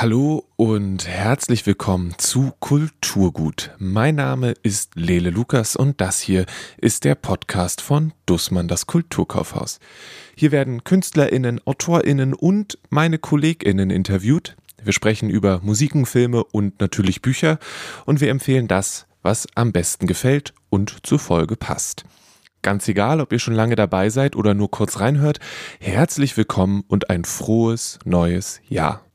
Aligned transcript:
Hallo 0.00 0.44
und 0.54 1.08
herzlich 1.08 1.66
willkommen 1.66 2.14
zu 2.18 2.52
Kulturgut. 2.60 3.72
Mein 3.78 4.14
Name 4.14 4.54
ist 4.62 4.94
Lele 4.94 5.30
Lukas 5.30 5.74
und 5.74 6.00
das 6.00 6.20
hier 6.20 6.46
ist 6.76 7.02
der 7.02 7.16
Podcast 7.16 7.80
von 7.80 8.12
Dussmann 8.24 8.68
das 8.68 8.86
Kulturkaufhaus. 8.86 9.80
Hier 10.36 10.52
werden 10.52 10.84
Künstlerinnen, 10.84 11.60
Autorinnen 11.64 12.32
und 12.32 12.78
meine 12.90 13.18
Kolleginnen 13.18 13.90
interviewt. 13.90 14.56
Wir 14.80 14.92
sprechen 14.92 15.30
über 15.30 15.58
Musiken, 15.64 16.06
Filme 16.06 16.44
und 16.44 16.78
natürlich 16.78 17.20
Bücher 17.20 17.58
und 18.06 18.20
wir 18.20 18.30
empfehlen 18.30 18.68
das, 18.68 19.08
was 19.22 19.48
am 19.56 19.72
besten 19.72 20.06
gefällt 20.06 20.54
und 20.70 21.04
zur 21.04 21.18
Folge 21.18 21.56
passt. 21.56 22.04
Ganz 22.62 22.86
egal, 22.86 23.20
ob 23.20 23.32
ihr 23.32 23.40
schon 23.40 23.54
lange 23.54 23.74
dabei 23.74 24.10
seid 24.10 24.36
oder 24.36 24.54
nur 24.54 24.70
kurz 24.70 25.00
reinhört, 25.00 25.40
herzlich 25.80 26.36
willkommen 26.36 26.84
und 26.86 27.10
ein 27.10 27.24
frohes 27.24 27.98
neues 28.04 28.60
Jahr. 28.68 29.07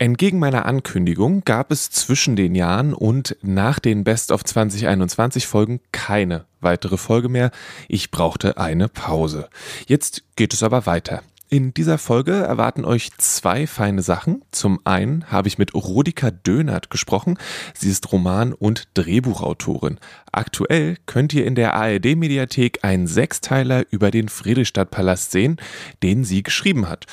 Entgegen 0.00 0.38
meiner 0.38 0.64
Ankündigung 0.64 1.42
gab 1.44 1.72
es 1.72 1.90
zwischen 1.90 2.36
den 2.36 2.54
Jahren 2.54 2.94
und 2.94 3.36
nach 3.42 3.80
den 3.80 4.04
Best 4.04 4.30
of 4.30 4.44
2021 4.44 5.48
Folgen 5.48 5.80
keine 5.90 6.44
weitere 6.60 6.96
Folge 6.96 7.28
mehr. 7.28 7.50
Ich 7.88 8.12
brauchte 8.12 8.58
eine 8.58 8.88
Pause. 8.88 9.48
Jetzt 9.88 10.22
geht 10.36 10.54
es 10.54 10.62
aber 10.62 10.86
weiter. 10.86 11.24
In 11.50 11.74
dieser 11.74 11.98
Folge 11.98 12.32
erwarten 12.32 12.84
euch 12.84 13.10
zwei 13.18 13.66
feine 13.66 14.02
Sachen. 14.02 14.42
Zum 14.52 14.78
einen 14.84 15.32
habe 15.32 15.48
ich 15.48 15.58
mit 15.58 15.74
Rodika 15.74 16.30
Dönert 16.30 16.90
gesprochen. 16.90 17.36
Sie 17.74 17.90
ist 17.90 18.12
Roman- 18.12 18.52
und 18.52 18.86
Drehbuchautorin. 18.94 19.98
Aktuell 20.30 20.98
könnt 21.06 21.32
ihr 21.32 21.44
in 21.44 21.56
der 21.56 21.74
ARD-Mediathek 21.74 22.84
einen 22.84 23.08
Sechsteiler 23.08 23.84
über 23.90 24.12
den 24.12 24.28
Friedrichstadtpalast 24.28 25.32
sehen, 25.32 25.56
den 26.04 26.22
sie 26.22 26.44
geschrieben 26.44 26.88
hat. 26.88 27.06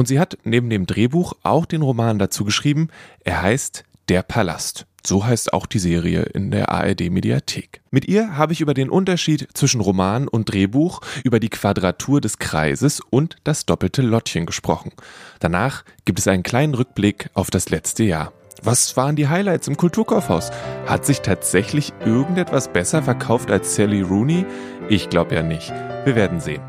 Und 0.00 0.06
sie 0.06 0.18
hat 0.18 0.38
neben 0.44 0.70
dem 0.70 0.86
Drehbuch 0.86 1.34
auch 1.42 1.66
den 1.66 1.82
Roman 1.82 2.18
dazu 2.18 2.46
geschrieben. 2.46 2.88
Er 3.22 3.42
heißt 3.42 3.84
Der 4.08 4.22
Palast. 4.22 4.86
So 5.04 5.26
heißt 5.26 5.52
auch 5.52 5.66
die 5.66 5.78
Serie 5.78 6.22
in 6.22 6.50
der 6.50 6.70
ARD 6.70 7.10
Mediathek. 7.10 7.82
Mit 7.90 8.08
ihr 8.08 8.38
habe 8.38 8.54
ich 8.54 8.62
über 8.62 8.72
den 8.72 8.88
Unterschied 8.88 9.48
zwischen 9.52 9.82
Roman 9.82 10.26
und 10.26 10.50
Drehbuch, 10.50 11.02
über 11.22 11.38
die 11.38 11.50
Quadratur 11.50 12.22
des 12.22 12.38
Kreises 12.38 13.00
und 13.10 13.36
das 13.44 13.66
doppelte 13.66 14.00
Lottchen 14.00 14.46
gesprochen. 14.46 14.92
Danach 15.38 15.84
gibt 16.06 16.18
es 16.18 16.26
einen 16.28 16.44
kleinen 16.44 16.72
Rückblick 16.72 17.28
auf 17.34 17.50
das 17.50 17.68
letzte 17.68 18.04
Jahr. 18.04 18.32
Was 18.62 18.96
waren 18.96 19.16
die 19.16 19.28
Highlights 19.28 19.68
im 19.68 19.76
Kulturkaufhaus? 19.76 20.50
Hat 20.86 21.04
sich 21.04 21.20
tatsächlich 21.20 21.92
irgendetwas 22.06 22.72
besser 22.72 23.02
verkauft 23.02 23.50
als 23.50 23.74
Sally 23.74 24.00
Rooney? 24.00 24.46
Ich 24.88 25.10
glaube 25.10 25.34
ja 25.34 25.42
nicht. 25.42 25.68
Wir 26.06 26.16
werden 26.16 26.40
sehen. 26.40 26.62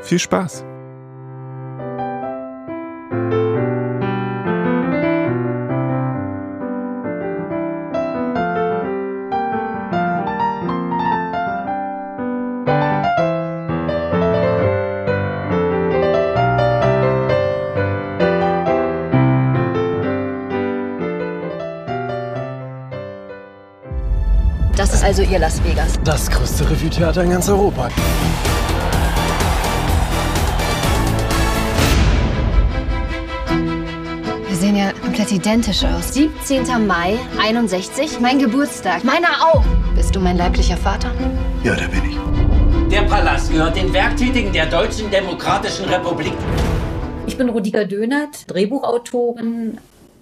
Viel 0.00 0.18
Spaß! 0.18 0.64
Ihr 25.30 25.38
Las 25.38 25.62
Vegas. 25.62 25.92
Das 26.04 26.30
größte 26.30 26.70
Revue-Theater 26.70 27.22
in 27.22 27.30
ganz 27.30 27.50
Europa. 27.50 27.90
Wir 34.46 34.56
sehen 34.56 34.76
ja 34.76 34.90
komplett 35.04 35.30
identisch 35.30 35.84
aus. 35.84 36.14
17. 36.14 36.86
Mai, 36.86 37.18
61, 37.38 38.20
mein 38.20 38.38
Geburtstag. 38.38 39.04
Meiner 39.04 39.28
auch. 39.42 39.64
Bist 39.94 40.16
du 40.16 40.20
mein 40.20 40.38
leiblicher 40.38 40.78
Vater? 40.78 41.12
Ja, 41.62 41.74
der 41.74 41.88
bin 41.88 42.10
ich. 42.10 42.18
Der 42.90 43.02
Palast 43.02 43.52
gehört 43.52 43.76
den 43.76 43.92
Werktätigen 43.92 44.50
der 44.50 44.64
Deutschen 44.64 45.10
Demokratischen 45.10 45.84
Republik. 45.86 46.32
Ich 47.26 47.36
bin 47.36 47.50
Rudika 47.50 47.84
Dönert, 47.84 48.50
Drehbuchautorin, 48.50 49.76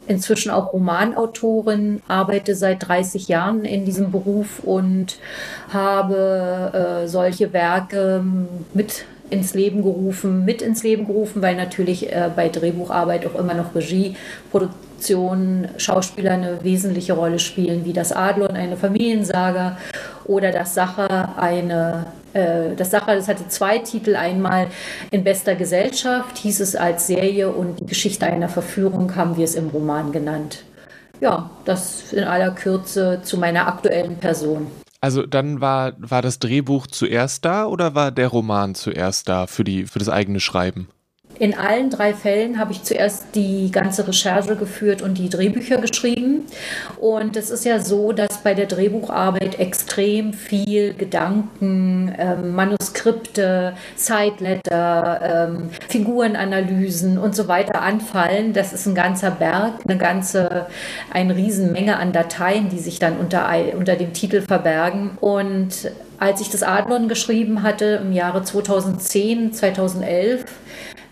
inzwischen 0.06 0.50
auch 0.50 0.72
Romanautorin, 0.72 2.02
arbeite 2.08 2.54
seit 2.54 2.86
30 2.86 3.28
Jahren 3.28 3.64
in 3.64 3.84
diesem 3.84 4.10
Beruf 4.10 4.60
und 4.60 5.18
habe 5.72 7.02
äh, 7.04 7.08
solche 7.08 7.52
Werke 7.52 8.24
mit 8.74 9.04
ins 9.30 9.54
Leben 9.54 9.82
gerufen, 9.82 10.44
mit 10.44 10.62
ins 10.62 10.82
Leben 10.82 11.06
gerufen, 11.06 11.42
weil 11.42 11.56
natürlich 11.56 12.12
äh, 12.12 12.30
bei 12.34 12.48
Drehbucharbeit 12.48 13.26
auch 13.26 13.38
immer 13.38 13.54
noch 13.54 13.74
Regie, 13.74 14.16
Produktion, 14.50 15.68
Schauspieler 15.76 16.32
eine 16.32 16.62
wesentliche 16.62 17.14
Rolle 17.14 17.38
spielen, 17.38 17.84
wie 17.84 17.92
das 17.92 18.12
Adlon, 18.12 18.50
eine 18.50 18.76
Familiensaga 18.76 19.78
oder 20.24 20.52
das 20.52 20.74
Sacher, 20.74 21.36
eine 21.38 22.06
äh, 22.36 22.76
das 22.76 22.90
Sacher, 22.90 23.16
das 23.16 23.28
hatte 23.28 23.48
zwei 23.48 23.78
Titel. 23.78 24.14
Einmal 24.14 24.68
in 25.10 25.24
bester 25.24 25.54
Gesellschaft 25.54 26.36
hieß 26.38 26.60
es 26.60 26.76
als 26.76 27.06
Serie 27.06 27.50
und 27.50 27.80
die 27.80 27.86
Geschichte 27.86 28.26
einer 28.26 28.48
Verführung 28.48 29.16
haben 29.16 29.36
wir 29.36 29.44
es 29.44 29.54
im 29.54 29.68
Roman 29.68 30.12
genannt. 30.12 30.64
Ja, 31.20 31.50
das 31.64 32.12
in 32.12 32.24
aller 32.24 32.50
Kürze 32.50 33.20
zu 33.22 33.38
meiner 33.38 33.66
aktuellen 33.66 34.16
Person. 34.16 34.66
Also 35.00 35.24
dann 35.24 35.60
war, 35.60 35.94
war 35.98 36.20
das 36.20 36.38
Drehbuch 36.38 36.86
zuerst 36.86 37.44
da 37.44 37.66
oder 37.66 37.94
war 37.94 38.10
der 38.10 38.28
Roman 38.28 38.74
zuerst 38.74 39.28
da 39.28 39.46
für, 39.46 39.64
die, 39.64 39.86
für 39.86 39.98
das 39.98 40.08
eigene 40.08 40.40
Schreiben? 40.40 40.88
In 41.38 41.54
allen 41.54 41.90
drei 41.90 42.14
Fällen 42.14 42.58
habe 42.58 42.72
ich 42.72 42.82
zuerst 42.82 43.26
die 43.34 43.70
ganze 43.70 44.08
Recherche 44.08 44.56
geführt 44.56 45.02
und 45.02 45.18
die 45.18 45.28
Drehbücher 45.28 45.78
geschrieben. 45.78 46.46
Und 46.98 47.36
es 47.36 47.50
ist 47.50 47.64
ja 47.64 47.78
so, 47.78 48.12
dass 48.12 48.38
bei 48.38 48.54
der 48.54 48.66
Drehbucharbeit 48.66 49.58
extrem 49.58 50.32
viel 50.32 50.94
Gedanken, 50.94 52.14
ähm, 52.18 52.54
Manuskripte, 52.54 53.74
Sideletter, 53.96 55.48
ähm, 55.50 55.70
Figurenanalysen 55.88 57.18
und 57.18 57.36
so 57.36 57.48
weiter 57.48 57.82
anfallen. 57.82 58.54
Das 58.54 58.72
ist 58.72 58.86
ein 58.86 58.94
ganzer 58.94 59.30
Berg, 59.30 59.74
eine 59.86 59.98
ganze, 59.98 60.66
eine 61.12 61.36
Riesenmenge 61.36 61.98
an 61.98 62.12
Dateien, 62.12 62.70
die 62.70 62.78
sich 62.78 62.98
dann 62.98 63.18
unter, 63.18 63.48
unter 63.76 63.96
dem 63.96 64.14
Titel 64.14 64.40
verbergen. 64.40 65.18
Und 65.20 65.90
als 66.18 66.40
ich 66.40 66.48
das 66.48 66.62
Adlon 66.62 67.08
geschrieben 67.08 67.62
hatte 67.62 68.00
im 68.02 68.12
Jahre 68.12 68.42
2010, 68.42 69.52
2011, 69.52 70.44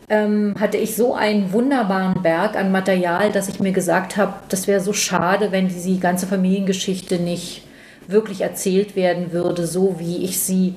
ähm, 0.09 0.54
hatte 0.59 0.76
ich 0.76 0.97
so 0.97 1.15
einen 1.15 1.53
wunderbaren 1.53 2.22
Berg 2.22 2.56
an 2.56 2.72
Material, 2.72 3.32
dass 3.32 3.48
ich 3.48 3.60
mir 3.60 3.72
gesagt 3.72 4.16
habe, 4.16 4.34
das 4.48 4.66
wäre 4.66 4.81
so 4.81 4.92
schade, 4.92 5.53
wenn 5.53 5.69
diese 5.69 5.98
ganze 5.98 6.26
Familiengeschichte 6.26 7.19
nicht 7.19 7.62
wirklich 8.09 8.42
erzählt 8.42 8.97
werden 8.97 9.32
würde, 9.32 9.66
so 9.66 9.98
wie 9.98 10.25
ich 10.25 10.41
sie 10.41 10.75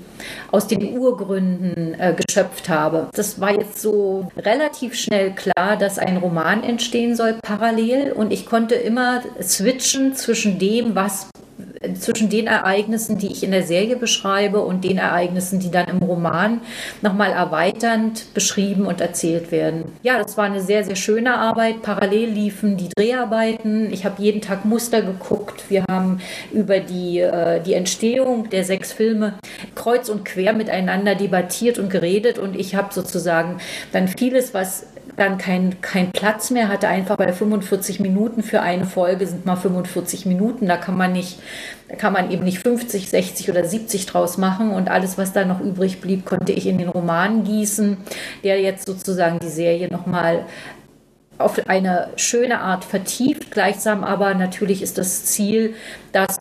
aus 0.52 0.68
den 0.68 0.98
Urgründen 0.98 1.94
äh, 2.00 2.16
geschöpft 2.16 2.70
habe. 2.70 3.10
Das 3.14 3.40
war 3.40 3.52
jetzt 3.52 3.82
so 3.82 4.32
relativ 4.38 4.96
schnell 4.96 5.32
klar, 5.32 5.78
dass 5.78 6.00
ein 6.00 6.18
Roman 6.18 6.64
entstehen 6.64 7.16
soll 7.16 7.36
parallel 7.42 8.12
und 8.14 8.32
ich 8.32 8.46
konnte 8.46 8.76
immer 8.76 9.22
switchen 9.42 10.16
zwischen 10.16 10.60
dem, 10.60 10.96
was 10.96 11.28
zwischen 12.00 12.30
den 12.30 12.48
Ereignissen, 12.48 13.18
die 13.18 13.32
ich 13.32 13.44
in 13.44 13.52
der 13.52 13.64
Serie 13.64 13.96
beschreibe 13.96 14.62
und 14.62 14.84
den 14.84 14.98
Ereignissen, 14.98 15.60
die 15.60 15.72
dann 15.72 15.88
im 15.88 15.98
Roman 16.00 16.62
nochmal 17.02 17.32
erweiternd 17.32 18.34
beschrieben 18.34 18.86
und 18.86 19.02
erzählt 19.02 19.52
werden. 19.52 19.86
Ja, 20.04 20.22
das 20.22 20.38
war 20.38 20.46
eine 20.46 20.62
sehr, 20.62 20.84
sehr 20.84 20.96
schöne 20.96 21.36
Arbeit. 21.36 21.82
Parallel 21.82 22.30
liefen 22.30 22.78
die 22.78 22.90
Dreharbeiten. 22.96 23.92
Ich 23.92 24.06
habe 24.06 24.22
jeden 24.22 24.42
Tag 24.42 24.66
Muster 24.66 25.02
geguckt. 25.02 25.64
Wir 25.70 25.84
haben 25.90 26.20
über 26.52 26.80
die, 26.80 27.20
äh, 27.20 27.62
die 27.62 27.74
Entstehung 27.74 28.50
der 28.50 28.64
sechs 28.64 28.92
Filme 28.92 29.34
kreuz 29.76 30.10
und 30.10 30.26
quer 30.26 30.54
miteinander 30.54 31.16
debattiert 31.16 31.80
und 31.80 31.90
geredet 31.90 32.38
und 32.40 32.56
ich 32.56 32.76
habe 32.76 32.94
sozusagen 32.94 33.58
dann 33.92 34.08
vieles, 34.08 34.54
was 34.54 34.86
dann 35.18 35.40
kein, 35.40 35.82
kein 35.82 36.12
Platz 36.12 36.52
mehr 36.52 36.70
hatte, 36.70 36.88
einfach 36.88 37.18
bei 37.18 37.34
45 37.34 38.00
Minuten 38.00 38.44
für 38.44 38.62
eine 38.62 38.86
Folge 38.86 39.26
sind 39.26 39.48
mal 39.48 39.56
45 39.56 40.28
Minuten. 40.28 40.68
Da 40.68 40.78
kann 40.78 40.96
man 40.96 41.12
nicht, 41.12 41.40
da 41.90 41.96
kann 41.96 42.14
man 42.14 42.30
eben 42.30 42.44
nicht 42.44 42.60
50, 42.60 43.10
60 43.10 43.50
oder 43.50 43.66
70 43.66 44.06
draus 44.06 44.38
machen. 44.38 44.72
Und 44.72 44.90
alles, 44.90 45.18
was 45.18 45.34
da 45.34 45.44
noch 45.44 45.60
übrig 45.60 46.02
blieb, 46.02 46.26
konnte 46.26 46.52
ich 46.52 46.68
in 46.68 46.78
den 46.78 46.90
Roman 46.90 47.44
gießen, 47.44 47.98
der 48.44 48.62
jetzt 48.62 48.86
sozusagen 48.86 49.40
die 49.40 49.50
Serie 49.50 49.90
nochmal 49.92 50.46
auf 51.40 51.68
eine 51.68 52.10
schöne 52.16 52.62
Art 52.62 52.84
vertieft. 52.84 53.50
Gleichsam 53.50 54.04
aber 54.04 54.36
natürlich 54.36 54.84
ist 54.84 55.00
das 55.00 55.26
Ziel, 55.26 55.74
dass 56.12 56.38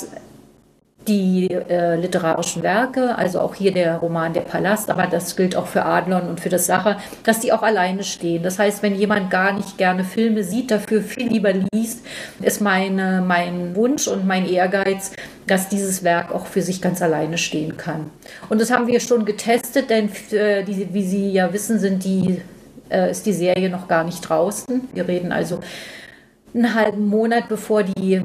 die 1.08 1.50
äh, 1.50 1.96
literarischen 1.96 2.62
Werke, 2.62 3.16
also 3.16 3.40
auch 3.40 3.54
hier 3.54 3.72
der 3.72 3.96
Roman 3.96 4.32
Der 4.32 4.40
Palast, 4.42 4.90
aber 4.90 5.06
das 5.06 5.36
gilt 5.36 5.56
auch 5.56 5.66
für 5.66 5.84
Adlon 5.84 6.28
und 6.28 6.40
für 6.40 6.48
das 6.48 6.66
Sache, 6.66 6.96
dass 7.24 7.40
die 7.40 7.52
auch 7.52 7.62
alleine 7.62 8.04
stehen. 8.04 8.42
Das 8.42 8.58
heißt, 8.58 8.82
wenn 8.82 8.94
jemand 8.94 9.30
gar 9.30 9.52
nicht 9.52 9.78
gerne 9.78 10.04
Filme 10.04 10.42
sieht, 10.42 10.70
dafür 10.70 11.02
viel 11.02 11.28
lieber 11.28 11.52
liest, 11.72 12.04
ist 12.42 12.60
meine, 12.60 13.22
mein 13.26 13.74
Wunsch 13.76 14.08
und 14.08 14.26
mein 14.26 14.46
Ehrgeiz, 14.46 15.12
dass 15.46 15.68
dieses 15.68 16.02
Werk 16.02 16.34
auch 16.34 16.46
für 16.46 16.62
sich 16.62 16.82
ganz 16.82 17.00
alleine 17.02 17.38
stehen 17.38 17.76
kann. 17.76 18.10
Und 18.48 18.60
das 18.60 18.70
haben 18.70 18.86
wir 18.86 19.00
schon 19.00 19.24
getestet, 19.24 19.90
denn 19.90 20.10
äh, 20.32 20.64
die, 20.64 20.88
wie 20.92 21.04
Sie 21.04 21.30
ja 21.30 21.52
wissen, 21.52 21.78
sind 21.78 22.04
die, 22.04 22.42
äh, 22.90 23.10
ist 23.10 23.26
die 23.26 23.32
Serie 23.32 23.70
noch 23.70 23.86
gar 23.88 24.04
nicht 24.04 24.20
draußen. 24.22 24.88
Wir 24.92 25.06
reden 25.06 25.32
also 25.32 25.60
einen 26.54 26.74
halben 26.74 27.06
Monat, 27.06 27.48
bevor 27.48 27.82
die 27.82 28.22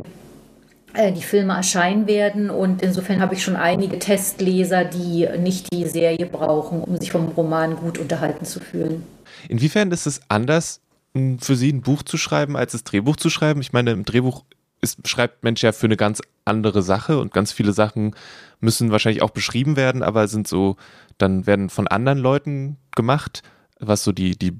die 0.95 1.21
Filme 1.21 1.53
erscheinen 1.53 2.07
werden. 2.07 2.49
Und 2.49 2.81
insofern 2.81 3.21
habe 3.21 3.35
ich 3.35 3.43
schon 3.43 3.55
einige 3.55 3.99
Testleser, 3.99 4.85
die 4.85 5.27
nicht 5.39 5.73
die 5.73 5.85
Serie 5.88 6.25
brauchen, 6.25 6.83
um 6.83 6.97
sich 6.97 7.11
vom 7.11 7.29
Roman 7.29 7.75
gut 7.75 7.97
unterhalten 7.97 8.45
zu 8.45 8.59
fühlen. 8.59 9.03
Inwiefern 9.47 9.91
ist 9.91 10.05
es 10.05 10.21
anders 10.27 10.81
für 11.39 11.55
Sie, 11.55 11.71
ein 11.71 11.81
Buch 11.81 12.03
zu 12.03 12.17
schreiben, 12.17 12.55
als 12.55 12.71
das 12.73 12.83
Drehbuch 12.83 13.15
zu 13.15 13.29
schreiben? 13.29 13.61
Ich 13.61 13.73
meine, 13.73 13.91
im 13.91 14.05
Drehbuch 14.05 14.43
ist, 14.81 15.07
schreibt 15.07 15.43
Mensch 15.43 15.61
ja 15.61 15.71
für 15.71 15.88
eine 15.88 15.97
ganz 15.97 16.21
andere 16.45 16.81
Sache 16.81 17.19
und 17.19 17.33
ganz 17.33 17.51
viele 17.51 17.73
Sachen 17.73 18.15
müssen 18.59 18.91
wahrscheinlich 18.91 19.21
auch 19.21 19.29
beschrieben 19.29 19.75
werden, 19.75 20.03
aber 20.03 20.27
sind 20.27 20.47
so, 20.47 20.77
dann 21.17 21.45
werden 21.45 21.69
von 21.69 21.88
anderen 21.88 22.17
Leuten 22.17 22.77
gemacht, 22.95 23.43
was 23.81 24.03
so 24.03 24.11
die, 24.11 24.37
die 24.37 24.59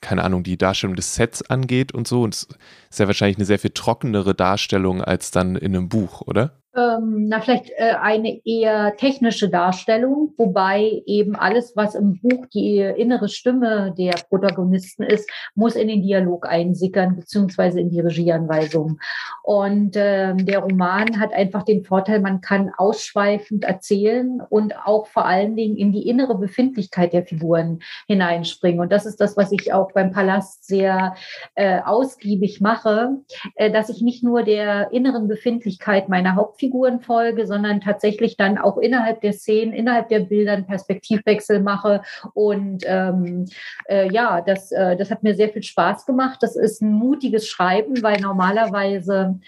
keine 0.00 0.24
Ahnung, 0.24 0.42
die 0.42 0.58
Darstellung 0.58 0.96
des 0.96 1.14
Sets 1.14 1.42
angeht 1.42 1.92
und 1.92 2.08
so. 2.08 2.22
Und 2.22 2.34
es 2.34 2.48
ist 2.90 2.98
ja 2.98 3.06
wahrscheinlich 3.06 3.36
eine 3.36 3.46
sehr 3.46 3.58
viel 3.58 3.70
trockenere 3.70 4.34
Darstellung 4.34 5.02
als 5.02 5.30
dann 5.30 5.56
in 5.56 5.76
einem 5.76 5.88
Buch, 5.88 6.22
oder? 6.22 6.63
Ähm, 6.76 7.28
na 7.28 7.40
vielleicht 7.40 7.70
äh, 7.70 7.94
eine 8.00 8.40
eher 8.44 8.96
technische 8.96 9.48
Darstellung, 9.48 10.32
wobei 10.36 11.02
eben 11.06 11.36
alles, 11.36 11.74
was 11.76 11.94
im 11.94 12.20
Buch 12.20 12.46
die 12.52 12.78
innere 12.78 13.28
Stimme 13.28 13.94
der 13.96 14.14
Protagonisten 14.28 15.04
ist, 15.04 15.30
muss 15.54 15.76
in 15.76 15.88
den 15.88 16.02
Dialog 16.02 16.48
einsickern, 16.48 17.16
beziehungsweise 17.16 17.80
in 17.80 17.90
die 17.90 18.00
Regieanweisung. 18.00 18.98
Und 19.42 19.94
ähm, 19.96 20.44
der 20.44 20.60
Roman 20.60 21.20
hat 21.20 21.32
einfach 21.32 21.62
den 21.62 21.84
Vorteil, 21.84 22.20
man 22.20 22.40
kann 22.40 22.72
ausschweifend 22.76 23.64
erzählen 23.64 24.40
und 24.48 24.74
auch 24.84 25.06
vor 25.06 25.26
allen 25.26 25.56
Dingen 25.56 25.76
in 25.76 25.92
die 25.92 26.08
innere 26.08 26.36
Befindlichkeit 26.36 27.12
der 27.12 27.24
Figuren 27.24 27.80
hineinspringen. 28.06 28.80
Und 28.80 28.90
das 28.90 29.06
ist 29.06 29.20
das, 29.20 29.36
was 29.36 29.52
ich 29.52 29.72
auch 29.72 29.92
beim 29.92 30.10
Palast 30.10 30.66
sehr 30.66 31.14
äh, 31.54 31.80
ausgiebig 31.80 32.60
mache, 32.60 33.18
äh, 33.54 33.70
dass 33.70 33.88
ich 33.88 34.02
nicht 34.02 34.24
nur 34.24 34.42
der 34.42 34.92
inneren 34.92 35.28
Befindlichkeit 35.28 36.08
meiner 36.08 36.34
Hauptfigur 36.34 36.63
Hauptfiguren 36.64 37.00
folge, 37.00 37.46
sondern 37.46 37.80
tatsächlich 37.80 38.36
dann 38.36 38.58
auch 38.58 38.78
innerhalb 38.78 39.20
der 39.20 39.32
Szenen, 39.32 39.72
innerhalb 39.72 40.08
der 40.08 40.20
Bilder 40.20 40.52
einen 40.52 40.66
Perspektivwechsel 40.66 41.60
mache. 41.60 42.02
Und 42.32 42.84
ähm, 42.86 43.46
äh, 43.88 44.12
ja, 44.12 44.40
das, 44.40 44.72
äh, 44.72 44.96
das 44.96 45.10
hat 45.10 45.22
mir 45.22 45.34
sehr 45.34 45.50
viel 45.50 45.62
Spaß 45.62 46.06
gemacht. 46.06 46.38
Das 46.42 46.56
ist 46.56 46.82
ein 46.82 46.92
mutiges 46.92 47.46
Schreiben, 47.46 48.02
weil 48.02 48.20
normalerweise 48.20 49.38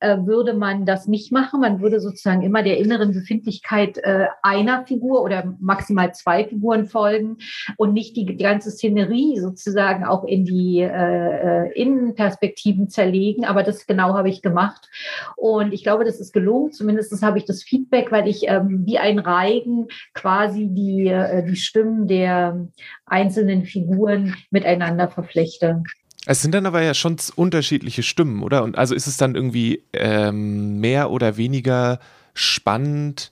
äh, 0.00 0.16
würde 0.18 0.54
man 0.54 0.84
das 0.84 1.06
nicht 1.06 1.32
machen. 1.32 1.60
Man 1.60 1.80
würde 1.80 2.00
sozusagen 2.00 2.42
immer 2.42 2.62
der 2.62 2.78
inneren 2.78 3.12
Befindlichkeit 3.12 3.98
äh, 3.98 4.26
einer 4.42 4.84
Figur 4.86 5.22
oder 5.22 5.54
maximal 5.60 6.12
zwei 6.14 6.44
Figuren 6.44 6.86
folgen 6.86 7.38
und 7.76 7.92
nicht 7.92 8.16
die, 8.16 8.34
ganze 8.36 8.70
Szenerie 8.70 9.38
sozusagen 9.38 10.04
auch 10.04 10.24
in 10.24 10.44
die 10.44 10.80
äh 10.80 11.70
Innenperspektiven 11.74 12.88
zerlegen. 12.88 13.44
Aber 13.44 13.62
das 13.62 13.86
genau 13.86 14.14
habe 14.14 14.28
ich 14.28 14.42
gemacht. 14.42 14.88
Und 15.36 15.72
ich 15.72 15.82
glaube, 15.82 16.04
das 16.04 16.20
ist 16.20 16.32
gelungen 16.32 16.63
Zumindest 16.70 17.22
habe 17.22 17.38
ich 17.38 17.44
das 17.44 17.62
Feedback, 17.62 18.10
weil 18.12 18.28
ich 18.28 18.42
ähm, 18.48 18.84
wie 18.86 18.98
ein 18.98 19.18
Reigen 19.18 19.88
quasi 20.12 20.68
die, 20.70 21.08
äh, 21.08 21.44
die 21.44 21.56
Stimmen 21.56 22.06
der 22.06 22.68
einzelnen 23.06 23.64
Figuren 23.64 24.34
miteinander 24.50 25.08
verflechte. 25.08 25.82
Es 26.26 26.40
sind 26.40 26.54
dann 26.54 26.66
aber 26.66 26.82
ja 26.82 26.94
schon 26.94 27.16
unterschiedliche 27.36 28.02
Stimmen, 28.02 28.42
oder? 28.42 28.64
Und 28.64 28.78
also 28.78 28.94
ist 28.94 29.06
es 29.06 29.16
dann 29.16 29.34
irgendwie 29.34 29.84
ähm, 29.92 30.80
mehr 30.80 31.10
oder 31.10 31.36
weniger 31.36 31.98
spannend, 32.32 33.30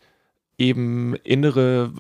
eben 0.58 1.17
innere, 1.25 1.93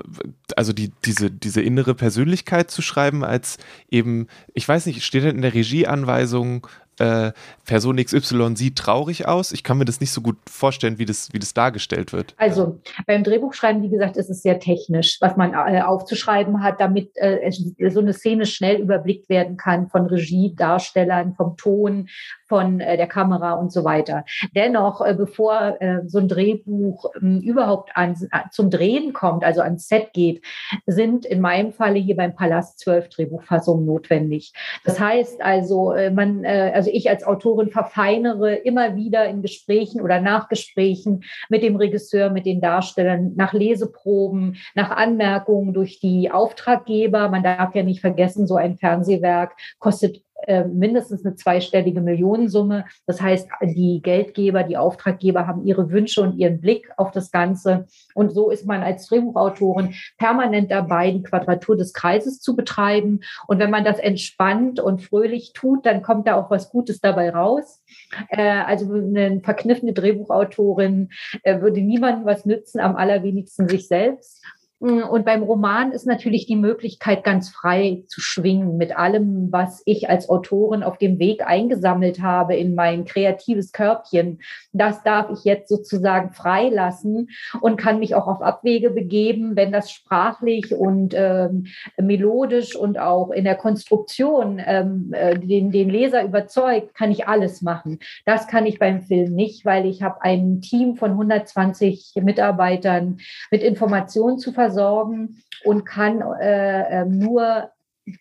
also 0.56 0.72
die, 0.72 0.92
diese, 1.04 1.30
diese 1.30 1.62
innere 1.62 1.94
Persönlichkeit 1.94 2.70
zu 2.70 2.80
schreiben, 2.80 3.24
als 3.24 3.56
eben, 3.90 4.28
ich 4.54 4.68
weiß 4.68 4.86
nicht, 4.86 5.02
steht 5.02 5.24
dann 5.24 5.36
in 5.36 5.42
der 5.42 5.54
Regieanweisung, 5.54 6.66
äh, 6.98 7.32
Person 7.64 7.96
XY 7.96 8.56
sieht 8.56 8.76
traurig 8.76 9.26
aus. 9.26 9.52
Ich 9.52 9.62
kann 9.62 9.78
mir 9.78 9.84
das 9.84 10.00
nicht 10.00 10.12
so 10.12 10.20
gut 10.20 10.36
vorstellen, 10.48 10.98
wie 10.98 11.06
das, 11.06 11.32
wie 11.32 11.38
das 11.38 11.54
dargestellt 11.54 12.12
wird. 12.12 12.34
Also 12.36 12.80
beim 13.06 13.24
Drehbuchschreiben, 13.24 13.82
wie 13.82 13.88
gesagt, 13.88 14.16
ist 14.16 14.30
es 14.30 14.42
sehr 14.42 14.58
technisch, 14.60 15.18
was 15.20 15.36
man 15.36 15.54
äh, 15.54 15.80
aufzuschreiben 15.80 16.62
hat, 16.62 16.80
damit 16.80 17.12
äh, 17.14 17.50
so 17.90 18.00
eine 18.00 18.12
Szene 18.12 18.46
schnell 18.46 18.80
überblickt 18.80 19.28
werden 19.28 19.56
kann 19.56 19.88
von 19.88 20.06
Regie, 20.06 20.54
Darstellern, 20.54 21.34
vom 21.34 21.56
Ton, 21.56 22.08
von 22.52 22.80
äh, 22.80 22.98
der 22.98 23.06
Kamera 23.06 23.54
und 23.54 23.72
so 23.72 23.82
weiter. 23.82 24.26
Dennoch, 24.54 25.00
äh, 25.00 25.14
bevor 25.14 25.80
äh, 25.80 26.00
so 26.06 26.18
ein 26.18 26.28
Drehbuch 26.28 27.06
ähm, 27.16 27.40
überhaupt 27.40 27.92
an, 27.94 28.14
zum 28.50 28.68
Drehen 28.68 29.14
kommt, 29.14 29.42
also 29.42 29.62
ans 29.62 29.88
Set 29.88 30.12
geht, 30.12 30.44
sind 30.84 31.24
in 31.24 31.40
meinem 31.40 31.72
Falle 31.72 31.98
hier 31.98 32.14
beim 32.14 32.34
Palast 32.34 32.78
zwölf 32.78 33.08
Drehbuchfassungen 33.08 33.86
notwendig. 33.86 34.52
Das 34.84 35.00
heißt 35.00 35.40
also, 35.40 35.94
man, 36.12 36.44
also 36.44 36.90
ich 36.92 37.08
als 37.08 37.24
Autorin 37.24 37.70
verfeinere 37.70 38.54
immer 38.54 38.96
wieder 38.96 39.24
in 39.26 39.40
Gesprächen 39.40 40.02
oder 40.02 40.20
Nachgesprächen 40.20 41.24
mit 41.48 41.62
dem 41.62 41.76
Regisseur, 41.76 42.28
mit 42.30 42.44
den 42.44 42.60
Darstellern, 42.60 43.32
nach 43.34 43.54
Leseproben, 43.54 44.56
nach 44.74 44.90
Anmerkungen 44.90 45.72
durch 45.72 46.00
die 46.00 46.30
Auftraggeber. 46.30 47.28
Man 47.30 47.42
darf 47.42 47.74
ja 47.74 47.82
nicht 47.82 48.00
vergessen, 48.00 48.46
so 48.46 48.56
ein 48.56 48.76
Fernsehwerk 48.76 49.56
kostet 49.78 50.22
äh, 50.46 50.64
mindestens 50.64 51.24
eine 51.24 51.34
zweistellige 51.34 52.00
Millionensumme. 52.00 52.84
Das 53.06 53.20
heißt, 53.20 53.48
die 53.62 54.00
Geldgeber, 54.02 54.62
die 54.64 54.76
Auftraggeber 54.76 55.46
haben 55.46 55.64
ihre 55.64 55.90
Wünsche 55.90 56.22
und 56.22 56.38
ihren 56.38 56.60
Blick 56.60 56.90
auf 56.96 57.10
das 57.10 57.30
Ganze. 57.30 57.86
Und 58.14 58.32
so 58.32 58.50
ist 58.50 58.66
man 58.66 58.82
als 58.82 59.06
Drehbuchautorin 59.06 59.94
permanent 60.18 60.70
dabei, 60.70 61.10
die 61.10 61.22
Quadratur 61.22 61.76
des 61.76 61.92
Kreises 61.92 62.40
zu 62.40 62.56
betreiben. 62.56 63.20
Und 63.46 63.58
wenn 63.58 63.70
man 63.70 63.84
das 63.84 63.98
entspannt 63.98 64.80
und 64.80 65.02
fröhlich 65.02 65.52
tut, 65.52 65.86
dann 65.86 66.02
kommt 66.02 66.26
da 66.26 66.34
auch 66.34 66.50
was 66.50 66.70
Gutes 66.70 67.00
dabei 67.00 67.30
raus. 67.30 67.82
Äh, 68.28 68.42
also 68.42 68.92
eine 68.92 69.40
verkniffene 69.40 69.92
Drehbuchautorin 69.92 71.10
äh, 71.42 71.60
würde 71.60 71.80
niemandem 71.80 72.24
was 72.24 72.46
nützen, 72.46 72.80
am 72.80 72.96
allerwenigsten 72.96 73.68
sich 73.68 73.88
selbst. 73.88 74.42
Mm, 74.82 75.04
und 75.04 75.24
beim 75.24 75.44
Roman 75.44 75.92
ist 75.92 76.06
natürlich 76.06 76.46
die 76.46 76.56
Möglichkeit, 76.56 77.22
ganz 77.22 77.50
frei 77.50 78.02
zu 78.08 78.20
schwingen 78.20 78.76
mit 78.76 78.98
allem, 78.98 79.52
was 79.52 79.80
ich 79.86 80.10
als 80.10 80.28
Autorin 80.28 80.82
auf 80.82 80.98
dem 80.98 81.20
Weg 81.20 81.46
eingesammelt 81.46 82.20
habe 82.20 82.56
in 82.56 82.74
mein 82.74 83.04
kreatives 83.04 83.70
Körbchen. 83.70 84.40
Das 84.72 85.04
darf 85.04 85.30
ich 85.30 85.44
jetzt 85.44 85.68
sozusagen 85.68 86.32
freilassen 86.32 87.28
und 87.60 87.76
kann 87.76 88.00
mich 88.00 88.16
auch 88.16 88.26
auf 88.26 88.42
Abwege 88.42 88.90
begeben, 88.90 89.54
wenn 89.54 89.70
das 89.70 89.92
sprachlich 89.92 90.74
und 90.74 91.14
ähm, 91.16 91.66
melodisch 91.96 92.74
und 92.74 92.98
auch 92.98 93.30
in 93.30 93.44
der 93.44 93.54
Konstruktion 93.54 94.60
ähm, 94.66 95.12
äh, 95.12 95.38
den, 95.38 95.70
den 95.70 95.90
Leser 95.90 96.24
überzeugt, 96.24 96.96
kann 96.96 97.12
ich 97.12 97.28
alles 97.28 97.62
machen. 97.62 98.00
Das 98.24 98.48
kann 98.48 98.66
ich 98.66 98.80
beim 98.80 99.02
Film 99.02 99.32
nicht, 99.32 99.64
weil 99.64 99.86
ich 99.86 100.02
habe 100.02 100.22
ein 100.22 100.60
Team 100.60 100.96
von 100.96 101.12
120 101.12 102.14
Mitarbeitern 102.20 103.18
mit 103.52 103.62
Informationen 103.62 104.38
zu 104.38 104.50
versorgen 104.50 104.71
versorgen 104.72 105.42
und 105.64 105.84
kann 105.84 106.22
äh, 106.40 107.02
ähm, 107.02 107.18
nur 107.18 107.70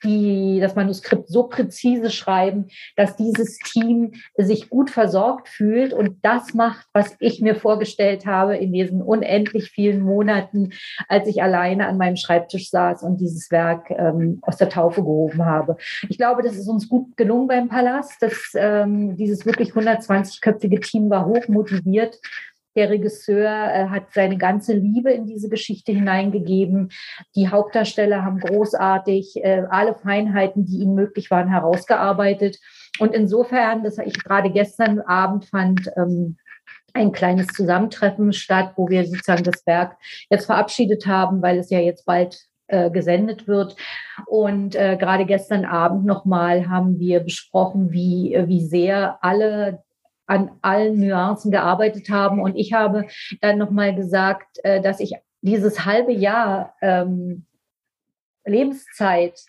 die, 0.04 0.60
das 0.60 0.76
Manuskript 0.76 1.28
so 1.28 1.44
präzise 1.44 2.12
schreiben, 2.12 2.68
dass 2.96 3.16
dieses 3.16 3.58
Team 3.58 4.12
sich 4.38 4.70
gut 4.70 4.92
versorgt 4.92 5.50
fühlt 5.50 5.92
und 5.92 6.18
das 6.22 6.54
macht, 6.54 6.86
was 6.94 7.16
ich 7.20 7.42
mir 7.42 7.56
vorgestellt 7.56 8.28
habe 8.28 8.58
in 8.58 8.74
diesen 8.74 9.02
unendlich 9.02 9.72
vielen 9.72 10.02
Monaten, 10.02 10.74
als 11.08 11.28
ich 11.28 11.42
alleine 11.42 11.88
an 11.88 11.98
meinem 11.98 12.16
Schreibtisch 12.16 12.70
saß 12.70 13.02
und 13.02 13.20
dieses 13.20 13.50
Werk 13.50 13.90
ähm, 13.90 14.38
aus 14.44 14.58
der 14.58 14.70
Taufe 14.70 15.02
gehoben 15.02 15.46
habe. 15.46 15.78
Ich 16.10 16.18
glaube, 16.18 16.44
das 16.44 16.56
ist 16.56 16.68
uns 16.68 16.88
gut 16.88 17.18
gelungen 17.18 17.48
beim 17.48 17.68
Palast. 17.68 18.22
dass 18.22 18.52
ähm, 18.54 19.16
dieses 19.16 19.48
wirklich 19.48 19.72
120-köpfige 19.72 20.80
Team 20.80 21.10
war 21.10 21.26
hoch 21.26 21.48
motiviert 21.48 22.20
der 22.76 22.90
Regisseur 22.90 23.50
äh, 23.50 23.88
hat 23.88 24.14
seine 24.14 24.38
ganze 24.38 24.74
Liebe 24.74 25.12
in 25.12 25.26
diese 25.26 25.50
Geschichte 25.50 25.92
hineingegeben. 25.92 26.90
Die 27.36 27.50
Hauptdarsteller 27.50 28.24
haben 28.24 28.40
großartig 28.40 29.44
äh, 29.44 29.64
alle 29.70 29.96
Feinheiten, 29.96 30.66
die 30.66 30.78
ihnen 30.78 30.96
möglich 30.96 31.32
waren, 31.32 31.50
herausgearbeitet. 31.50 32.60
Und 33.00 33.14
insofern, 33.14 33.84
das 33.84 33.98
ich 33.98 34.24
gerade 34.24 34.52
gestern 34.52 35.00
Abend 35.02 35.46
fand, 35.46 35.90
ähm, 35.98 36.38
ein 36.94 37.12
kleines 37.12 37.48
Zusammentreffen 37.48 38.34
statt, 38.34 38.74
wo 38.76 38.90
wir 38.90 39.06
sozusagen 39.06 39.44
das 39.44 39.66
Werk 39.66 39.96
jetzt 40.30 40.46
verabschiedet 40.46 41.08
haben, 41.08 41.42
weil 41.42 41.58
es 41.58 41.70
ja 41.70 41.80
jetzt 41.80 42.06
bald 42.06 42.38
äh, 42.68 42.90
gesendet 42.90 43.48
wird. 43.48 43.76
Und 44.28 44.76
äh, 44.76 44.98
gerade 44.98 45.26
gestern 45.26 45.66
Abend 45.66 46.06
nochmal 46.06 46.70
haben 46.70 47.00
wir 47.00 47.22
besprochen, 47.22 47.92
wie, 47.92 48.38
wie 48.46 48.66
sehr 48.66 49.20
alle 49.22 49.84
an 50.32 50.50
allen 50.62 50.98
Nuancen 51.02 51.52
gearbeitet 51.52 52.10
haben. 52.10 52.42
Und 52.42 52.56
ich 52.56 52.72
habe 52.72 53.06
dann 53.42 53.58
nochmal 53.58 53.94
gesagt, 53.94 54.60
äh, 54.64 54.82
dass 54.82 55.02
ich 55.02 55.14
dieses 55.42 55.84
halbe 55.86 56.14
Jahr 56.14 56.74
ähm, 56.82 57.46
Lebenszeit 58.46 59.46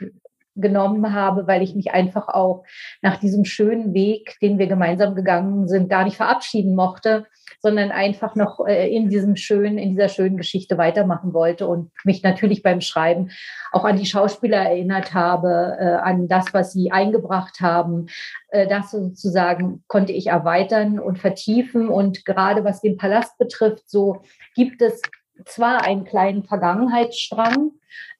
genommen 0.54 1.12
habe, 1.12 1.46
weil 1.46 1.62
ich 1.62 1.74
mich 1.74 1.92
einfach 1.92 2.28
auch 2.28 2.64
nach 3.00 3.16
diesem 3.18 3.44
schönen 3.44 3.94
Weg, 3.94 4.36
den 4.40 4.58
wir 4.58 4.66
gemeinsam 4.66 5.14
gegangen 5.14 5.68
sind, 5.68 5.88
gar 5.88 6.04
nicht 6.04 6.16
verabschieden 6.16 6.74
mochte, 6.74 7.26
sondern 7.60 7.90
einfach 7.90 8.34
noch 8.34 8.66
äh, 8.66 8.88
in 8.94 9.08
diesem 9.08 9.36
schönen, 9.36 9.78
in 9.78 9.90
dieser 9.90 10.08
schönen 10.08 10.36
Geschichte 10.36 10.78
weitermachen 10.78 11.32
wollte 11.32 11.66
und 11.68 11.90
mich 12.04 12.22
natürlich 12.22 12.62
beim 12.62 12.80
Schreiben 12.80 13.30
auch 13.70 13.84
an 13.84 13.96
die 13.96 14.06
Schauspieler 14.06 14.58
erinnert 14.58 15.14
habe, 15.14 15.76
äh, 15.80 15.84
an 15.84 16.28
das, 16.28 16.52
was 16.52 16.72
sie 16.72 16.90
eingebracht 16.90 17.60
haben. 17.60 18.06
Äh, 18.48 18.66
das 18.66 18.90
sozusagen 18.90 19.84
konnte 19.86 20.12
ich 20.12 20.26
erweitern 20.26 20.98
und 20.98 21.18
vertiefen 21.18 21.88
und 21.88 22.24
gerade 22.24 22.64
was 22.64 22.80
den 22.80 22.96
Palast 22.96 23.38
betrifft, 23.38 23.88
so 23.88 24.22
gibt 24.54 24.82
es 24.82 25.00
zwar 25.44 25.84
einen 25.84 26.04
kleinen 26.04 26.44
Vergangenheitsstrang, 26.44 27.72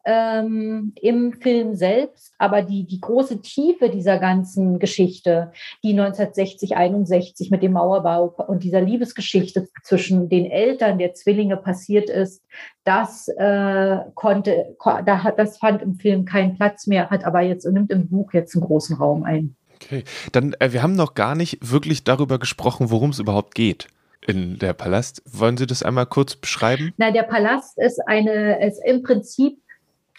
ähm, 0.04 0.92
im 1.00 1.32
Film 1.32 1.74
selbst, 1.74 2.34
aber 2.38 2.62
die, 2.62 2.86
die 2.86 3.00
große 3.00 3.40
Tiefe 3.40 3.88
dieser 3.88 4.18
ganzen 4.18 4.78
Geschichte, 4.78 5.52
die 5.82 5.90
1960, 5.90 6.76
61 6.76 7.50
mit 7.50 7.62
dem 7.62 7.72
Mauerbau 7.72 8.34
und 8.48 8.64
dieser 8.64 8.80
Liebesgeschichte 8.80 9.68
zwischen 9.84 10.28
den 10.28 10.46
Eltern 10.46 10.98
der 10.98 11.14
Zwillinge 11.14 11.56
passiert 11.56 12.10
ist, 12.10 12.42
das 12.84 13.28
äh, 13.28 13.98
konnte, 14.14 14.76
da 15.04 15.22
hat, 15.22 15.38
das 15.38 15.58
fand 15.58 15.82
im 15.82 15.94
Film 15.94 16.24
keinen 16.24 16.56
Platz 16.56 16.86
mehr, 16.86 17.10
hat 17.10 17.24
aber 17.24 17.42
jetzt 17.42 17.64
nimmt 17.66 17.90
im 17.90 18.08
Buch 18.08 18.32
jetzt 18.32 18.54
einen 18.54 18.64
großen 18.64 18.96
Raum 18.96 19.22
ein. 19.22 19.56
Okay, 19.76 20.04
dann 20.32 20.54
äh, 20.58 20.72
wir 20.72 20.82
haben 20.82 20.94
noch 20.94 21.14
gar 21.14 21.34
nicht 21.34 21.58
wirklich 21.60 22.04
darüber 22.04 22.38
gesprochen, 22.38 22.90
worum 22.90 23.10
es 23.10 23.18
überhaupt 23.18 23.54
geht 23.54 23.88
in 24.26 24.58
der 24.58 24.72
Palast. 24.72 25.22
Wollen 25.26 25.56
Sie 25.56 25.66
das 25.66 25.82
einmal 25.82 26.06
kurz 26.06 26.36
beschreiben? 26.36 26.92
Na, 26.96 27.10
der 27.10 27.24
Palast 27.24 27.78
ist 27.78 28.00
eine, 28.06 28.64
ist 28.66 28.80
im 28.84 29.02
Prinzip 29.02 29.58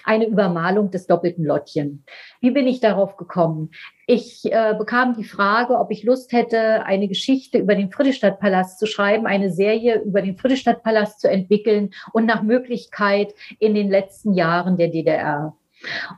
eine 0.04 0.26
Übermalung 0.26 0.92
des 0.92 1.08
doppelten 1.08 1.46
Lottchen. 1.46 2.06
Wie 2.42 2.52
bin 2.52 2.68
ich 2.68 2.80
darauf 2.80 3.18
gekommen? 3.18 3.72
Ich 4.06 4.44
äh, 4.46 4.76
bekam 4.78 5.14
die 5.16 5.24
Frage, 5.24 5.80
ob 5.80 5.92
ich 5.92 6.04
Lust 6.04 6.34
hätte, 6.34 6.86
eine 6.86 7.08
Geschichte 7.08 7.58
über 7.58 7.76
den 7.76 7.92
Friedrichstadtpalast 7.92 8.80
zu 8.80 8.86
schreiben, 8.86 9.26
eine 9.26 9.52
Serie 9.52 10.02
über 10.02 10.22
den 10.22 10.38
Friedrichstadtpalast 10.38 11.22
zu 11.22 11.30
entwickeln 11.30 11.92
und 12.12 12.26
nach 12.26 12.44
Möglichkeit 12.44 13.34
in 13.60 13.74
den 13.74 13.90
letzten 13.90 14.34
Jahren 14.34 14.78
der 14.78 14.90
DDR. 14.90 15.56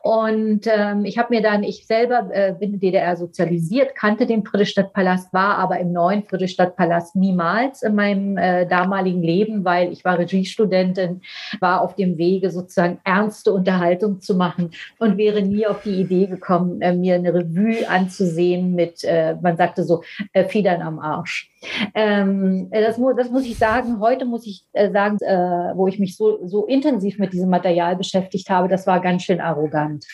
Und 0.01 0.67
ähm, 0.67 1.05
ich 1.05 1.17
habe 1.17 1.33
mir 1.33 1.41
dann, 1.41 1.63
ich 1.63 1.85
selber 1.85 2.29
äh, 2.31 2.53
bin 2.53 2.73
in 2.73 2.79
DDR 2.79 3.15
sozialisiert, 3.15 3.95
kannte 3.95 4.25
den 4.25 4.45
Friedrichstadtpalast, 4.45 5.33
war 5.33 5.57
aber 5.57 5.79
im 5.79 5.91
neuen 5.91 6.23
Friedrichstadtpalast 6.23 7.15
niemals 7.15 7.81
in 7.81 7.95
meinem 7.95 8.37
äh, 8.37 8.65
damaligen 8.65 9.21
Leben, 9.21 9.65
weil 9.65 9.91
ich 9.91 10.05
war 10.05 10.17
Regiestudentin, 10.19 11.21
war 11.59 11.81
auf 11.81 11.95
dem 11.95 12.17
Wege 12.17 12.51
sozusagen 12.51 12.99
ernste 13.03 13.53
Unterhaltung 13.53 14.21
zu 14.21 14.35
machen 14.35 14.71
und 14.99 15.17
wäre 15.17 15.41
nie 15.41 15.65
auf 15.67 15.83
die 15.83 16.01
Idee 16.01 16.27
gekommen, 16.27 16.81
äh, 16.81 16.93
mir 16.93 17.15
eine 17.15 17.33
Revue 17.33 17.87
anzusehen 17.89 18.75
mit, 18.75 19.03
äh, 19.03 19.35
man 19.41 19.57
sagte 19.57 19.83
so, 19.83 20.03
äh, 20.33 20.45
Federn 20.45 20.81
am 20.81 20.99
Arsch. 20.99 21.51
Ähm, 21.93 22.69
das, 22.71 22.97
mu 22.97 23.13
das 23.13 23.29
muss 23.29 23.45
ich 23.45 23.57
sagen. 23.57 23.99
Heute 23.99 24.25
muss 24.25 24.45
ich 24.45 24.65
äh, 24.73 24.91
sagen, 24.91 25.17
äh, 25.21 25.73
wo 25.75 25.87
ich 25.87 25.99
mich 25.99 26.15
so, 26.17 26.39
so 26.45 26.65
intensiv 26.65 27.19
mit 27.19 27.33
diesem 27.33 27.49
Material 27.49 27.95
beschäftigt 27.95 28.49
habe, 28.49 28.67
das 28.67 28.87
war 28.87 28.99
ganz 29.01 29.23
schön 29.23 29.41
arrogant. 29.41 30.05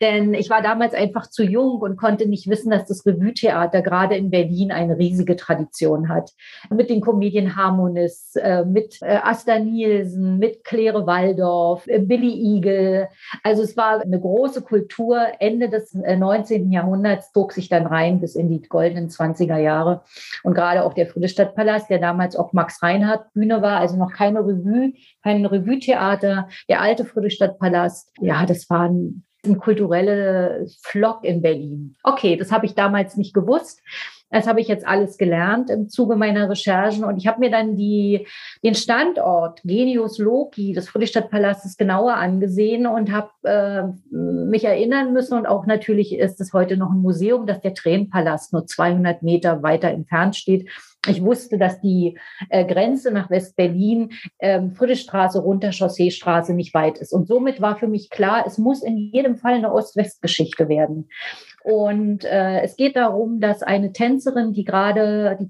Denn 0.00 0.34
ich 0.34 0.50
war 0.50 0.62
damals 0.62 0.94
einfach 0.94 1.28
zu 1.28 1.44
jung 1.44 1.80
und 1.80 1.96
konnte 1.96 2.28
nicht 2.28 2.48
wissen, 2.48 2.70
dass 2.70 2.86
das 2.86 3.06
Revue-Theater 3.06 3.82
gerade 3.82 4.16
in 4.16 4.30
Berlin 4.30 4.72
eine 4.72 4.98
riesige 4.98 5.36
Tradition 5.36 6.08
hat. 6.08 6.30
Mit 6.70 6.90
den 6.90 7.00
Comedian 7.00 7.56
Harmonists, 7.56 8.36
äh, 8.36 8.64
mit 8.64 8.98
äh, 9.02 9.18
Asta 9.22 9.58
Nielsen, 9.58 10.38
mit 10.38 10.64
Claire 10.64 11.06
Waldorf, 11.06 11.86
äh, 11.86 11.98
Billy 11.98 12.56
Eagle. 12.56 13.08
Also 13.42 13.62
es 13.62 13.76
war 13.76 14.00
eine 14.00 14.20
große 14.20 14.62
Kultur. 14.62 15.26
Ende 15.40 15.68
des 15.68 15.94
19. 15.94 16.70
Äh, 16.70 16.74
Jahrhunderts 16.74 17.32
zog 17.32 17.52
sich 17.52 17.68
dann 17.68 17.86
rein 17.86 18.20
bis 18.20 18.34
in 18.34 18.48
die 18.48 18.62
goldenen 18.62 19.08
20er 19.08 19.58
Jahre. 19.58 20.02
Und 20.42 20.54
gerade 20.54 20.84
auch 20.84 20.93
der 20.94 21.06
Friedrichstadtpalast, 21.06 21.90
der 21.90 21.98
damals 21.98 22.36
auch 22.36 22.52
Max 22.52 22.82
Reinhardt 22.82 23.32
Bühne 23.32 23.62
war, 23.62 23.78
also 23.78 23.96
noch 23.96 24.12
keine 24.12 24.40
Revue, 24.40 24.92
kein 25.22 25.44
Revue-Theater, 25.44 26.48
der 26.68 26.80
alte 26.80 27.04
Friedrichstadtpalast. 27.04 28.10
Ja, 28.20 28.46
das 28.46 28.68
war 28.70 28.88
ein, 28.88 29.24
ein 29.44 29.58
kulturelle 29.58 30.66
Flock 30.82 31.24
in 31.24 31.42
Berlin. 31.42 31.96
Okay, 32.02 32.36
das 32.36 32.52
habe 32.52 32.66
ich 32.66 32.74
damals 32.74 33.16
nicht 33.16 33.34
gewusst. 33.34 33.80
Das 34.34 34.48
habe 34.48 34.60
ich 34.60 34.66
jetzt 34.66 34.84
alles 34.84 35.16
gelernt 35.16 35.70
im 35.70 35.88
Zuge 35.88 36.16
meiner 36.16 36.50
Recherchen 36.50 37.04
und 37.04 37.18
ich 37.18 37.28
habe 37.28 37.38
mir 37.38 37.52
dann 37.52 37.76
die, 37.76 38.26
den 38.64 38.74
Standort 38.74 39.62
Genius 39.62 40.18
Loki 40.18 40.72
des 40.72 40.88
Friedrichstadtpalastes 40.88 41.76
genauer 41.76 42.14
angesehen 42.14 42.88
und 42.88 43.12
habe 43.12 43.30
äh, 43.44 43.84
mich 44.10 44.64
erinnern 44.64 45.12
müssen 45.12 45.38
und 45.38 45.46
auch 45.46 45.66
natürlich 45.66 46.18
ist 46.18 46.40
es 46.40 46.52
heute 46.52 46.76
noch 46.76 46.90
ein 46.90 46.98
Museum, 46.98 47.46
dass 47.46 47.60
der 47.60 47.74
Tränenpalast 47.74 48.52
nur 48.52 48.66
200 48.66 49.22
Meter 49.22 49.62
weiter 49.62 49.90
entfernt 49.90 50.34
steht. 50.34 50.68
Ich 51.06 51.22
wusste, 51.22 51.56
dass 51.56 51.80
die 51.80 52.18
äh, 52.48 52.64
Grenze 52.64 53.12
nach 53.12 53.30
West-Berlin, 53.30 54.10
ähm, 54.40 54.72
Friedrichstraße 54.72 55.38
runter, 55.38 55.70
Chausseestraße 55.70 56.54
nicht 56.54 56.74
weit 56.74 56.98
ist. 56.98 57.12
Und 57.12 57.28
somit 57.28 57.60
war 57.60 57.76
für 57.76 57.88
mich 57.88 58.10
klar, 58.10 58.44
es 58.46 58.58
muss 58.58 58.82
in 58.82 58.96
jedem 58.96 59.36
Fall 59.36 59.54
eine 59.54 59.72
Ost-West-Geschichte 59.72 60.68
werden. 60.68 61.08
Und 61.64 62.24
äh, 62.24 62.60
es 62.60 62.76
geht 62.76 62.94
darum, 62.94 63.40
dass 63.40 63.62
eine 63.62 63.90
Tänzerin, 63.90 64.52
die 64.52 64.64
gerade, 64.64 65.34
die 65.40 65.48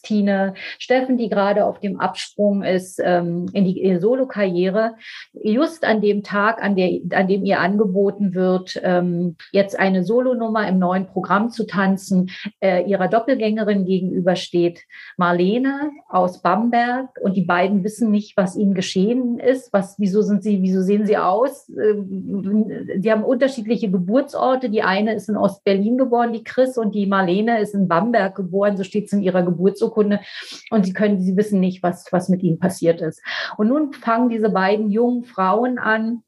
Christine 0.00 0.54
Steffen, 0.78 1.18
die 1.18 1.28
gerade 1.28 1.66
auf 1.66 1.78
dem 1.78 2.00
Absprung 2.00 2.62
ist 2.62 3.00
ähm, 3.04 3.46
in 3.52 3.64
die 3.64 3.98
Solo-Karriere, 3.98 4.94
just 5.42 5.84
an 5.84 6.00
dem 6.00 6.22
Tag, 6.22 6.62
an, 6.62 6.74
der, 6.74 7.00
an 7.12 7.28
dem 7.28 7.44
ihr 7.44 7.60
angeboten 7.60 8.34
wird, 8.34 8.80
ähm, 8.82 9.36
jetzt 9.52 9.78
eine 9.78 10.02
Solonummer 10.04 10.66
im 10.68 10.78
neuen 10.78 11.06
Programm 11.06 11.50
zu 11.50 11.66
tanzen, 11.66 12.30
äh, 12.60 12.82
ihrer 12.84 13.08
Doppelgängerin 13.08 13.84
gegenübersteht, 13.84 14.80
Marlene 15.16 15.90
aus 16.08 16.40
Bamberg. 16.40 17.10
Und 17.20 17.36
die 17.36 17.44
beiden 17.44 17.84
wissen 17.84 18.10
nicht, 18.10 18.36
was 18.36 18.56
ihnen 18.56 18.74
geschehen 18.74 19.38
ist. 19.38 19.72
Was, 19.72 19.96
wieso 19.98 20.22
sind 20.22 20.42
sie, 20.42 20.62
wieso 20.62 20.80
sehen 20.80 21.04
sie 21.04 21.18
aus? 21.18 21.68
Äh, 21.68 21.94
die 22.96 23.12
haben 23.12 23.24
unterschiedliche 23.24 23.90
Geburtsorte. 23.90 24.70
Die 24.70 24.82
eine 24.82 25.14
ist 25.14 25.28
in 25.28 25.36
Ostberlin 25.36 25.98
geboren, 25.98 26.32
die 26.32 26.44
Chris, 26.44 26.78
und 26.78 26.94
die 26.94 27.06
Marlene 27.06 27.60
ist 27.60 27.74
in 27.74 27.88
Bamberg 27.88 28.34
geboren, 28.34 28.76
so 28.76 28.84
steht 28.84 29.06
es 29.06 29.12
in 29.12 29.22
ihrer 29.22 29.42
Geburtsurkunde. 29.42 29.89
Und 30.70 30.86
sie 30.86 30.92
können, 30.92 31.20
sie 31.20 31.36
wissen 31.36 31.60
nicht, 31.60 31.82
was, 31.82 32.06
was 32.12 32.28
mit 32.28 32.42
ihnen 32.42 32.58
passiert 32.58 33.00
ist. 33.00 33.22
Und 33.56 33.68
nun 33.68 33.92
fangen 33.92 34.28
diese 34.28 34.50
beiden 34.50 34.90
jungen 34.90 35.24
Frauen 35.24 35.78
an, 35.78 36.22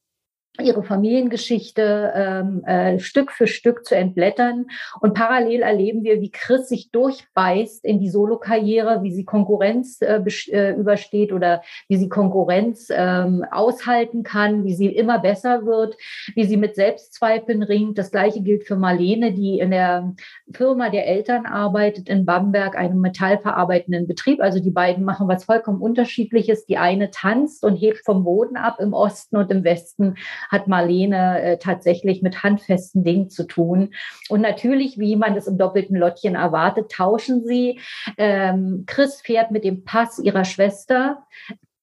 ihre 0.60 0.82
Familiengeschichte 0.82 2.12
ähm, 2.14 2.62
äh, 2.64 2.98
Stück 2.98 3.32
für 3.32 3.46
Stück 3.46 3.86
zu 3.86 3.96
entblättern. 3.96 4.66
Und 5.00 5.14
parallel 5.14 5.62
erleben 5.62 6.04
wir, 6.04 6.20
wie 6.20 6.30
Chris 6.30 6.68
sich 6.68 6.90
durchbeißt 6.90 7.82
in 7.86 8.00
die 8.00 8.10
Solokarriere, 8.10 9.02
wie 9.02 9.12
sie 9.12 9.24
Konkurrenz 9.24 10.02
äh, 10.02 10.20
äh, 10.50 10.74
übersteht 10.74 11.32
oder 11.32 11.62
wie 11.88 11.96
sie 11.96 12.10
Konkurrenz 12.10 12.88
ähm, 12.90 13.46
aushalten 13.50 14.24
kann, 14.24 14.64
wie 14.64 14.74
sie 14.74 14.88
immer 14.88 15.20
besser 15.20 15.64
wird, 15.64 15.96
wie 16.34 16.44
sie 16.44 16.58
mit 16.58 16.74
Selbstzweifeln 16.74 17.62
ringt. 17.62 17.96
Das 17.96 18.10
gleiche 18.10 18.42
gilt 18.42 18.64
für 18.64 18.76
Marlene, 18.76 19.32
die 19.32 19.58
in 19.58 19.70
der 19.70 20.12
Firma 20.52 20.90
der 20.90 21.06
Eltern 21.06 21.46
arbeitet 21.46 22.10
in 22.10 22.26
Bamberg, 22.26 22.76
einem 22.76 23.00
metallverarbeitenden 23.00 24.06
Betrieb. 24.06 24.42
Also 24.42 24.60
die 24.60 24.70
beiden 24.70 25.04
machen 25.04 25.28
was 25.28 25.44
vollkommen 25.44 25.80
unterschiedliches. 25.80 26.66
Die 26.66 26.76
eine 26.76 27.10
tanzt 27.10 27.64
und 27.64 27.76
hebt 27.76 28.04
vom 28.04 28.22
Boden 28.22 28.56
ab 28.58 28.76
im 28.80 28.92
Osten 28.92 29.36
und 29.36 29.50
im 29.50 29.64
Westen 29.64 30.16
hat 30.50 30.68
Marlene 30.68 31.42
äh, 31.42 31.58
tatsächlich 31.58 32.22
mit 32.22 32.42
handfesten 32.42 33.04
Dingen 33.04 33.30
zu 33.30 33.46
tun. 33.46 33.94
Und 34.28 34.40
natürlich, 34.40 34.98
wie 34.98 35.16
man 35.16 35.34
das 35.34 35.46
im 35.46 35.58
doppelten 35.58 35.96
Lottchen 35.96 36.34
erwartet, 36.34 36.90
tauschen 36.90 37.44
sie. 37.44 37.80
Ähm, 38.16 38.84
Chris 38.86 39.20
fährt 39.20 39.50
mit 39.50 39.64
dem 39.64 39.84
Pass 39.84 40.18
ihrer 40.18 40.44
Schwester 40.44 41.24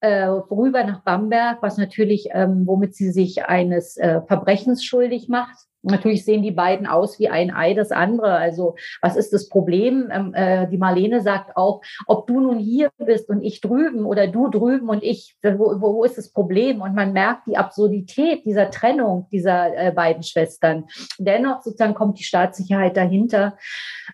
äh, 0.01 0.23
rüber 0.23 0.83
nach 0.83 1.01
Bamberg, 1.01 1.61
was 1.61 1.77
natürlich, 1.77 2.29
ähm, 2.31 2.65
womit 2.65 2.95
sie 2.95 3.11
sich 3.11 3.45
eines 3.45 3.97
äh, 3.97 4.21
Verbrechens 4.27 4.83
schuldig 4.83 5.27
macht. 5.27 5.68
Natürlich 5.81 6.25
sehen 6.25 6.43
die 6.43 6.51
beiden 6.51 6.87
aus 6.87 7.19
wie 7.19 7.29
ein 7.29 7.53
Ei 7.53 7.73
das 7.73 7.91
andere. 7.91 8.33
Also 8.33 8.75
was 9.01 9.15
ist 9.15 9.31
das 9.31 9.47
Problem? 9.47 10.09
Ähm, 10.11 10.33
äh, 10.33 10.67
die 10.67 10.77
Marlene 10.77 11.21
sagt 11.21 11.55
auch, 11.55 11.81
ob 12.05 12.27
du 12.27 12.39
nun 12.39 12.59
hier 12.59 12.91
bist 12.97 13.29
und 13.29 13.41
ich 13.41 13.61
drüben 13.61 14.05
oder 14.05 14.27
du 14.27 14.49
drüben 14.49 14.89
und 14.89 15.03
ich, 15.03 15.37
wo, 15.41 15.79
wo 15.79 16.03
ist 16.03 16.17
das 16.17 16.31
Problem? 16.31 16.81
Und 16.81 16.95
man 16.95 17.13
merkt 17.13 17.47
die 17.47 17.57
Absurdität 17.57 18.45
dieser 18.45 18.71
Trennung 18.71 19.27
dieser 19.31 19.75
äh, 19.75 19.91
beiden 19.91 20.23
Schwestern. 20.23 20.85
Dennoch 21.17 21.61
sozusagen 21.61 21.93
kommt 21.93 22.19
die 22.19 22.23
Staatssicherheit 22.23 22.97
dahinter 22.97 23.57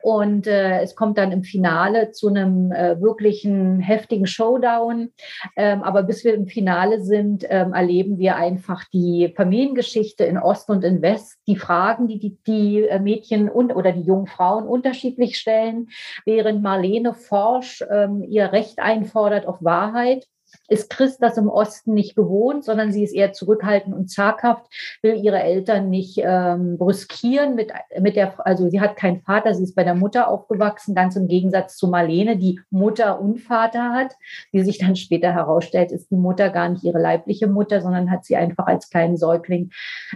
und 0.01 0.47
äh, 0.47 0.81
es 0.81 0.95
kommt 0.95 1.17
dann 1.17 1.31
im 1.31 1.43
Finale 1.43 2.11
zu 2.11 2.27
einem 2.27 2.71
äh, 2.71 3.01
wirklichen 3.01 3.79
heftigen 3.79 4.27
Showdown. 4.27 5.11
Ähm, 5.55 5.83
aber 5.83 6.03
bis 6.03 6.23
wir 6.23 6.33
im 6.33 6.47
Finale 6.47 7.01
sind, 7.01 7.45
ähm, 7.49 7.73
erleben 7.73 8.17
wir 8.17 8.35
einfach 8.35 8.83
die 8.93 9.33
Familiengeschichte 9.35 10.25
in 10.25 10.37
Ost 10.37 10.69
und 10.69 10.83
in 10.83 11.01
West, 11.01 11.39
die 11.47 11.54
die 11.55 11.59
Fragen, 11.59 12.07
die 12.07 12.19
die, 12.19 12.37
die 12.45 12.83
äh, 12.83 12.99
Mädchen 12.99 13.49
und 13.49 13.73
oder 13.73 13.91
die 13.91 14.01
jungen 14.01 14.27
Frauen 14.27 14.67
unterschiedlich 14.67 15.37
stellen, 15.37 15.89
während 16.25 16.61
Marlene 16.61 17.13
Forsch 17.13 17.83
ähm, 17.89 18.23
ihr 18.23 18.51
Recht 18.51 18.79
einfordert 18.79 19.47
auf 19.47 19.63
Wahrheit 19.63 20.27
ist 20.67 20.89
Chris 20.89 21.17
das 21.17 21.37
im 21.37 21.49
Osten 21.49 21.93
nicht 21.93 22.15
gewohnt, 22.15 22.63
sondern 22.63 22.91
sie 22.91 23.03
ist 23.03 23.13
eher 23.13 23.33
zurückhaltend 23.33 23.95
und 23.95 24.09
zaghaft, 24.09 24.65
will 25.01 25.15
ihre 25.15 25.41
Eltern 25.41 25.89
nicht 25.89 26.19
ähm, 26.23 26.77
brüskieren 26.77 27.55
mit, 27.55 27.71
mit 27.99 28.15
der, 28.15 28.45
also 28.45 28.69
sie 28.69 28.81
hat 28.81 28.95
keinen 28.95 29.21
Vater, 29.21 29.53
sie 29.53 29.63
ist 29.63 29.75
bei 29.75 29.83
der 29.83 29.95
Mutter 29.95 30.27
aufgewachsen, 30.27 30.95
ganz 30.95 31.15
im 31.15 31.27
Gegensatz 31.27 31.77
zu 31.77 31.87
Marlene, 31.87 32.37
die 32.37 32.59
Mutter 32.69 33.19
und 33.19 33.39
Vater 33.39 33.93
hat. 33.93 34.13
Wie 34.51 34.63
sich 34.63 34.77
dann 34.77 34.95
später 34.95 35.33
herausstellt, 35.33 35.91
ist 35.91 36.11
die 36.11 36.15
Mutter 36.15 36.49
gar 36.49 36.69
nicht 36.69 36.83
ihre 36.83 36.99
leibliche 36.99 37.47
Mutter, 37.47 37.81
sondern 37.81 38.11
hat 38.11 38.25
sie 38.25 38.35
einfach 38.35 38.67
als 38.67 38.89
kleinen 38.89 39.17
Säugling 39.17 39.71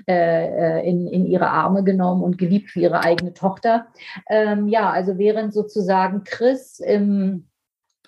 äh, 0.08 0.80
äh 0.80 0.90
in, 0.90 1.08
in 1.08 1.26
ihre 1.26 1.50
Arme 1.50 1.84
genommen 1.84 2.24
und 2.24 2.38
geliebt 2.38 2.76
wie 2.76 2.84
ihre 2.84 3.04
eigene 3.04 3.34
Tochter. 3.34 3.88
Ähm, 4.30 4.68
ja, 4.68 4.90
also 4.90 5.18
während 5.18 5.54
sozusagen 5.54 6.24
Chris 6.24 6.80
im 6.80 7.49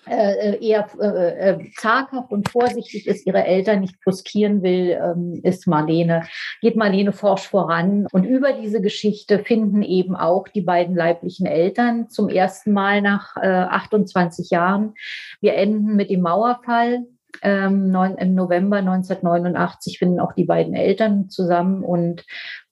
eher 0.06 0.86
äh, 1.00 1.50
äh, 1.50 1.70
zaghaft 1.76 2.32
und 2.32 2.48
vorsichtig 2.48 3.06
ist, 3.06 3.26
ihre 3.26 3.44
Eltern 3.44 3.80
nicht 3.80 4.00
bruskieren 4.00 4.62
will, 4.62 4.98
ähm, 5.00 5.40
ist 5.44 5.66
Marlene, 5.66 6.24
geht 6.60 6.76
Marlene 6.76 7.12
forsch 7.12 7.48
voran. 7.48 8.06
Und 8.12 8.24
über 8.24 8.52
diese 8.52 8.80
Geschichte 8.80 9.38
finden 9.38 9.82
eben 9.82 10.16
auch 10.16 10.48
die 10.48 10.62
beiden 10.62 10.96
leiblichen 10.96 11.46
Eltern 11.46 12.08
zum 12.08 12.28
ersten 12.28 12.72
Mal 12.72 13.00
nach 13.00 13.36
äh, 13.36 13.46
28 13.46 14.50
Jahren. 14.50 14.94
Wir 15.40 15.54
enden 15.54 15.94
mit 15.94 16.10
dem 16.10 16.22
Mauerfall. 16.22 17.04
Ähm, 17.40 17.90
neun, 17.90 18.16
Im 18.18 18.34
November 18.34 18.76
1989 18.76 19.98
finden 19.98 20.20
auch 20.20 20.32
die 20.32 20.44
beiden 20.44 20.74
Eltern 20.74 21.30
zusammen. 21.30 21.82
Und 21.82 22.24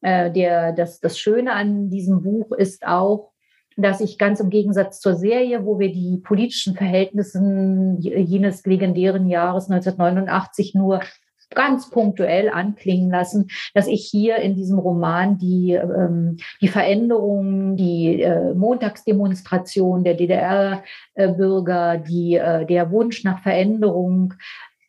äh, 0.03 0.31
der, 0.31 0.73
das, 0.73 1.01
das 1.01 1.19
Schöne 1.19 1.53
an 1.53 1.91
diesem 1.91 2.23
Buch 2.23 2.53
ist 2.53 2.87
auch, 2.87 3.30
dass 3.83 4.01
ich 4.01 4.19
ganz 4.19 4.41
im 4.41 4.51
Gegensatz 4.51 5.01
zur 5.01 5.15
Serie, 5.15 5.65
wo 5.65 5.79
wir 5.79 5.93
die 5.93 6.19
politischen 6.19 6.75
Verhältnisse 6.75 7.41
jenes 7.99 8.65
legendären 8.67 9.29
Jahres 9.29 9.71
1989 9.71 10.75
nur 10.75 11.01
ganz 11.55 11.91
punktuell 11.91 12.49
anklingen 12.49 13.11
lassen, 13.11 13.49
dass 13.75 13.89
ich 13.89 14.07
hier 14.07 14.37
in 14.37 14.55
diesem 14.55 14.79
Roman 14.79 15.39
die, 15.39 15.73
ähm, 15.73 16.37
die 16.61 16.69
Veränderungen, 16.69 17.77
die 17.77 18.23
äh, 18.23 18.55
Montagsdemonstration 18.55 20.05
der 20.05 20.15
DDR-Bürger, 20.15 21.99
die, 21.99 22.37
äh, 22.37 22.67
der 22.67 22.91
Wunsch 22.91 23.25
nach 23.25 23.43
Veränderung, 23.43 24.35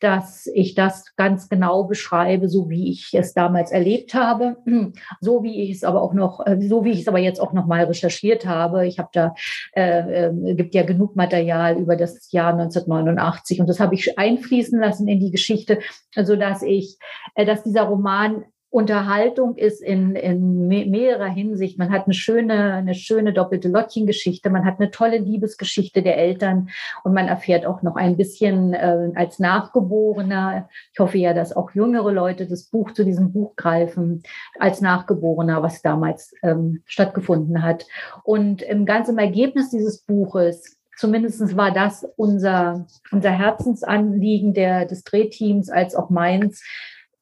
dass 0.02 0.46
ich 0.52 0.74
das 0.74 1.14
ganz 1.16 1.48
genau 1.48 1.84
beschreibe, 1.84 2.48
so 2.48 2.68
wie 2.68 2.90
ich 2.90 3.10
es 3.12 3.34
damals 3.34 3.70
erlebt 3.70 4.14
habe, 4.14 4.56
so 5.20 5.42
wie 5.42 5.62
ich 5.62 5.70
es 5.70 5.84
aber 5.84 6.02
auch 6.02 6.12
noch, 6.12 6.44
äh, 6.44 6.60
so 6.60 6.84
wie 6.84 6.90
ich 6.90 7.00
es 7.00 7.08
aber 7.08 7.18
jetzt 7.18 7.40
auch 7.40 7.52
noch 7.52 7.66
mal 7.66 7.84
recherchiert 7.84 8.44
habe. 8.44 8.86
Ich 8.86 8.98
habe 8.98 9.10
da 9.12 9.34
äh, 9.76 10.26
äh, 10.26 10.54
gibt 10.54 10.74
ja 10.74 10.82
genug 10.82 11.14
Material 11.14 11.78
über 11.78 11.96
das 11.96 12.32
Jahr 12.32 12.52
1989 12.52 13.60
und 13.60 13.68
das 13.68 13.78
habe 13.78 13.94
ich 13.94 14.18
einfließen 14.18 14.80
lassen 14.80 15.06
in 15.06 15.20
die 15.20 15.30
Geschichte, 15.30 15.78
so 16.20 16.34
dass 16.36 16.62
ich, 16.62 16.98
äh, 17.34 17.46
dass 17.46 17.62
dieser 17.62 17.82
Roman 17.82 18.44
Unterhaltung 18.72 19.56
ist 19.56 19.82
in, 19.82 20.16
in 20.16 20.66
mehrerer 20.66 21.28
Hinsicht. 21.28 21.78
Man 21.78 21.90
hat 21.90 22.06
eine 22.06 22.14
schöne, 22.14 22.72
eine 22.72 22.94
schöne 22.94 23.34
doppelte 23.34 23.68
Lottchengeschichte, 23.68 24.48
man 24.48 24.64
hat 24.64 24.80
eine 24.80 24.90
tolle 24.90 25.18
Liebesgeschichte 25.18 26.02
der 26.02 26.16
Eltern 26.16 26.70
und 27.04 27.12
man 27.12 27.28
erfährt 27.28 27.66
auch 27.66 27.82
noch 27.82 27.96
ein 27.96 28.16
bisschen 28.16 28.72
äh, 28.72 29.10
als 29.14 29.38
Nachgeborener, 29.38 30.70
ich 30.90 30.98
hoffe 30.98 31.18
ja, 31.18 31.34
dass 31.34 31.54
auch 31.54 31.72
jüngere 31.72 32.12
Leute 32.12 32.46
das 32.46 32.64
Buch 32.64 32.92
zu 32.92 33.04
diesem 33.04 33.30
Buch 33.30 33.56
greifen, 33.56 34.22
als 34.58 34.80
Nachgeborener, 34.80 35.62
was 35.62 35.82
damals 35.82 36.34
ähm, 36.42 36.82
stattgefunden 36.86 37.62
hat. 37.62 37.86
Und 38.24 38.62
im 38.62 38.86
ganzen 38.86 39.18
Ergebnis 39.18 39.68
dieses 39.68 39.98
Buches 40.00 40.78
Zumindest 40.94 41.56
war 41.56 41.72
das 41.72 42.06
unser, 42.16 42.86
unser 43.10 43.30
Herzensanliegen 43.30 44.52
der, 44.52 44.84
des 44.84 45.02
Drehteams 45.04 45.70
als 45.70 45.96
auch 45.96 46.10
meins, 46.10 46.62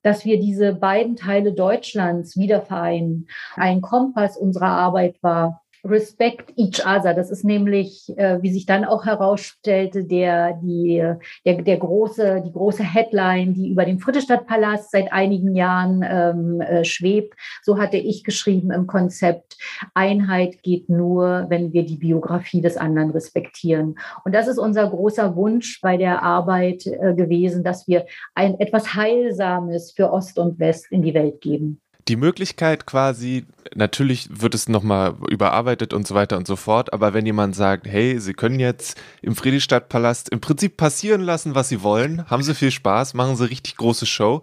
dass 0.03 0.25
wir 0.25 0.41
diese 0.41 0.75
beiden 0.75 1.17
Teile 1.17 1.53
Deutschlands 1.53 2.37
wieder 2.37 2.63
vereinen. 2.63 3.27
Ein 3.57 3.81
Kompass 3.81 4.37
unserer 4.37 4.69
Arbeit 4.69 5.23
war, 5.23 5.63
Respect 5.85 6.53
each 6.57 6.85
other. 6.87 7.15
Das 7.15 7.31
ist 7.31 7.45
nämlich, 7.45 8.13
äh, 8.17 8.43
wie 8.43 8.53
sich 8.53 8.67
dann 8.67 8.85
auch 8.85 9.05
herausstellte, 9.05 10.05
der, 10.05 10.55
die, 10.63 11.03
der, 11.45 11.63
der 11.63 11.77
große, 11.77 12.43
die 12.45 12.53
große 12.53 12.83
Headline, 12.83 13.55
die 13.55 13.71
über 13.71 13.85
dem 13.85 13.99
Friedrichstadtpalast 13.99 14.91
seit 14.91 15.13
einigen 15.13 15.55
Jahren 15.55 16.05
ähm, 16.09 16.61
äh, 16.61 16.85
schwebt. 16.85 17.35
So 17.63 17.79
hatte 17.79 17.97
ich 17.97 18.25
geschrieben 18.25 18.71
im 18.71 18.87
Konzept, 18.87 19.57
Einheit 19.95 20.63
geht 20.63 20.89
nur, 20.89 21.47
wenn 21.49 21.73
wir 21.73 21.85
die 21.85 21.97
Biografie 21.97 22.61
des 22.61 22.77
anderen 22.77 23.11
respektieren. 23.11 23.97
Und 24.25 24.35
das 24.35 24.49
ist 24.49 24.59
unser 24.59 24.89
großer 24.89 25.37
Wunsch 25.37 25.81
bei 25.81 25.97
der 25.97 26.23
Arbeit 26.23 26.87
äh, 26.87 27.15
gewesen, 27.15 27.65
dass 27.65 27.89
wir 27.89 28.07
ein 28.35 28.59
etwas 28.61 28.95
Heilsames 28.95 29.93
für 29.93 30.13
Ost 30.13 30.39
und 30.39 30.59
West 30.59 30.87
in 30.91 31.03
die 31.03 31.15
Welt 31.15 31.41
geben 31.41 31.81
die 32.11 32.17
Möglichkeit 32.17 32.87
quasi, 32.87 33.47
natürlich 33.73 34.29
wird 34.33 34.57
es 34.57 34.69
nochmal 34.69 35.15
überarbeitet 35.29 35.95
und 35.95 36.09
so 36.09 36.17
weiter 36.17 36.37
und 36.39 36.47
so 36.49 36.57
fort, 36.57 36.93
aber 36.93 37.15
wenn 37.15 37.25
jemand 37.25 37.55
sagt, 37.55 37.87
hey, 37.87 38.19
Sie 38.19 38.33
können 38.33 38.59
jetzt 38.59 39.01
im 39.23 39.37
Friedrichstadtpalast 39.37 40.29
im 40.31 40.41
Prinzip 40.41 40.77
passieren 40.77 41.21
lassen, 41.21 41.55
was 41.55 41.69
Sie 41.69 41.85
wollen, 41.85 42.29
haben 42.29 42.43
Sie 42.43 42.57
viel 42.57 42.73
Spaß, 42.73 43.15
machen 43.15 43.37
Sie 43.37 43.49
richtig 43.49 43.77
große 43.77 44.07
Show, 44.07 44.43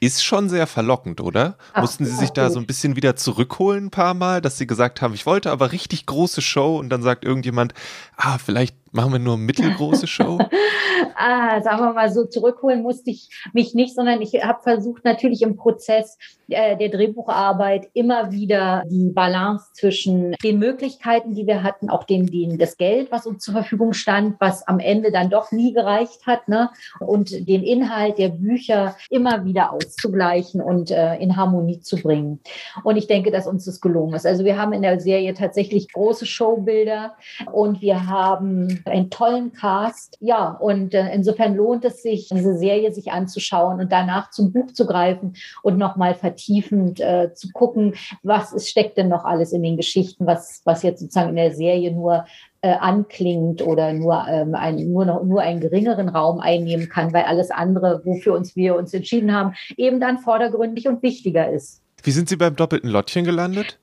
ist 0.00 0.24
schon 0.24 0.48
sehr 0.48 0.66
verlockend, 0.66 1.20
oder? 1.20 1.56
Ach, 1.72 1.82
Mussten 1.82 2.04
Sie 2.04 2.16
sich 2.16 2.30
da 2.30 2.50
so 2.50 2.58
ein 2.58 2.66
bisschen 2.66 2.96
wieder 2.96 3.14
zurückholen 3.14 3.86
ein 3.86 3.90
paar 3.90 4.14
Mal, 4.14 4.40
dass 4.40 4.58
Sie 4.58 4.66
gesagt 4.66 5.00
haben, 5.00 5.14
ich 5.14 5.24
wollte 5.24 5.52
aber 5.52 5.70
richtig 5.70 6.06
große 6.06 6.42
Show 6.42 6.78
und 6.78 6.88
dann 6.88 7.02
sagt 7.02 7.24
irgendjemand, 7.24 7.74
ah, 8.16 8.38
vielleicht 8.38 8.74
machen 8.94 9.12
wir 9.12 9.18
nur 9.18 9.36
mittelgroße 9.36 10.06
Show? 10.06 10.38
ah, 11.16 11.60
sagen 11.62 11.82
wir 11.82 11.92
mal 11.92 12.10
so, 12.10 12.24
zurückholen 12.24 12.82
musste 12.82 13.10
ich 13.10 13.28
mich 13.52 13.74
nicht, 13.74 13.94
sondern 13.94 14.22
ich 14.22 14.34
habe 14.42 14.62
versucht 14.62 15.04
natürlich 15.04 15.42
im 15.42 15.56
Prozess 15.56 16.16
äh, 16.48 16.76
der 16.76 16.90
Drehbucharbeit 16.90 17.88
immer 17.94 18.30
wieder 18.30 18.84
die 18.86 19.10
Balance 19.10 19.66
zwischen 19.74 20.32
den 20.42 20.58
Möglichkeiten, 20.58 21.34
die 21.34 21.46
wir 21.46 21.62
hatten, 21.62 21.90
auch 21.90 22.04
den, 22.04 22.26
den, 22.26 22.58
das 22.58 22.76
Geld, 22.76 23.10
was 23.10 23.26
uns 23.26 23.42
zur 23.42 23.54
Verfügung 23.54 23.94
stand, 23.94 24.36
was 24.40 24.66
am 24.66 24.78
Ende 24.78 25.10
dann 25.10 25.30
doch 25.30 25.50
nie 25.52 25.72
gereicht 25.72 26.26
hat, 26.26 26.48
ne? 26.48 26.70
und 27.00 27.48
den 27.48 27.62
Inhalt 27.62 28.18
der 28.18 28.28
Bücher 28.28 28.96
immer 29.10 29.44
wieder 29.44 29.72
auszugleichen 29.72 30.60
und 30.60 30.90
äh, 30.90 31.16
in 31.16 31.36
Harmonie 31.36 31.80
zu 31.80 31.96
bringen. 31.96 32.40
Und 32.84 32.96
ich 32.96 33.06
denke, 33.06 33.30
dass 33.30 33.46
uns 33.46 33.64
das 33.64 33.80
gelungen 33.80 34.14
ist. 34.14 34.26
Also 34.26 34.44
wir 34.44 34.56
haben 34.58 34.72
in 34.72 34.82
der 34.82 35.00
Serie 35.00 35.34
tatsächlich 35.34 35.92
große 35.92 36.26
Showbilder 36.26 37.14
und 37.52 37.80
wir 37.80 38.06
haben 38.06 38.83
einen 38.86 39.10
tollen 39.10 39.52
Cast. 39.52 40.16
Ja, 40.20 40.50
und 40.50 40.94
äh, 40.94 41.12
insofern 41.12 41.54
lohnt 41.54 41.84
es 41.84 42.02
sich, 42.02 42.28
diese 42.28 42.56
Serie 42.56 42.92
sich 42.92 43.12
anzuschauen 43.12 43.80
und 43.80 43.92
danach 43.92 44.30
zum 44.30 44.52
Buch 44.52 44.72
zu 44.72 44.86
greifen 44.86 45.34
und 45.62 45.78
nochmal 45.78 46.14
vertiefend 46.14 47.00
äh, 47.00 47.32
zu 47.34 47.50
gucken, 47.52 47.94
was 48.22 48.52
es 48.52 48.68
steckt 48.68 48.96
denn 48.96 49.08
noch 49.08 49.24
alles 49.24 49.52
in 49.52 49.62
den 49.62 49.76
Geschichten, 49.76 50.26
was, 50.26 50.62
was 50.64 50.82
jetzt 50.82 51.00
sozusagen 51.00 51.30
in 51.30 51.36
der 51.36 51.54
Serie 51.54 51.92
nur 51.92 52.24
äh, 52.64 52.72
anklingt 52.72 53.60
oder 53.60 53.92
nur, 53.92 54.26
ähm, 54.26 54.54
ein, 54.54 54.90
nur, 54.90 55.04
noch, 55.04 55.22
nur 55.22 55.42
einen 55.42 55.60
geringeren 55.60 56.08
Raum 56.08 56.40
einnehmen 56.40 56.88
kann, 56.88 57.12
weil 57.12 57.24
alles 57.24 57.50
andere, 57.50 58.00
wofür 58.04 58.34
uns 58.34 58.56
wir 58.56 58.76
uns 58.76 58.94
entschieden 58.94 59.34
haben, 59.34 59.54
eben 59.76 60.00
dann 60.00 60.18
vordergründig 60.18 60.88
und 60.88 61.02
wichtiger 61.02 61.50
ist. 61.50 61.82
Wie 62.02 62.10
sind 62.10 62.28
Sie 62.28 62.36
beim 62.36 62.56
doppelten 62.56 62.90
Lottchen 62.90 63.24
gelandet? 63.24 63.78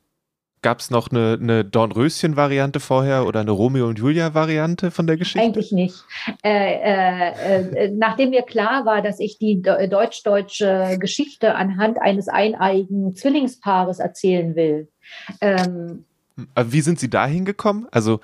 Gab 0.63 0.79
es 0.79 0.91
noch 0.91 1.09
eine, 1.09 1.39
eine 1.41 1.65
Dornröschen-Variante 1.65 2.79
vorher 2.79 3.25
oder 3.25 3.39
eine 3.39 3.49
Romeo 3.49 3.87
und 3.87 3.97
Julia-Variante 3.97 4.91
von 4.91 5.07
der 5.07 5.17
Geschichte? 5.17 5.41
Eigentlich 5.41 5.71
nicht. 5.71 5.95
Äh, 6.43 6.75
äh, 6.75 7.85
äh, 7.85 7.91
nachdem 7.91 8.29
mir 8.29 8.43
klar 8.43 8.85
war, 8.85 9.01
dass 9.01 9.19
ich 9.19 9.39
die 9.39 9.61
deutsch-deutsche 9.61 10.97
Geschichte 10.99 11.55
anhand 11.55 11.99
eines 11.99 12.27
eineigen 12.27 13.15
Zwillingspaares 13.15 13.97
erzählen 13.97 14.55
will, 14.55 14.87
ähm, 15.41 16.05
wie 16.55 16.81
sind 16.81 16.99
Sie 16.99 17.09
da 17.09 17.25
hingekommen? 17.25 17.87
Also, 17.91 18.19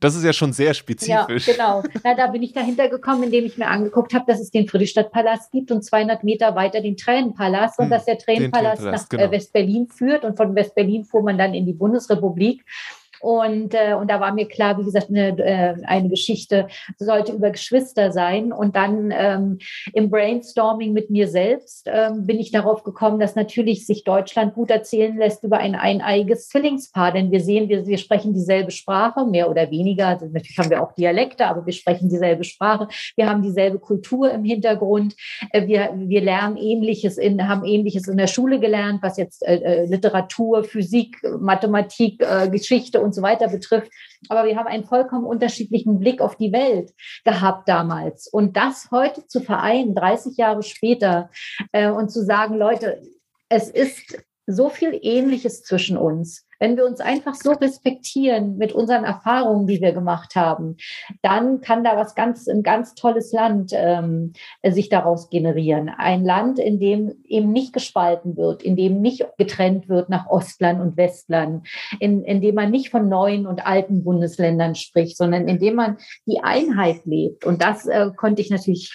das 0.00 0.14
ist 0.14 0.24
ja 0.24 0.32
schon 0.32 0.52
sehr 0.52 0.74
spezifisch. 0.74 1.46
Ja, 1.46 1.52
genau. 1.52 1.82
Na, 2.02 2.14
da 2.14 2.26
bin 2.26 2.42
ich 2.42 2.52
dahinter 2.52 2.88
gekommen, 2.88 3.24
indem 3.24 3.44
ich 3.44 3.56
mir 3.56 3.68
angeguckt 3.68 4.14
habe, 4.14 4.24
dass 4.26 4.40
es 4.40 4.50
den 4.50 4.66
Friedrichstadtpalast 4.68 5.52
gibt 5.52 5.70
und 5.70 5.82
200 5.82 6.24
Meter 6.24 6.54
weiter 6.54 6.80
den 6.80 6.96
Tränenpalast 6.96 7.78
und 7.78 7.86
hm, 7.86 7.90
dass 7.90 8.04
der 8.04 8.18
Tränenpalast, 8.18 8.82
Tränenpalast 8.82 9.12
nach 9.12 9.18
äh, 9.18 9.22
genau. 9.22 9.30
West-Berlin 9.32 9.88
führt 9.88 10.24
und 10.24 10.36
von 10.36 10.54
West-Berlin 10.54 11.04
fuhr 11.04 11.22
man 11.22 11.38
dann 11.38 11.54
in 11.54 11.66
die 11.66 11.72
Bundesrepublik. 11.72 12.64
Und, 13.22 13.72
äh, 13.74 13.94
und 13.94 14.10
da 14.10 14.18
war 14.20 14.34
mir 14.34 14.48
klar, 14.48 14.78
wie 14.78 14.84
gesagt, 14.84 15.08
eine, 15.08 15.38
äh, 15.38 15.74
eine 15.84 16.08
Geschichte 16.08 16.66
sollte 16.98 17.32
über 17.32 17.50
Geschwister 17.50 18.10
sein. 18.10 18.52
Und 18.52 18.74
dann 18.74 19.12
ähm, 19.16 19.58
im 19.92 20.10
Brainstorming 20.10 20.92
mit 20.92 21.08
mir 21.08 21.28
selbst 21.28 21.86
ähm, 21.86 22.26
bin 22.26 22.40
ich 22.40 22.50
darauf 22.50 22.82
gekommen, 22.82 23.20
dass 23.20 23.36
natürlich 23.36 23.86
sich 23.86 24.02
Deutschland 24.02 24.54
gut 24.54 24.70
erzählen 24.70 25.16
lässt 25.16 25.44
über 25.44 25.58
ein 25.58 25.76
eineiges 25.76 26.48
Zwillingspaar. 26.48 27.12
Denn 27.12 27.30
wir 27.30 27.40
sehen, 27.40 27.68
wir, 27.68 27.86
wir 27.86 27.98
sprechen 27.98 28.34
dieselbe 28.34 28.72
Sprache, 28.72 29.24
mehr 29.24 29.48
oder 29.48 29.70
weniger. 29.70 30.08
Also 30.08 30.26
natürlich 30.26 30.58
haben 30.58 30.70
wir 30.70 30.82
auch 30.82 30.92
Dialekte, 30.92 31.46
aber 31.46 31.64
wir 31.64 31.72
sprechen 31.72 32.08
dieselbe 32.08 32.42
Sprache. 32.42 32.88
Wir 33.14 33.28
haben 33.28 33.42
dieselbe 33.42 33.78
Kultur 33.78 34.32
im 34.32 34.44
Hintergrund. 34.44 35.14
Äh, 35.50 35.68
wir, 35.68 35.92
wir 35.94 36.22
lernen 36.22 36.56
Ähnliches 36.56 37.18
in, 37.18 37.48
haben 37.48 37.64
Ähnliches 37.64 38.08
in 38.08 38.16
der 38.16 38.26
Schule 38.26 38.58
gelernt, 38.58 39.00
was 39.00 39.16
jetzt 39.16 39.46
äh, 39.46 39.56
äh 39.58 39.86
Literatur, 39.86 40.64
Physik, 40.64 41.18
Mathematik, 41.38 42.20
äh, 42.20 42.48
Geschichte 42.48 43.00
und 43.00 43.11
und 43.12 43.14
so 43.14 43.22
weiter 43.22 43.48
betrifft. 43.48 43.92
Aber 44.30 44.46
wir 44.46 44.56
haben 44.56 44.66
einen 44.66 44.84
vollkommen 44.84 45.26
unterschiedlichen 45.26 45.98
Blick 45.98 46.22
auf 46.22 46.36
die 46.36 46.50
Welt 46.50 46.92
gehabt 47.24 47.68
damals. 47.68 48.26
Und 48.26 48.56
das 48.56 48.88
heute 48.90 49.26
zu 49.26 49.42
vereinen, 49.42 49.94
30 49.94 50.38
Jahre 50.38 50.62
später, 50.62 51.30
äh, 51.72 51.90
und 51.90 52.10
zu 52.10 52.24
sagen, 52.24 52.54
Leute, 52.54 53.02
es 53.50 53.68
ist 53.68 54.18
so 54.46 54.68
viel 54.68 54.98
Ähnliches 55.02 55.62
zwischen 55.62 55.96
uns. 55.96 56.46
Wenn 56.58 56.76
wir 56.76 56.84
uns 56.84 57.00
einfach 57.00 57.34
so 57.34 57.52
respektieren 57.52 58.56
mit 58.56 58.72
unseren 58.72 59.04
Erfahrungen, 59.04 59.66
die 59.66 59.80
wir 59.80 59.92
gemacht 59.92 60.36
haben, 60.36 60.76
dann 61.20 61.60
kann 61.60 61.82
da 61.82 61.96
was 61.96 62.14
ganz, 62.14 62.46
ein 62.46 62.62
ganz 62.62 62.94
tolles 62.94 63.32
Land 63.32 63.72
ähm, 63.74 64.32
sich 64.64 64.88
daraus 64.88 65.28
generieren. 65.28 65.88
Ein 65.88 66.24
Land, 66.24 66.60
in 66.60 66.78
dem 66.78 67.14
eben 67.24 67.50
nicht 67.50 67.72
gespalten 67.72 68.36
wird, 68.36 68.62
in 68.62 68.76
dem 68.76 69.00
nicht 69.00 69.26
getrennt 69.38 69.88
wird 69.88 70.08
nach 70.08 70.26
Ostland 70.28 70.80
und 70.80 70.96
Westland, 70.96 71.66
in, 71.98 72.22
in 72.24 72.40
dem 72.40 72.54
man 72.54 72.70
nicht 72.70 72.90
von 72.90 73.08
neuen 73.08 73.46
und 73.46 73.66
alten 73.66 74.04
Bundesländern 74.04 74.76
spricht, 74.76 75.16
sondern 75.16 75.48
in 75.48 75.58
dem 75.58 75.74
man 75.74 75.98
die 76.26 76.40
Einheit 76.42 77.04
lebt. 77.04 77.44
Und 77.44 77.60
das 77.60 77.86
äh, 77.86 78.10
konnte 78.16 78.40
ich 78.40 78.50
natürlich 78.50 78.92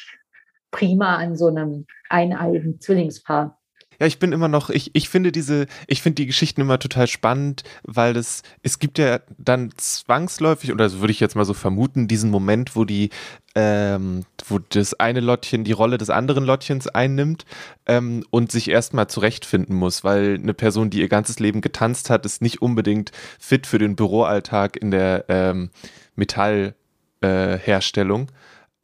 prima 0.71 1.17
an 1.17 1.35
so 1.35 1.47
einem 1.47 1.85
eineigen 2.09 2.79
Zwillingspaar. 2.79 3.56
Ja, 3.99 4.05
ich 4.05 4.19
bin 4.19 4.31
immer 4.31 4.47
noch, 4.47 4.69
ich, 4.69 4.91
ich 4.93 5.09
finde 5.09 5.31
diese, 5.31 5.65
ich 5.87 6.03
finde 6.03 6.15
die 6.15 6.27
Geschichten 6.27 6.61
immer 6.61 6.77
total 6.77 7.07
spannend, 7.07 7.63
weil 7.83 8.15
es, 8.15 8.43
es 8.61 8.77
gibt 8.77 8.99
ja 8.99 9.21
dann 9.39 9.71
zwangsläufig, 9.75 10.71
oder 10.71 10.87
so 10.87 10.99
würde 10.99 11.11
ich 11.11 11.19
jetzt 11.19 11.35
mal 11.35 11.45
so 11.45 11.55
vermuten, 11.55 12.07
diesen 12.07 12.29
Moment, 12.29 12.75
wo 12.75 12.85
die, 12.85 13.09
ähm, 13.55 14.23
wo 14.47 14.59
das 14.59 14.93
eine 14.93 15.19
Lottchen 15.19 15.63
die 15.63 15.71
Rolle 15.71 15.97
des 15.97 16.11
anderen 16.11 16.43
Lottchens 16.43 16.87
einnimmt 16.87 17.45
ähm, 17.87 18.23
und 18.29 18.51
sich 18.51 18.69
erstmal 18.69 19.07
zurechtfinden 19.07 19.75
muss, 19.75 20.03
weil 20.03 20.35
eine 20.35 20.53
Person, 20.53 20.91
die 20.91 20.99
ihr 20.99 21.09
ganzes 21.09 21.39
Leben 21.39 21.61
getanzt 21.61 22.11
hat, 22.11 22.23
ist 22.23 22.43
nicht 22.43 22.61
unbedingt 22.61 23.11
fit 23.39 23.65
für 23.65 23.79
den 23.79 23.95
Büroalltag 23.95 24.77
in 24.77 24.91
der 24.91 25.25
ähm, 25.27 25.71
Metallherstellung. 26.15 28.27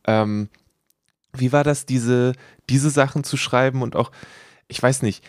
Äh, 0.06 0.21
ähm, 0.21 0.49
wie 1.36 1.52
war 1.52 1.63
das, 1.63 1.86
diese, 1.86 2.34
diese 2.69 2.89
Sachen 2.89 3.23
zu 3.23 3.38
schreiben 3.38 3.84
und 3.84 3.95
auch 3.95 4.12
ich 4.73 4.81
weiß 4.81 5.03
nicht, 5.03 5.23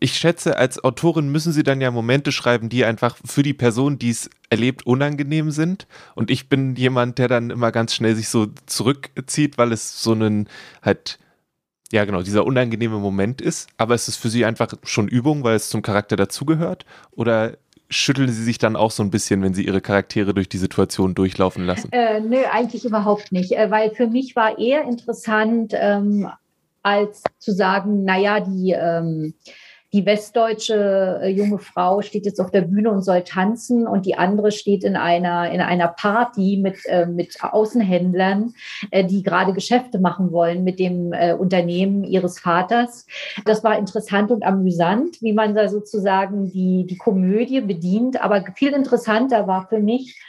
ich 0.00 0.14
schätze, 0.14 0.56
als 0.56 0.82
Autorin 0.82 1.30
müssen 1.30 1.52
sie 1.52 1.64
dann 1.64 1.80
ja 1.80 1.90
Momente 1.90 2.32
schreiben, 2.32 2.68
die 2.68 2.84
einfach 2.84 3.16
für 3.24 3.42
die 3.42 3.52
Person, 3.52 3.98
die 3.98 4.10
es 4.10 4.30
erlebt, 4.48 4.86
unangenehm 4.86 5.50
sind. 5.50 5.86
Und 6.14 6.30
ich 6.30 6.48
bin 6.48 6.76
jemand, 6.76 7.18
der 7.18 7.28
dann 7.28 7.50
immer 7.50 7.72
ganz 7.72 7.94
schnell 7.94 8.14
sich 8.14 8.28
so 8.28 8.46
zurückzieht, 8.66 9.58
weil 9.58 9.72
es 9.72 10.00
so 10.00 10.12
ein 10.14 10.48
halt, 10.80 11.18
ja 11.92 12.04
genau, 12.04 12.22
dieser 12.22 12.46
unangenehme 12.46 12.98
Moment 12.98 13.40
ist. 13.42 13.68
Aber 13.76 13.94
ist 13.94 14.08
es 14.08 14.16
für 14.16 14.30
sie 14.30 14.44
einfach 14.44 14.72
schon 14.84 15.08
Übung, 15.08 15.42
weil 15.44 15.56
es 15.56 15.68
zum 15.68 15.82
Charakter 15.82 16.16
dazugehört? 16.16 16.86
Oder 17.10 17.58
schütteln 17.90 18.30
sie 18.30 18.44
sich 18.44 18.58
dann 18.58 18.76
auch 18.76 18.92
so 18.92 19.02
ein 19.02 19.10
bisschen, 19.10 19.42
wenn 19.42 19.54
sie 19.54 19.66
ihre 19.66 19.80
Charaktere 19.80 20.34
durch 20.34 20.48
die 20.48 20.58
Situation 20.58 21.16
durchlaufen 21.16 21.66
lassen? 21.66 21.90
Äh, 21.92 22.20
nö, 22.20 22.38
eigentlich 22.50 22.84
überhaupt 22.84 23.32
nicht, 23.32 23.52
äh, 23.52 23.70
weil 23.70 23.90
für 23.90 24.06
mich 24.06 24.36
war 24.36 24.58
eher 24.58 24.84
interessant, 24.84 25.72
ähm, 25.74 26.28
als 26.84 27.24
zu 27.38 27.52
sagen, 27.52 28.04
naja, 28.04 28.40
die, 28.40 28.72
ähm, 28.72 29.34
die 29.94 30.04
westdeutsche 30.04 31.20
äh, 31.22 31.28
junge 31.28 31.58
Frau 31.58 32.02
steht 32.02 32.26
jetzt 32.26 32.40
auf 32.40 32.50
der 32.50 32.62
Bühne 32.62 32.90
und 32.90 33.02
soll 33.02 33.22
tanzen 33.22 33.86
und 33.86 34.06
die 34.06 34.16
andere 34.16 34.50
steht 34.50 34.82
in 34.82 34.96
einer, 34.96 35.50
in 35.52 35.60
einer 35.60 35.86
Party 35.86 36.58
mit, 36.60 36.84
äh, 36.86 37.06
mit 37.06 37.36
Außenhändlern, 37.40 38.54
äh, 38.90 39.04
die 39.04 39.22
gerade 39.22 39.52
Geschäfte 39.52 40.00
machen 40.00 40.32
wollen 40.32 40.64
mit 40.64 40.80
dem 40.80 41.12
äh, 41.12 41.32
Unternehmen 41.32 42.02
ihres 42.02 42.40
Vaters. 42.40 43.06
Das 43.44 43.62
war 43.62 43.78
interessant 43.78 44.32
und 44.32 44.44
amüsant, 44.44 45.22
wie 45.22 45.32
man 45.32 45.54
da 45.54 45.68
sozusagen 45.68 46.50
die, 46.50 46.86
die 46.86 46.98
Komödie 46.98 47.60
bedient. 47.60 48.20
Aber 48.20 48.44
viel 48.56 48.72
interessanter 48.72 49.46
war 49.46 49.68
für 49.68 49.78
mich, 49.78 50.20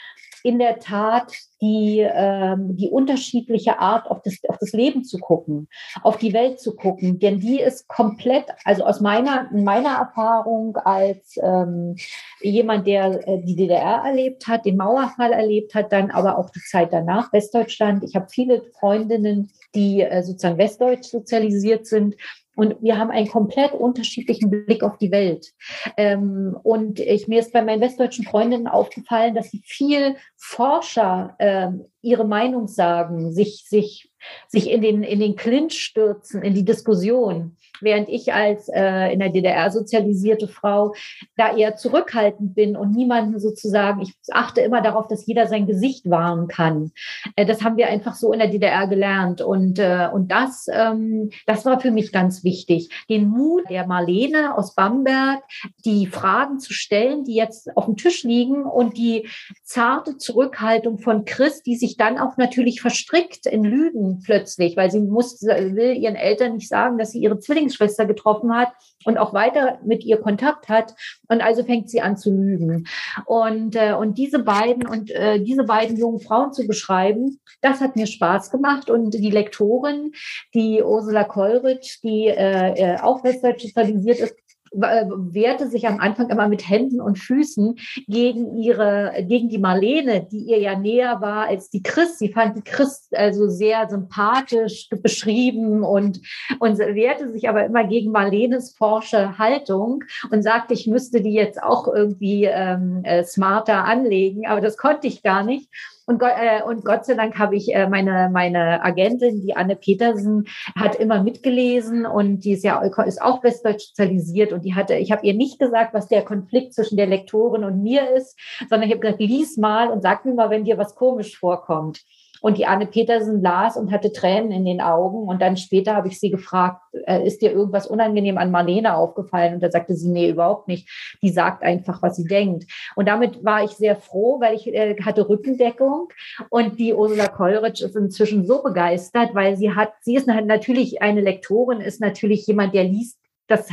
in 0.45 0.59
der 0.59 0.77
Tat 0.77 1.33
die, 1.59 1.99
ähm, 1.99 2.75
die 2.77 2.89
unterschiedliche 2.89 3.79
Art, 3.79 4.11
auf 4.11 4.21
das, 4.21 4.37
auf 4.47 4.59
das 4.59 4.73
Leben 4.73 5.03
zu 5.03 5.17
gucken, 5.17 5.67
auf 6.03 6.17
die 6.17 6.33
Welt 6.33 6.59
zu 6.59 6.75
gucken. 6.75 7.17
Denn 7.17 7.39
die 7.39 7.59
ist 7.59 7.87
komplett, 7.87 8.45
also 8.63 8.85
aus 8.85 9.01
meiner, 9.01 9.49
meiner 9.51 9.97
Erfahrung 9.97 10.77
als 10.77 11.35
ähm, 11.41 11.95
jemand, 12.41 12.85
der 12.85 13.27
äh, 13.27 13.41
die 13.41 13.55
DDR 13.55 14.03
erlebt 14.05 14.47
hat, 14.47 14.65
den 14.65 14.77
Mauerfall 14.77 15.33
erlebt 15.33 15.73
hat, 15.73 15.91
dann 15.91 16.11
aber 16.11 16.37
auch 16.37 16.51
die 16.51 16.61
Zeit 16.61 16.93
danach, 16.93 17.33
Westdeutschland. 17.33 18.03
Ich 18.03 18.15
habe 18.15 18.27
viele 18.29 18.61
Freundinnen, 18.79 19.49
die 19.73 20.01
äh, 20.01 20.21
sozusagen 20.21 20.59
westdeutsch 20.59 21.05
sozialisiert 21.05 21.87
sind 21.87 22.15
und 22.55 22.81
wir 22.81 22.97
haben 22.97 23.11
einen 23.11 23.27
komplett 23.27 23.73
unterschiedlichen 23.73 24.49
Blick 24.49 24.83
auf 24.83 24.97
die 24.97 25.11
Welt. 25.11 25.53
Ähm, 25.97 26.57
und 26.63 26.99
ich, 26.99 27.27
mir 27.27 27.39
ist 27.39 27.53
bei 27.53 27.61
meinen 27.61 27.81
westdeutschen 27.81 28.25
Freundinnen 28.25 28.67
aufgefallen, 28.67 29.35
dass 29.35 29.51
sie 29.51 29.61
viel 29.65 30.15
Forscher 30.37 31.35
ähm, 31.39 31.85
ihre 32.01 32.25
Meinung 32.25 32.67
sagen, 32.67 33.31
sich, 33.31 33.65
sich, 33.67 34.09
sich 34.47 34.69
in 34.69 34.81
den, 34.81 35.03
in 35.03 35.19
den 35.19 35.35
Clinch 35.35 35.73
stürzen, 35.73 36.41
in 36.41 36.53
die 36.53 36.65
Diskussion 36.65 37.57
während 37.81 38.09
ich 38.09 38.33
als 38.33 38.69
äh, 38.69 39.13
in 39.13 39.19
der 39.19 39.29
DDR 39.29 39.71
sozialisierte 39.71 40.47
Frau 40.47 40.93
da 41.35 41.55
eher 41.55 41.75
zurückhaltend 41.75 42.55
bin 42.55 42.75
und 42.75 42.91
niemanden 42.91 43.39
sozusagen, 43.39 44.01
ich 44.01 44.13
achte 44.31 44.61
immer 44.61 44.81
darauf, 44.81 45.07
dass 45.07 45.25
jeder 45.25 45.47
sein 45.47 45.67
Gesicht 45.67 46.09
wahren 46.09 46.47
kann. 46.47 46.91
Äh, 47.35 47.45
das 47.45 47.63
haben 47.63 47.77
wir 47.77 47.87
einfach 47.87 48.15
so 48.15 48.33
in 48.33 48.39
der 48.39 48.49
DDR 48.49 48.87
gelernt 48.87 49.41
und, 49.41 49.79
äh, 49.79 50.09
und 50.11 50.31
das, 50.31 50.67
ähm, 50.71 51.29
das 51.45 51.65
war 51.65 51.79
für 51.79 51.91
mich 51.91 52.11
ganz 52.11 52.43
wichtig. 52.43 52.89
Den 53.09 53.27
Mut 53.27 53.63
der 53.69 53.87
Marlene 53.87 54.57
aus 54.57 54.75
Bamberg, 54.75 55.43
die 55.85 56.07
Fragen 56.07 56.59
zu 56.59 56.73
stellen, 56.73 57.23
die 57.23 57.35
jetzt 57.35 57.75
auf 57.75 57.85
dem 57.85 57.97
Tisch 57.97 58.23
liegen 58.23 58.63
und 58.63 58.97
die 58.97 59.27
zarte 59.63 60.17
Zurückhaltung 60.17 60.99
von 60.99 61.25
Chris, 61.25 61.63
die 61.63 61.75
sich 61.75 61.97
dann 61.97 62.17
auch 62.17 62.37
natürlich 62.37 62.81
verstrickt 62.81 63.45
in 63.45 63.63
Lügen 63.63 64.14
plötzlich, 64.23 64.77
weil 64.77 64.91
sie 64.91 64.99
muss, 64.99 65.41
will 65.41 65.93
ihren 65.95 66.15
Eltern 66.15 66.55
nicht 66.55 66.67
sagen, 66.67 66.97
dass 66.97 67.11
sie 67.11 67.19
ihre 67.19 67.39
Zwillingsschwester 67.39 68.05
getroffen 68.05 68.55
hat 68.55 68.69
und 69.05 69.17
auch 69.17 69.33
weiter 69.33 69.79
mit 69.83 70.03
ihr 70.03 70.17
Kontakt 70.17 70.69
hat. 70.69 70.95
Und 71.27 71.41
also 71.41 71.63
fängt 71.63 71.89
sie 71.89 72.01
an 72.01 72.17
zu 72.17 72.31
lügen. 72.31 72.87
Und, 73.25 73.75
äh, 73.75 73.93
und 73.93 74.17
diese 74.17 74.39
beiden 74.39 74.87
und 74.87 75.11
äh, 75.11 75.39
diese 75.39 75.63
beiden 75.63 75.97
jungen 75.97 76.19
Frauen 76.19 76.53
zu 76.53 76.67
beschreiben, 76.67 77.39
das 77.61 77.81
hat 77.81 77.95
mir 77.95 78.07
Spaß 78.07 78.51
gemacht. 78.51 78.89
Und 78.89 79.13
die 79.13 79.31
Lektorin, 79.31 80.11
die 80.53 80.81
Ursula 80.83 81.23
Kollrich, 81.23 81.99
die 82.03 82.27
äh, 82.27 82.95
äh 82.95 82.99
auch 82.99 83.23
westdeutsch 83.23 83.63
sozialisiert 83.63 84.19
ist, 84.19 84.35
wehrte 84.75 85.67
sich 85.67 85.87
am 85.87 85.99
Anfang 85.99 86.29
immer 86.29 86.47
mit 86.47 86.67
Händen 86.67 87.01
und 87.01 87.17
Füßen 87.17 87.75
gegen 88.07 88.57
ihre, 88.57 89.13
gegen 89.27 89.49
die 89.49 89.57
Marlene, 89.57 90.27
die 90.29 90.45
ihr 90.45 90.59
ja 90.59 90.77
näher 90.77 91.21
war 91.21 91.47
als 91.47 91.69
die 91.69 91.83
Chris. 91.83 92.17
Sie 92.17 92.29
fand 92.29 92.57
die 92.57 92.63
Chris 92.63 93.09
also 93.13 93.47
sehr 93.49 93.89
sympathisch 93.89 94.89
beschrieben 95.01 95.83
und, 95.83 96.21
und 96.59 96.77
wehrte 96.77 97.31
sich 97.31 97.49
aber 97.49 97.65
immer 97.65 97.85
gegen 97.85 98.11
Marlenes 98.11 98.75
forsche 98.75 99.37
Haltung 99.37 100.03
und 100.31 100.41
sagte, 100.43 100.73
ich 100.73 100.87
müsste 100.87 101.21
die 101.21 101.33
jetzt 101.33 101.61
auch 101.61 101.87
irgendwie 101.87 102.45
ähm, 102.45 103.01
äh, 103.03 103.23
smarter 103.23 103.85
anlegen, 103.85 104.47
aber 104.47 104.61
das 104.61 104.77
konnte 104.77 105.07
ich 105.07 105.23
gar 105.23 105.43
nicht. 105.43 105.69
Und, 106.05 106.21
äh, 106.21 106.61
und 106.63 106.85
Gott 106.85 107.05
sei 107.05 107.15
Dank 107.15 107.37
habe 107.39 107.55
ich 107.55 107.73
äh, 107.73 107.89
meine, 107.89 108.29
meine 108.31 108.83
Agentin, 108.83 109.41
die 109.41 109.55
Anne 109.55 109.75
Petersen, 109.75 110.47
hat 110.75 110.95
immer 110.95 111.23
mitgelesen 111.23 112.05
und 112.05 112.45
die 112.45 112.51
ist 112.51 112.63
ja 112.63 112.79
ist 112.81 113.21
auch 113.21 113.43
westdeutsch 113.43 113.87
sozialisiert 113.87 114.53
und 114.53 114.63
die 114.65 114.75
hatte, 114.75 114.95
ich 114.95 115.11
habe 115.11 115.25
ihr 115.25 115.33
nicht 115.33 115.57
gesagt, 115.57 115.93
was 115.93 116.07
der 116.07 116.23
Konflikt 116.23 116.73
zwischen 116.73 116.97
der 116.97 117.07
Lektorin 117.07 117.63
und 117.63 117.81
mir 117.81 118.11
ist, 118.11 118.37
sondern 118.69 118.83
ich 118.83 118.91
habe 118.91 119.01
gesagt, 119.01 119.19
lies 119.19 119.57
mal 119.57 119.89
und 119.89 120.01
sag 120.03 120.25
mir 120.25 120.33
mal, 120.33 120.49
wenn 120.49 120.65
dir 120.65 120.77
was 120.77 120.95
komisch 120.95 121.37
vorkommt. 121.37 122.03
Und 122.45 122.59
die 122.59 122.67
Anne 122.67 122.85
Petersen 122.85 123.41
las 123.41 123.75
und 123.75 123.91
hatte 123.91 124.11
Tränen 124.11 124.51
in 124.51 124.65
den 124.65 124.79
Augen. 124.79 125.27
Und 125.27 125.41
dann 125.41 125.57
später 125.57 125.95
habe 125.95 126.09
ich 126.09 126.19
sie 126.19 126.29
gefragt, 126.29 126.79
äh, 127.07 127.25
ist 127.25 127.41
dir 127.41 127.51
irgendwas 127.51 127.87
unangenehm 127.87 128.37
an 128.37 128.51
Marlene 128.51 128.95
aufgefallen? 128.95 129.55
Und 129.55 129.63
da 129.63 129.71
sagte 129.71 129.95
sie, 129.95 130.09
nee, 130.09 130.29
überhaupt 130.29 130.67
nicht. 130.67 130.87
Die 131.23 131.31
sagt 131.31 131.63
einfach, 131.63 132.03
was 132.03 132.17
sie 132.17 132.27
denkt. 132.27 132.71
Und 132.95 133.07
damit 133.07 133.43
war 133.43 133.63
ich 133.63 133.71
sehr 133.71 133.95
froh, 133.95 134.39
weil 134.41 134.53
ich 134.53 134.67
äh, 134.67 134.95
hatte 135.01 135.27
Rückendeckung. 135.27 136.09
Und 136.51 136.77
die 136.77 136.93
Ursula 136.93 137.29
Kollrich 137.29 137.81
ist 137.81 137.95
inzwischen 137.95 138.45
so 138.45 138.61
begeistert, 138.61 139.33
weil 139.33 139.57
sie 139.57 139.73
hat, 139.73 139.93
sie 140.01 140.13
ist 140.13 140.27
natürlich 140.27 141.01
eine 141.01 141.21
Lektorin, 141.21 141.81
ist 141.81 141.99
natürlich 141.99 142.45
jemand, 142.45 142.75
der 142.75 142.83
liest 142.83 143.17
das 143.47 143.69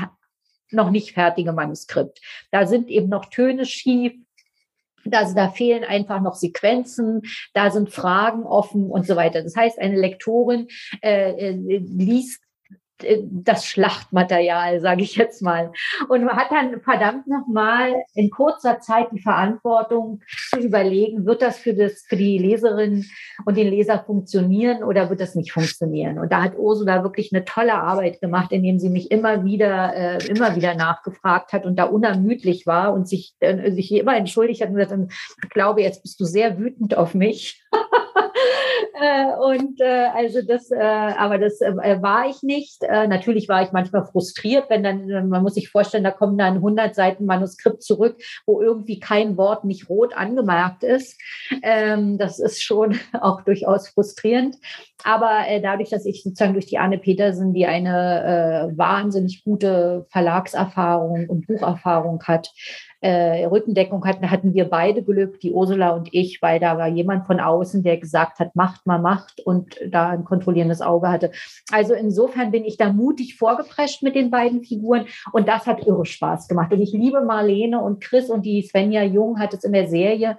noch 0.71 0.91
nicht 0.91 1.13
fertige 1.13 1.53
Manuskript. 1.53 2.23
Da 2.51 2.67
sind 2.67 2.89
eben 2.89 3.11
noch 3.11 3.27
Töne 3.27 3.67
schief, 3.67 4.15
also 5.11 5.35
da 5.35 5.49
fehlen 5.49 5.85
einfach 5.85 6.21
noch 6.21 6.35
Sequenzen, 6.35 7.23
da 7.55 7.71
sind 7.71 7.91
Fragen 7.91 8.45
offen 8.45 8.91
und 8.91 9.07
so 9.07 9.17
weiter. 9.17 9.43
Das 9.43 9.57
heißt, 9.57 9.79
eine 9.79 9.99
Lektorin 9.99 10.69
äh, 11.03 11.33
äh 11.33 11.79
liest 11.79 12.41
das 13.31 13.67
Schlachtmaterial, 13.67 14.81
sage 14.81 15.03
ich 15.03 15.17
jetzt 15.17 15.43
mal. 15.43 15.73
Und 16.09 16.25
man 16.25 16.37
hat 16.37 16.51
dann 16.51 16.81
verdammt 16.81 17.27
nochmal 17.27 17.95
in 18.15 18.31
kurzer 18.31 18.81
Zeit 18.81 19.09
die 19.12 19.21
Verantwortung 19.21 20.21
zu 20.51 20.61
überlegen, 20.61 21.27
wird 21.27 21.43
das 21.43 21.59
für, 21.59 21.75
das 21.75 22.05
für 22.09 22.17
die 22.17 22.38
Leserin 22.38 23.05
und 23.45 23.57
den 23.57 23.69
Leser 23.69 24.03
funktionieren 24.05 24.83
oder 24.85 25.11
wird 25.11 25.21
das 25.21 25.35
nicht 25.35 25.53
funktionieren? 25.53 26.19
Und 26.19 26.33
da 26.33 26.43
hat 26.43 26.57
Ursula 26.57 27.03
wirklich 27.03 27.33
eine 27.33 27.45
tolle 27.45 27.75
Arbeit 27.75 28.21
gemacht, 28.21 28.53
indem 28.53 28.79
sie 28.79 28.91
mich 28.91 29.11
immer 29.11 29.45
wieder, 29.45 29.95
äh, 29.95 30.27
immer 30.27 30.57
wieder 30.57 30.75
nachgefragt 30.75 31.53
hat 31.53 31.67
und 31.67 31.77
da 31.77 31.85
unermüdlich 31.85 32.67
war 32.67 32.93
und 32.93 33.09
sich, 33.09 33.35
äh, 33.41 33.71
sich 33.73 33.93
immer 33.93 34.17
entschuldigt 34.17 34.62
hat 34.62 34.69
und 34.69 34.77
gesagt, 34.77 35.12
ich 35.43 35.51
glaube, 35.51 35.83
jetzt 35.83 36.03
bist 36.03 36.21
du 36.21 36.25
sehr 36.25 36.59
wütend 36.59 36.97
auf 36.97 37.15
mich. 37.15 37.62
Äh, 39.03 39.35
und 39.35 39.81
äh, 39.81 40.07
also 40.15 40.43
das, 40.43 40.71
äh, 40.71 40.77
aber 40.79 41.38
das 41.38 41.61
äh, 41.61 42.01
war 42.01 42.29
ich 42.29 42.45
nicht. 42.45 42.85
Äh, 42.85 43.09
natürlich 43.09 43.49
war 43.49 43.61
ich 43.65 43.73
manchmal 43.73 44.05
frustriert, 44.05 44.71
wenn 44.71 44.85
dann, 44.85 45.29
man 45.29 45.43
muss 45.43 45.55
sich 45.55 45.71
vorstellen, 45.71 46.05
da 46.05 46.12
kommen 46.12 46.38
dann 46.38 46.55
100 46.57 46.95
Seiten 46.95 47.27
Manuskript 47.27 47.83
zurück, 47.83 48.23
wo 48.47 48.62
irgendwie 48.62 49.01
kein 49.01 49.37
Wort 49.37 49.65
nicht 49.65 49.88
rot 49.88 50.15
angemerkt 50.17 50.85
ist. 50.85 51.21
Ähm, 51.65 52.17
das 52.17 52.38
ist 52.38 52.62
schon 52.62 52.97
auch 53.21 53.41
durchaus 53.43 53.88
frustrierend. 53.88 54.55
Aber 55.03 55.49
äh, 55.49 55.61
dadurch, 55.61 55.91
dass 55.91 56.07
ich 56.07 56.23
sozusagen 56.23 56.53
durch 56.53 56.67
die 56.67 56.79
Anne 56.79 56.99
Petersen, 56.99 57.53
die 57.53 57.67
eine 57.67 58.71
äh, 58.71 58.79
wahnsinnig 58.79 59.43
gute 59.43 60.07
Verlagserfahrung 60.11 61.29
und 61.29 61.49
Bucherfahrung 61.49 62.23
hat, 62.23 62.53
äh, 63.03 63.45
Rückendeckung 63.47 64.05
hatten, 64.05 64.31
hatten 64.31 64.55
wir 64.55 64.65
beide 64.65 65.03
Glück, 65.03 65.41
die 65.41 65.53
Ursula 65.53 65.91
und 65.91 66.09
ich, 66.12 66.41
weil 66.41 66.61
da 66.61 66.79
war 66.79 66.87
jemand 66.87 67.27
von 67.27 67.41
außen, 67.41 67.83
der 67.83 67.97
gesagt 67.97 68.38
hat, 68.38 68.55
macht 68.55 68.87
mal, 68.87 69.01
macht 69.01 69.41
und 69.45 69.77
da 69.88 70.11
ein 70.11 70.25
kontrollierendes 70.25 70.81
Auge 70.81 71.09
hatte. 71.09 71.33
Also 71.73 71.95
insofern 71.95 72.53
bin 72.53 72.65
ich 72.65 72.77
da 72.77 72.93
mutig 72.93 73.37
vorgeprescht 73.37 74.05
mit 74.05 74.15
den 74.15 74.31
beiden 74.31 74.62
Figuren 74.62 75.07
und 75.33 75.49
das 75.49 75.67
hat 75.67 75.85
irre 75.85 76.07
Spaß 76.07 76.47
gemacht. 76.47 76.73
Und 76.73 76.81
ich 76.81 76.93
liebe 76.93 77.23
Marlene 77.23 77.83
und 77.83 78.01
Chris 78.01 78.31
und 78.31 78.47
die 78.47 78.62
Svenja 78.62 79.03
Jung 79.03 79.41
hat 79.41 79.53
es 79.53 79.65
in 79.65 79.73
der 79.73 79.88
Serie 79.88 80.38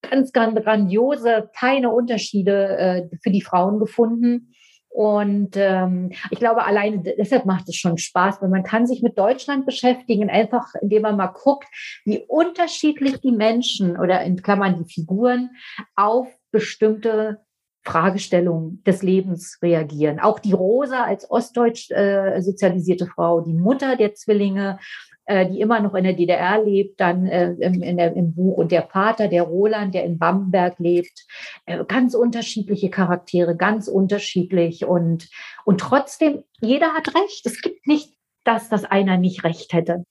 ganz, 0.00 0.32
ganz 0.32 0.58
grandiose, 0.62 1.50
feine 1.54 1.90
Unterschiede 1.90 2.78
äh, 2.78 3.16
für 3.22 3.30
die 3.30 3.42
Frauen 3.42 3.78
gefunden. 3.78 4.54
Und 4.96 5.58
ähm, 5.58 6.10
ich 6.30 6.38
glaube, 6.38 6.64
alleine 6.64 7.02
deshalb 7.02 7.44
macht 7.44 7.68
es 7.68 7.76
schon 7.76 7.98
Spaß, 7.98 8.40
weil 8.40 8.48
man 8.48 8.62
kann 8.62 8.86
sich 8.86 9.02
mit 9.02 9.18
Deutschland 9.18 9.66
beschäftigen, 9.66 10.30
einfach 10.30 10.74
indem 10.80 11.02
man 11.02 11.18
mal 11.18 11.26
guckt, 11.26 11.68
wie 12.06 12.24
unterschiedlich 12.26 13.20
die 13.20 13.32
Menschen 13.32 13.98
oder 13.98 14.22
in 14.22 14.40
Klammern 14.40 14.82
die 14.82 14.90
Figuren 14.90 15.50
auf 15.96 16.28
bestimmte 16.50 17.42
Fragestellungen 17.84 18.82
des 18.84 19.02
Lebens 19.02 19.58
reagieren. 19.60 20.18
Auch 20.18 20.38
die 20.38 20.54
Rosa 20.54 21.04
als 21.04 21.30
ostdeutsch 21.30 21.90
äh, 21.90 22.40
sozialisierte 22.40 23.06
Frau, 23.06 23.42
die 23.42 23.52
Mutter 23.52 23.96
der 23.96 24.14
Zwillinge 24.14 24.78
äh, 25.26 25.46
die 25.46 25.60
immer 25.60 25.80
noch 25.80 25.94
in 25.94 26.04
der 26.04 26.14
DDR 26.14 26.62
lebt, 26.62 27.00
dann 27.00 27.26
äh, 27.26 27.52
im, 27.52 27.82
in 27.82 27.96
der, 27.96 28.14
im 28.14 28.34
Buch 28.34 28.56
und 28.56 28.72
der 28.72 28.84
Vater, 28.84 29.28
der 29.28 29.42
Roland, 29.42 29.94
der 29.94 30.04
in 30.04 30.18
Bamberg 30.18 30.78
lebt. 30.78 31.26
Äh, 31.66 31.84
ganz 31.84 32.14
unterschiedliche 32.14 32.90
Charaktere, 32.90 33.56
ganz 33.56 33.88
unterschiedlich 33.88 34.84
und, 34.84 35.28
und 35.64 35.80
trotzdem, 35.80 36.44
jeder 36.60 36.94
hat 36.94 37.14
recht. 37.14 37.44
Es 37.44 37.60
gibt 37.60 37.86
nicht, 37.86 38.14
dass 38.44 38.68
das 38.68 38.84
einer 38.84 39.16
nicht 39.18 39.44
recht 39.44 39.72
hätte. 39.72 40.04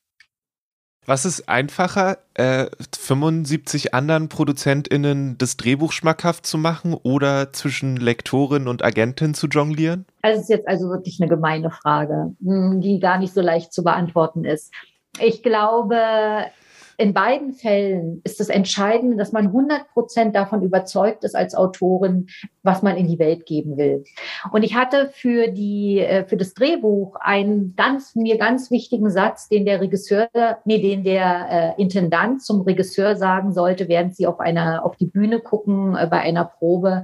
Was 1.08 1.24
ist 1.24 1.48
einfacher, 1.48 2.18
äh, 2.34 2.66
75 2.98 3.94
anderen 3.94 4.28
ProduzentInnen 4.28 5.38
das 5.38 5.56
Drehbuch 5.56 5.92
schmackhaft 5.92 6.48
zu 6.48 6.58
machen 6.58 6.96
oder 6.96 7.54
zwischen 7.54 7.96
Lektorin 7.96 8.68
und 8.68 8.84
Agentin 8.84 9.36
zu 9.36 9.48
jonglieren? 9.48 10.06
Also, 10.24 10.38
es 10.38 10.44
ist 10.44 10.50
jetzt 10.50 10.68
also 10.68 10.90
wirklich 10.90 11.22
eine 11.22 11.30
gemeine 11.30 11.70
Frage, 11.70 12.36
hm, 12.44 12.82
die 12.82 13.00
gar 13.00 13.20
nicht 13.20 13.36
so 13.36 13.42
leicht 13.42 13.72
zu 13.72 13.84
beantworten 13.84 14.46
ist. 14.46 14.74
Ich 15.20 15.44
glaube, 15.44 15.98
in 16.98 17.14
beiden 17.14 17.54
Fällen 17.54 18.22
ist 18.24 18.40
das 18.40 18.50
Entscheidende, 18.50 19.18
dass 19.18 19.32
man 19.32 19.48
100 19.48 19.90
Prozent 19.90 20.36
davon 20.36 20.62
überzeugt 20.62 21.24
ist 21.24 21.36
als 21.36 21.56
Autorin, 21.56 22.28
was 22.64 22.84
man 22.84 22.96
in 22.96 23.08
die 23.08 23.20
Welt 23.20 23.46
geben 23.46 23.78
will. 23.78 24.04
Und 24.52 24.64
ich 24.64 24.76
hatte 24.76 25.10
für 25.14 25.50
die, 25.50 26.00
äh, 26.00 26.26
für 26.26 26.38
das 26.38 26.54
Drehbuch 26.54 27.16
einen 27.20 27.76
ganz, 27.76 28.16
mir 28.16 28.38
ganz 28.38 28.72
wichtigen 28.72 29.10
Satz, 29.10 29.50
den 29.50 29.66
der 29.66 29.82
Regisseur, 29.82 30.30
nee, 30.64 30.82
den 30.82 31.04
der 31.04 31.76
äh, 31.78 31.82
Intendant 31.82 32.42
zum 32.44 32.62
Regisseur 32.62 33.16
sagen 33.16 33.54
sollte, 33.54 33.88
während 33.90 34.16
sie 34.16 34.28
auf 34.28 34.40
einer, 34.40 34.86
auf 34.86 34.96
die 34.96 35.08
Bühne 35.08 35.40
gucken, 35.40 35.96
äh, 35.96 36.08
bei 36.10 36.22
einer 36.22 36.46
Probe. 36.46 37.04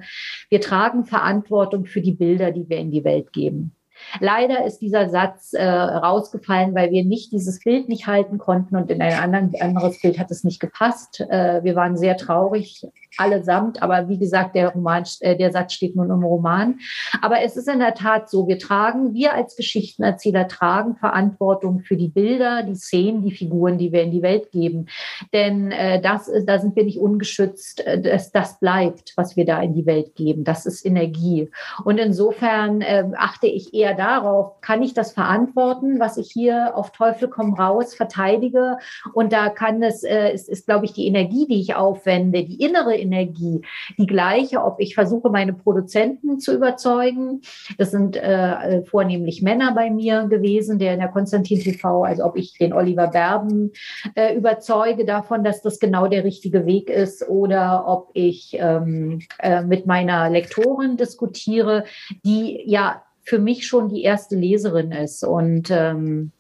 Wir 0.50 0.62
tragen 0.62 1.06
Verantwortung 1.06 1.86
für 1.86 2.02
die 2.02 2.14
Bilder, 2.14 2.52
die 2.52 2.70
wir 2.70 2.78
in 2.78 2.92
die 2.92 3.04
Welt 3.04 3.34
geben. 3.34 3.76
Leider 4.20 4.66
ist 4.66 4.80
dieser 4.80 5.10
Satz 5.10 5.54
äh, 5.54 5.64
rausgefallen, 5.66 6.76
weil 6.76 6.92
wir 6.92 7.04
nicht 7.04 7.32
dieses 7.32 7.60
Bild 7.60 7.90
nicht 7.90 8.08
halten 8.08 8.38
konnten 8.38 8.76
und 8.76 8.92
in 8.92 9.02
ein 9.02 9.14
anderen, 9.14 9.54
anderes 9.60 10.02
Bild 10.02 10.20
hat 10.20 10.32
es 10.32 10.44
nicht 10.44 10.60
gepasst. 10.60 11.22
Äh, 11.30 11.64
wir 11.64 11.76
waren 11.76 11.98
sehr 11.98 12.18
traurig, 12.18 12.86
allesamt. 13.18 13.82
Aber 13.82 14.08
wie 14.10 14.18
gesagt, 14.18 14.56
der 14.56 14.70
Roman, 14.70 15.04
äh, 15.20 15.36
der 15.36 15.52
Satz 15.52 15.74
steht 15.74 15.96
nun 15.96 16.10
im 16.10 16.24
Roman. 16.24 16.80
Aber 17.22 17.42
es 17.42 17.58
ist 17.58 17.68
in 17.68 17.80
der 17.80 17.94
Tat 17.94 18.30
so, 18.30 18.48
wir 18.48 18.60
tragen, 18.60 19.14
wir 19.14 19.34
als 19.34 19.56
Geschichtenerzähler 19.56 20.48
tragen 20.48 20.96
Verantwortung 20.96 21.82
für 21.82 21.98
die 21.98 22.08
Bilder, 22.08 22.64
die 22.64 22.76
Szenen, 22.76 23.24
die 23.24 23.32
Figuren, 23.32 23.78
die 23.78 23.92
wir 23.92 24.04
in 24.04 24.12
die 24.12 24.22
Welt 24.22 24.52
geben. 24.52 24.88
Denn 25.34 25.72
äh, 25.72 26.02
das 26.02 26.28
ist, 26.28 26.46
da 26.46 26.60
sind 26.60 26.76
wir 26.76 26.84
nicht 26.84 27.00
ungeschützt. 27.00 27.86
Äh, 27.86 28.02
das, 28.02 28.32
das 28.32 28.60
bleibt, 28.60 29.14
was 29.18 29.36
wir 29.36 29.46
da 29.46 29.62
in 29.62 29.74
die 29.74 29.86
Welt 29.86 30.16
geben. 30.16 30.44
Das 30.44 30.66
ist 30.66 30.86
Energie. 30.86 31.50
Und 31.84 31.98
insofern 31.98 32.82
äh, 32.82 33.04
achte 33.18 33.48
ich 33.48 33.74
eher 33.74 33.91
darauf, 33.94 34.62
kann 34.62 34.82
ich 34.82 34.94
das 34.94 35.14
verantworten, 35.14 36.00
was 36.00 36.18
ich 36.18 36.32
hier 36.32 36.76
auf 36.76 36.92
Teufel 36.92 37.28
komm 37.28 37.54
raus 37.54 37.94
verteidige? 37.94 38.78
Und 39.14 39.34
da 39.34 39.50
kann 39.50 39.82
es, 39.84 40.04
äh, 40.04 40.34
ist, 40.34 40.50
ist 40.50 40.66
glaube 40.66 40.86
ich, 40.86 40.94
die 40.94 41.08
Energie, 41.08 41.48
die 41.48 41.60
ich 41.62 41.76
aufwende, 41.76 42.44
die 42.44 42.62
innere 42.64 42.96
Energie 42.96 43.62
die 43.98 44.06
gleiche, 44.06 44.64
ob 44.64 44.80
ich 44.80 44.96
versuche, 44.96 45.30
meine 45.30 45.54
Produzenten 45.54 46.40
zu 46.40 46.54
überzeugen. 46.54 47.42
Das 47.78 47.92
sind 47.92 48.16
äh, 48.16 48.84
vornehmlich 48.84 49.42
Männer 49.42 49.74
bei 49.74 49.90
mir 49.90 50.28
gewesen, 50.28 50.80
der 50.80 50.94
in 50.94 51.00
der 51.00 51.10
Konstantin 51.10 51.60
TV, 51.60 52.04
also 52.04 52.24
ob 52.26 52.38
ich 52.38 52.58
den 52.58 52.74
Oliver 52.74 53.08
Berben 53.08 53.72
äh, 54.16 54.36
überzeuge 54.36 55.06
davon, 55.06 55.44
dass 55.44 55.62
das 55.62 55.80
genau 55.80 56.08
der 56.08 56.24
richtige 56.24 56.66
Weg 56.66 56.90
ist 56.90 57.28
oder 57.28 57.86
ob 57.88 58.10
ich 58.14 58.56
ähm, 58.60 59.20
äh, 59.40 59.62
mit 59.62 59.86
meiner 59.86 60.30
Lektorin 60.30 60.98
diskutiere, 60.98 61.86
die 62.24 62.62
ja 62.66 63.04
für 63.24 63.40
mich 63.40 63.68
schon 63.68 63.90
die 63.90 64.04
erste 64.04 64.36
Leserin 64.36 64.92
ist 64.92 65.24
und 65.24 65.70
ähm, 65.72 66.32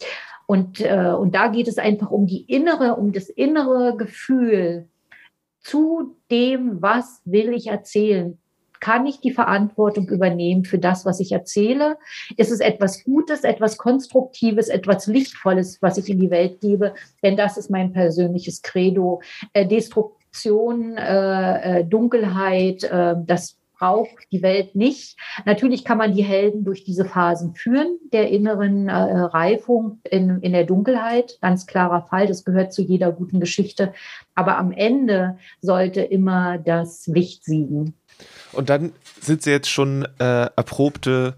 und, 0.51 0.81
äh, 0.81 1.13
und 1.17 1.33
da 1.33 1.47
geht 1.47 1.69
es 1.69 1.77
einfach 1.77 2.11
um 2.11 2.27
die 2.27 2.41
innere, 2.41 2.97
um 2.97 3.13
das 3.13 3.29
innere 3.29 3.95
Gefühl, 3.95 4.89
zu 5.61 6.17
dem, 6.29 6.81
was 6.81 7.21
will 7.23 7.53
ich 7.53 7.67
erzählen? 7.67 8.37
Kann 8.81 9.05
ich 9.05 9.21
die 9.21 9.31
Verantwortung 9.31 10.09
übernehmen 10.09 10.65
für 10.65 10.77
das, 10.77 11.05
was 11.05 11.21
ich 11.21 11.31
erzähle? 11.31 11.97
Ist 12.35 12.51
es 12.51 12.59
etwas 12.59 13.05
Gutes, 13.05 13.45
etwas 13.45 13.77
Konstruktives, 13.77 14.67
etwas 14.67 15.07
Lichtvolles, 15.07 15.81
was 15.81 15.97
ich 15.97 16.09
in 16.09 16.19
die 16.19 16.31
Welt 16.31 16.59
gebe? 16.59 16.95
Denn 17.23 17.37
das 17.37 17.55
ist 17.57 17.69
mein 17.69 17.93
persönliches 17.93 18.61
Credo. 18.61 19.21
Äh, 19.53 19.65
Destruktion, 19.67 20.97
äh, 20.97 21.79
äh 21.79 21.85
Dunkelheit, 21.85 22.83
das 22.83 23.60
braucht 23.81 24.31
die 24.31 24.43
Welt 24.43 24.75
nicht. 24.75 25.17
Natürlich 25.45 25.83
kann 25.83 25.97
man 25.97 26.13
die 26.13 26.23
Helden 26.23 26.63
durch 26.63 26.83
diese 26.83 27.03
Phasen 27.03 27.55
führen, 27.55 27.97
der 28.13 28.29
inneren 28.29 28.89
äh, 28.89 28.93
Reifung 28.93 29.99
in, 30.03 30.39
in 30.41 30.53
der 30.53 30.65
Dunkelheit. 30.65 31.39
Ganz 31.41 31.65
klarer 31.65 32.03
Fall, 32.03 32.27
das 32.27 32.45
gehört 32.45 32.73
zu 32.73 32.83
jeder 32.83 33.11
guten 33.11 33.39
Geschichte. 33.39 33.91
Aber 34.35 34.59
am 34.59 34.71
Ende 34.71 35.39
sollte 35.61 36.01
immer 36.01 36.59
das 36.59 37.07
Licht 37.07 37.43
siegen. 37.43 37.95
Und 38.51 38.69
dann 38.69 38.93
sind 39.19 39.41
sie 39.41 39.49
jetzt 39.49 39.69
schon 39.69 40.07
äh, 40.19 40.45
erprobte 40.55 41.35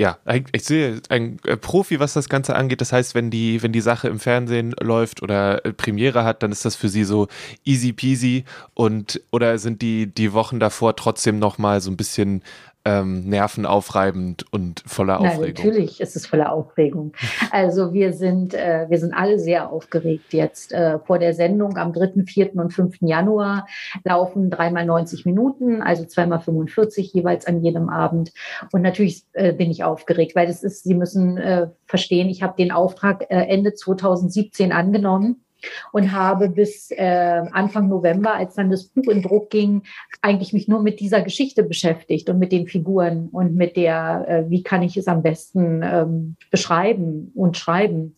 ja, 0.00 0.16
ich 0.52 0.64
sehe 0.64 1.02
ein 1.10 1.38
äh, 1.44 1.58
Profi, 1.58 2.00
was 2.00 2.14
das 2.14 2.30
Ganze 2.30 2.56
angeht. 2.56 2.80
Das 2.80 2.90
heißt, 2.90 3.14
wenn 3.14 3.30
die, 3.30 3.62
wenn 3.62 3.70
die 3.70 3.82
Sache 3.82 4.08
im 4.08 4.18
Fernsehen 4.18 4.74
läuft 4.80 5.20
oder 5.20 5.62
äh, 5.66 5.74
Premiere 5.74 6.24
hat, 6.24 6.42
dann 6.42 6.52
ist 6.52 6.64
das 6.64 6.74
für 6.74 6.88
sie 6.88 7.04
so 7.04 7.28
easy 7.66 7.92
peasy 7.92 8.44
und 8.72 9.20
oder 9.30 9.58
sind 9.58 9.82
die 9.82 10.06
die 10.06 10.32
Wochen 10.32 10.58
davor 10.58 10.96
trotzdem 10.96 11.38
noch 11.38 11.58
mal 11.58 11.82
so 11.82 11.90
ein 11.90 11.98
bisschen 11.98 12.42
ähm, 12.84 13.28
nervenaufreibend 13.28 14.46
und 14.52 14.82
voller 14.86 15.20
Aufregung. 15.20 15.54
Na, 15.56 15.64
natürlich 15.64 16.00
ist 16.00 16.16
es 16.16 16.26
voller 16.26 16.52
Aufregung. 16.52 17.12
Also 17.52 17.92
wir 17.92 18.12
sind, 18.12 18.54
äh, 18.54 18.86
wir 18.88 18.98
sind 18.98 19.12
alle 19.12 19.38
sehr 19.38 19.70
aufgeregt 19.70 20.32
jetzt. 20.32 20.72
Äh, 20.72 20.98
vor 21.00 21.18
der 21.18 21.34
Sendung 21.34 21.76
am 21.76 21.92
3., 21.92 22.24
4. 22.24 22.54
und 22.54 22.72
5. 22.72 22.98
Januar 23.00 23.66
laufen 24.04 24.50
dreimal 24.50 24.86
90 24.86 25.26
Minuten, 25.26 25.82
also 25.82 26.04
zweimal 26.04 26.40
45 26.40 27.12
jeweils 27.12 27.46
an 27.46 27.62
jedem 27.62 27.88
Abend. 27.88 28.32
Und 28.72 28.82
natürlich 28.82 29.24
äh, 29.32 29.52
bin 29.52 29.70
ich 29.70 29.82
aufgeregt, 29.82 30.36
weil 30.36 30.46
das 30.46 30.62
ist, 30.62 30.84
Sie 30.84 30.94
müssen 30.94 31.38
äh, 31.38 31.68
verstehen, 31.86 32.28
ich 32.28 32.42
habe 32.42 32.54
den 32.56 32.70
Auftrag 32.70 33.26
äh, 33.30 33.46
Ende 33.46 33.74
2017 33.74 34.72
angenommen 34.72 35.42
und 35.92 36.12
habe 36.12 36.48
bis 36.48 36.90
äh, 36.90 37.42
Anfang 37.52 37.88
November, 37.88 38.34
als 38.34 38.54
dann 38.54 38.70
das 38.70 38.84
Buch 38.84 39.08
in 39.08 39.22
Druck 39.22 39.50
ging, 39.50 39.82
eigentlich 40.22 40.52
mich 40.52 40.68
nur 40.68 40.82
mit 40.82 41.00
dieser 41.00 41.22
Geschichte 41.22 41.62
beschäftigt 41.62 42.28
und 42.30 42.38
mit 42.38 42.52
den 42.52 42.66
Figuren 42.66 43.28
und 43.32 43.54
mit 43.54 43.76
der, 43.76 44.24
äh, 44.28 44.50
wie 44.50 44.62
kann 44.62 44.82
ich 44.82 44.96
es 44.96 45.08
am 45.08 45.22
besten 45.22 45.82
ähm, 45.82 46.36
beschreiben 46.50 47.32
und 47.34 47.56
schreiben. 47.56 48.14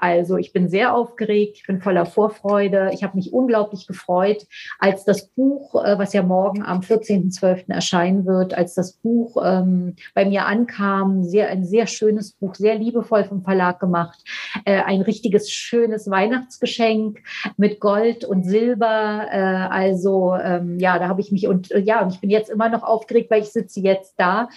Also 0.00 0.38
ich 0.38 0.52
bin 0.52 0.68
sehr 0.68 0.94
aufgeregt, 0.94 1.58
ich 1.58 1.66
bin 1.66 1.80
voller 1.80 2.06
Vorfreude. 2.06 2.90
Ich 2.92 3.04
habe 3.04 3.16
mich 3.16 3.32
unglaublich 3.32 3.86
gefreut, 3.86 4.46
als 4.78 5.04
das 5.04 5.28
Buch, 5.28 5.74
äh, 5.84 5.98
was 5.98 6.12
ja 6.14 6.22
morgen 6.22 6.62
am 6.62 6.80
14.12. 6.80 7.70
erscheinen 7.70 8.24
wird, 8.24 8.54
als 8.54 8.74
das 8.74 8.94
Buch 8.94 9.36
ähm, 9.44 9.96
bei 10.14 10.24
mir 10.24 10.46
ankam, 10.46 11.22
sehr, 11.22 11.48
ein 11.48 11.64
sehr 11.64 11.86
schönes 11.86 12.32
Buch, 12.32 12.54
sehr 12.54 12.76
liebevoll 12.76 13.24
vom 13.24 13.42
Verlag 13.42 13.78
gemacht, 13.78 14.18
äh, 14.64 14.80
ein 14.82 15.02
richtiges 15.02 15.50
schönes 15.50 16.10
Weihnachtsgeschenk 16.10 17.20
mit 17.58 17.78
Gold 17.78 18.24
und 18.24 18.44
Silber. 18.44 19.26
Äh, 19.30 19.38
also 19.38 20.34
ähm, 20.42 20.78
ja, 20.78 20.98
da 20.98 21.08
habe 21.08 21.20
ich 21.20 21.30
mich 21.30 21.46
und 21.46 21.68
ja, 21.68 22.02
und 22.02 22.14
ich 22.14 22.20
bin 22.20 22.30
jetzt 22.30 22.48
immer 22.48 22.70
noch 22.70 22.82
aufgeregt, 22.82 23.30
weil 23.30 23.42
ich 23.42 23.50
sitze 23.50 23.80
jetzt 23.80 24.14
da 24.16 24.48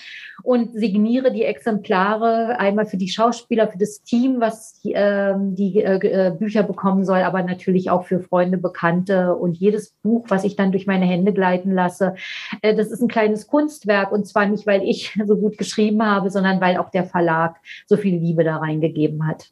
und 0.43 0.73
signiere 0.73 1.31
die 1.31 1.43
Exemplare 1.43 2.59
einmal 2.59 2.85
für 2.85 2.97
die 2.97 3.09
Schauspieler, 3.09 3.67
für 3.67 3.77
das 3.77 4.03
Team, 4.03 4.39
was 4.39 4.79
äh, 4.85 5.32
ähm, 5.33 5.55
die 5.55 5.81
äh, 5.81 6.27
äh, 6.27 6.31
Bücher 6.31 6.63
bekommen 6.63 7.05
soll, 7.05 7.19
aber 7.19 7.43
natürlich 7.43 7.89
auch 7.89 8.05
für 8.05 8.19
Freunde, 8.19 8.57
Bekannte. 8.57 9.35
Und 9.35 9.57
jedes 9.57 9.91
Buch, 10.03 10.25
was 10.29 10.43
ich 10.43 10.55
dann 10.55 10.71
durch 10.71 10.87
meine 10.87 11.05
Hände 11.05 11.33
gleiten 11.33 11.71
lasse, 11.71 12.15
äh, 12.61 12.75
das 12.75 12.91
ist 12.91 13.01
ein 13.01 13.07
kleines 13.07 13.47
Kunstwerk. 13.47 14.11
Und 14.11 14.27
zwar 14.27 14.45
nicht, 14.45 14.65
weil 14.65 14.83
ich 14.83 15.17
so 15.25 15.35
gut 15.37 15.57
geschrieben 15.57 16.03
habe, 16.03 16.29
sondern 16.29 16.61
weil 16.61 16.77
auch 16.77 16.89
der 16.89 17.05
Verlag 17.05 17.57
so 17.87 17.97
viel 17.97 18.17
Liebe 18.17 18.43
da 18.43 18.57
reingegeben 18.57 19.27
hat. 19.27 19.51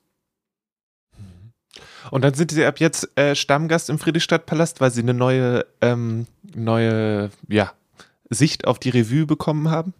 Und 2.09 2.23
dann 2.23 2.33
sind 2.33 2.51
Sie 2.51 2.65
ab 2.65 2.79
jetzt 2.79 3.09
Stammgast 3.33 3.89
im 3.89 3.99
Friedrichstadtpalast, 3.99 4.81
weil 4.81 4.89
Sie 4.89 5.01
eine 5.01 5.13
neue, 5.13 5.65
ähm, 5.81 6.25
neue 6.55 7.29
ja, 7.47 7.71
Sicht 8.29 8.65
auf 8.65 8.79
die 8.79 8.89
Revue 8.89 9.27
bekommen 9.27 9.69
haben? 9.69 9.93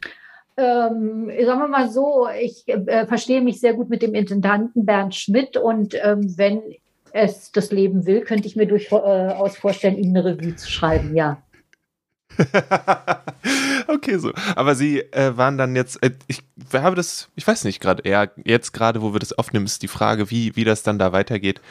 Ähm, 0.61 1.31
sagen 1.45 1.59
wir 1.59 1.67
mal 1.67 1.89
so, 1.89 2.27
ich 2.39 2.67
äh, 2.67 3.05
verstehe 3.07 3.41
mich 3.41 3.59
sehr 3.59 3.73
gut 3.73 3.89
mit 3.89 4.01
dem 4.01 4.13
Intendanten 4.13 4.85
Bernd 4.85 5.15
Schmidt 5.15 5.57
und 5.57 5.95
ähm, 5.95 6.37
wenn 6.37 6.61
es 7.13 7.51
das 7.51 7.71
Leben 7.71 8.05
will, 8.05 8.21
könnte 8.21 8.47
ich 8.47 8.55
mir 8.55 8.67
durchaus 8.67 9.57
vorstellen, 9.57 9.97
ihm 9.97 10.09
eine 10.09 10.23
Revue 10.23 10.55
zu 10.55 10.69
schreiben, 10.69 11.15
ja. 11.15 11.41
okay, 13.87 14.17
so. 14.17 14.31
Aber 14.55 14.75
Sie 14.75 14.99
äh, 14.99 15.35
waren 15.35 15.57
dann 15.57 15.75
jetzt, 15.75 16.01
äh, 16.01 16.11
ich 16.27 16.41
habe 16.73 16.95
das, 16.95 17.29
ich 17.35 17.45
weiß 17.45 17.65
nicht 17.65 17.81
gerade, 17.81 18.07
ja, 18.07 18.27
jetzt 18.45 18.71
gerade, 18.71 19.01
wo 19.01 19.13
wir 19.13 19.19
das 19.19 19.33
aufnehmen, 19.33 19.65
ist 19.65 19.83
die 19.83 19.89
Frage, 19.89 20.31
wie, 20.31 20.55
wie 20.55 20.63
das 20.63 20.83
dann 20.83 20.99
da 20.99 21.11
weitergeht. 21.11 21.61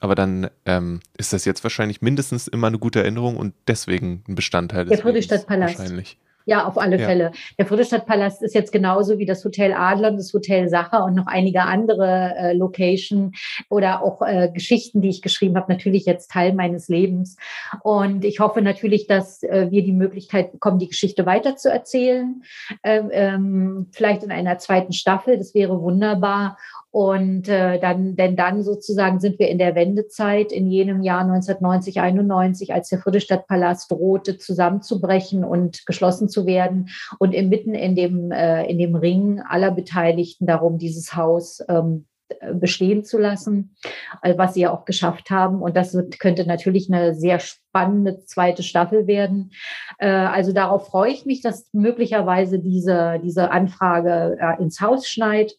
Aber 0.00 0.14
dann 0.14 0.50
ähm, 0.66 1.00
ist 1.16 1.32
das 1.32 1.44
jetzt 1.44 1.62
wahrscheinlich 1.64 2.02
mindestens 2.02 2.48
immer 2.48 2.66
eine 2.66 2.78
gute 2.78 3.00
Erinnerung 3.00 3.36
und 3.36 3.54
deswegen 3.66 4.22
ein 4.28 4.34
Bestandteil 4.34 4.84
des 4.84 4.90
Der 4.90 5.02
Friedrichstadtpalast. 5.02 5.78
Wahrscheinlich. 5.78 6.18
Ja, 6.48 6.64
auf 6.64 6.78
alle 6.78 6.98
ja. 6.98 7.06
Fälle. 7.06 7.32
Der 7.58 7.66
Friedrichstadtpalast 7.66 8.40
ist 8.42 8.54
jetzt 8.54 8.70
genauso 8.70 9.18
wie 9.18 9.26
das 9.26 9.44
Hotel 9.44 9.72
Adler 9.72 10.10
und 10.10 10.16
das 10.16 10.32
Hotel 10.32 10.68
Sacher 10.68 11.04
und 11.04 11.14
noch 11.14 11.26
einige 11.26 11.62
andere 11.62 12.34
äh, 12.36 12.52
Location 12.52 13.32
oder 13.68 14.02
auch 14.02 14.22
äh, 14.22 14.48
Geschichten, 14.52 15.02
die 15.02 15.08
ich 15.08 15.22
geschrieben 15.22 15.56
habe, 15.56 15.72
natürlich 15.72 16.06
jetzt 16.06 16.30
Teil 16.30 16.54
meines 16.54 16.88
Lebens. 16.88 17.36
Und 17.82 18.24
ich 18.24 18.38
hoffe 18.38 18.62
natürlich, 18.62 19.08
dass 19.08 19.42
äh, 19.42 19.66
wir 19.70 19.82
die 19.82 19.92
Möglichkeit 19.92 20.52
bekommen, 20.52 20.78
die 20.78 20.88
Geschichte 20.88 21.26
weiterzuerzählen. 21.26 22.42
Ähm, 22.84 23.10
ähm, 23.12 23.86
vielleicht 23.90 24.22
in 24.22 24.30
einer 24.30 24.58
zweiten 24.58 24.92
Staffel. 24.92 25.38
Das 25.38 25.52
wäre 25.52 25.82
wunderbar. 25.82 26.58
Und 26.96 27.46
äh, 27.46 27.78
dann, 27.78 28.16
denn 28.16 28.36
dann 28.36 28.62
sozusagen 28.62 29.20
sind 29.20 29.38
wir 29.38 29.50
in 29.50 29.58
der 29.58 29.74
Wendezeit 29.74 30.50
in 30.50 30.66
jenem 30.66 31.02
Jahr 31.02 31.20
1990, 31.20 32.00
91, 32.00 32.72
als 32.72 32.88
der 32.88 33.00
Friedrichstadtpalast 33.00 33.90
drohte 33.90 34.38
zusammenzubrechen 34.38 35.44
und 35.44 35.84
geschlossen 35.84 36.30
zu 36.30 36.46
werden 36.46 36.88
und 37.18 37.34
inmitten 37.34 37.74
in 37.74 37.96
dem, 37.96 38.30
äh, 38.30 38.64
in 38.64 38.78
dem 38.78 38.96
Ring 38.96 39.42
aller 39.46 39.72
Beteiligten 39.72 40.46
darum, 40.46 40.78
dieses 40.78 41.14
Haus 41.14 41.62
ähm, 41.68 42.06
bestehen 42.54 43.04
zu 43.04 43.18
lassen, 43.18 43.76
äh, 44.22 44.38
was 44.38 44.54
sie 44.54 44.62
ja 44.62 44.72
auch 44.72 44.86
geschafft 44.86 45.28
haben. 45.28 45.60
Und 45.60 45.76
das 45.76 45.94
könnte 46.18 46.46
natürlich 46.46 46.90
eine 46.90 47.14
sehr 47.14 47.40
spannende 47.40 48.24
zweite 48.24 48.62
Staffel 48.62 49.06
werden. 49.06 49.52
Äh, 49.98 50.08
also 50.08 50.52
darauf 50.52 50.86
freue 50.86 51.12
ich 51.12 51.26
mich, 51.26 51.42
dass 51.42 51.68
möglicherweise 51.74 52.58
diese, 52.58 53.20
diese 53.22 53.50
Anfrage 53.50 54.38
äh, 54.40 54.62
ins 54.62 54.80
Haus 54.80 55.06
schneit. 55.06 55.52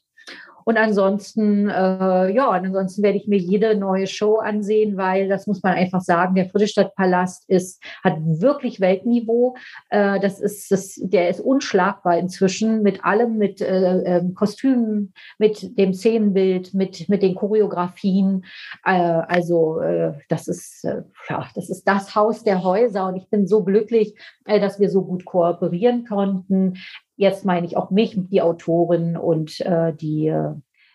Und 0.68 0.76
ansonsten, 0.76 1.70
äh, 1.70 2.30
ja, 2.34 2.50
und 2.50 2.66
ansonsten 2.66 3.02
werde 3.02 3.18
ich 3.18 3.26
mir 3.26 3.38
jede 3.38 3.78
neue 3.78 4.06
Show 4.06 4.36
ansehen, 4.36 4.98
weil 4.98 5.30
das 5.30 5.48
muss 5.48 5.64
man 5.64 5.76
einfach 5.76 6.02
sagen, 6.02 6.36
der 6.36 6.50
Friedrichstadtpalast 6.50 7.50
ist, 7.50 7.82
hat 8.04 8.18
wirklich 8.20 8.82
Weltniveau. 8.82 9.56
Äh, 9.90 10.20
das 10.20 10.42
ist, 10.42 10.70
das, 10.70 11.00
der 11.02 11.30
ist 11.30 11.40
unschlagbar 11.40 12.18
inzwischen 12.18 12.84
mit 12.84 13.06
allem, 13.06 13.38
mit 13.38 13.62
äh, 13.62 14.18
ähm, 14.18 14.34
Kostümen, 14.34 15.14
mit 15.38 15.80
dem 15.80 15.94
Szenenbild, 15.94 16.74
mit, 16.74 17.08
mit 17.08 17.24
den 17.24 17.36
Choreografien. 17.36 18.44
Äh, 18.84 18.92
also 18.92 19.80
äh, 19.80 20.16
das 20.28 20.50
ist, 20.50 20.84
äh, 20.84 21.04
ja, 21.30 21.48
das 21.56 21.70
ist 21.70 21.88
das 21.88 22.14
Haus 22.14 22.44
der 22.44 22.66
Häuser 22.66 23.08
und 23.08 23.16
ich 23.16 23.30
bin 23.30 23.48
so 23.48 23.64
glücklich, 23.64 24.16
dass 24.44 24.82
wir 24.82 24.90
so 24.90 25.06
gut 25.06 25.24
kooperieren 25.24 26.06
konnten. 26.06 26.74
Jetzt 27.18 27.46
meine 27.46 27.66
ich 27.66 27.76
auch 27.76 27.90
mich, 27.90 28.16
die 28.16 28.42
Autorin 28.42 29.18
und 29.18 29.60
äh, 29.62 29.94
die, 29.94 30.28
äh, 30.28 30.54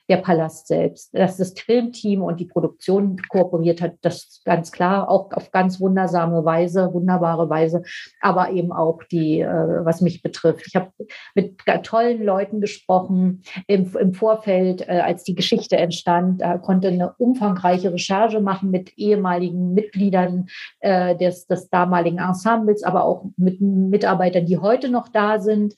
der 0.08 0.16
Palast 0.18 0.66
selbst. 0.66 1.14
Dass 1.14 1.36
das 1.36 1.54
Filmteam 1.58 2.22
und 2.22 2.40
die 2.40 2.46
Produktion 2.46 3.16
kooperiert 3.28 3.80
hat, 3.80 3.94
das 4.02 4.42
ganz 4.44 4.72
klar, 4.72 5.08
auch 5.08 5.32
auf 5.32 5.50
ganz 5.52 5.80
wundersame 5.80 6.44
Weise, 6.44 6.92
wunderbare 6.92 7.48
Weise, 7.48 7.82
aber 8.20 8.50
eben 8.50 8.72
auch 8.72 9.00
die, 9.10 9.40
äh, 9.40 9.46
was 9.84 10.00
mich 10.00 10.22
betrifft. 10.22 10.66
Ich 10.66 10.76
habe 10.76 10.90
mit 11.34 11.58
tollen 11.82 12.22
Leuten 12.22 12.60
gesprochen 12.60 13.42
im, 13.66 13.94
im 13.96 14.12
Vorfeld, 14.12 14.86
äh, 14.88 15.00
als 15.00 15.24
die 15.24 15.34
Geschichte 15.34 15.76
entstand, 15.76 16.42
da 16.42 16.58
konnte 16.58 16.88
eine 16.88 17.14
umfangreiche 17.14 17.92
Recherche 17.92 18.40
machen 18.40 18.70
mit 18.70 18.98
ehemaligen 18.98 19.72
Mitgliedern 19.72 20.46
äh, 20.80 21.16
des, 21.16 21.46
des 21.46 21.70
damaligen 21.70 22.18
Ensembles, 22.18 22.82
aber 22.82 23.04
auch 23.04 23.24
mit 23.36 23.60
Mitarbeitern, 23.60 24.46
die 24.46 24.58
heute 24.58 24.88
noch 24.88 25.08
da 25.08 25.38
sind. 25.40 25.74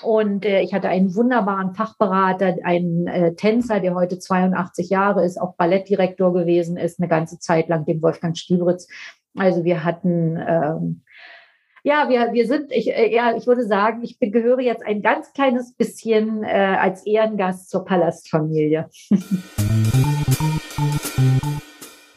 Und 0.00 0.44
äh, 0.44 0.62
ich 0.62 0.74
hatte 0.74 0.88
einen 0.88 1.14
wunderbaren 1.14 1.74
Fachberater, 1.74 2.56
einen 2.64 3.06
äh, 3.06 3.34
Tänzer, 3.34 3.80
der 3.80 3.94
heute 3.94 4.18
82 4.18 4.88
Jahre 4.90 5.24
ist, 5.24 5.40
auch 5.40 5.54
Ballettdirektor 5.56 6.32
gewesen 6.32 6.76
ist, 6.76 6.98
eine 6.98 7.08
ganze 7.08 7.38
Zeit 7.38 7.68
lang, 7.68 7.84
dem 7.84 8.02
Wolfgang 8.02 8.36
Stiebritz. 8.36 8.88
Also 9.36 9.64
wir 9.64 9.84
hatten, 9.84 10.36
ähm, 10.36 11.02
ja, 11.84 12.08
wir, 12.08 12.32
wir 12.32 12.46
sind, 12.46 12.72
ich, 12.72 12.88
äh, 12.88 13.14
ja, 13.14 13.36
ich 13.36 13.46
würde 13.46 13.66
sagen, 13.66 14.02
ich 14.02 14.18
gehöre 14.18 14.60
jetzt 14.60 14.84
ein 14.84 15.02
ganz 15.02 15.32
kleines 15.32 15.74
bisschen 15.74 16.42
äh, 16.42 16.76
als 16.80 17.06
Ehrengast 17.06 17.70
zur 17.70 17.84
Palastfamilie. 17.84 18.88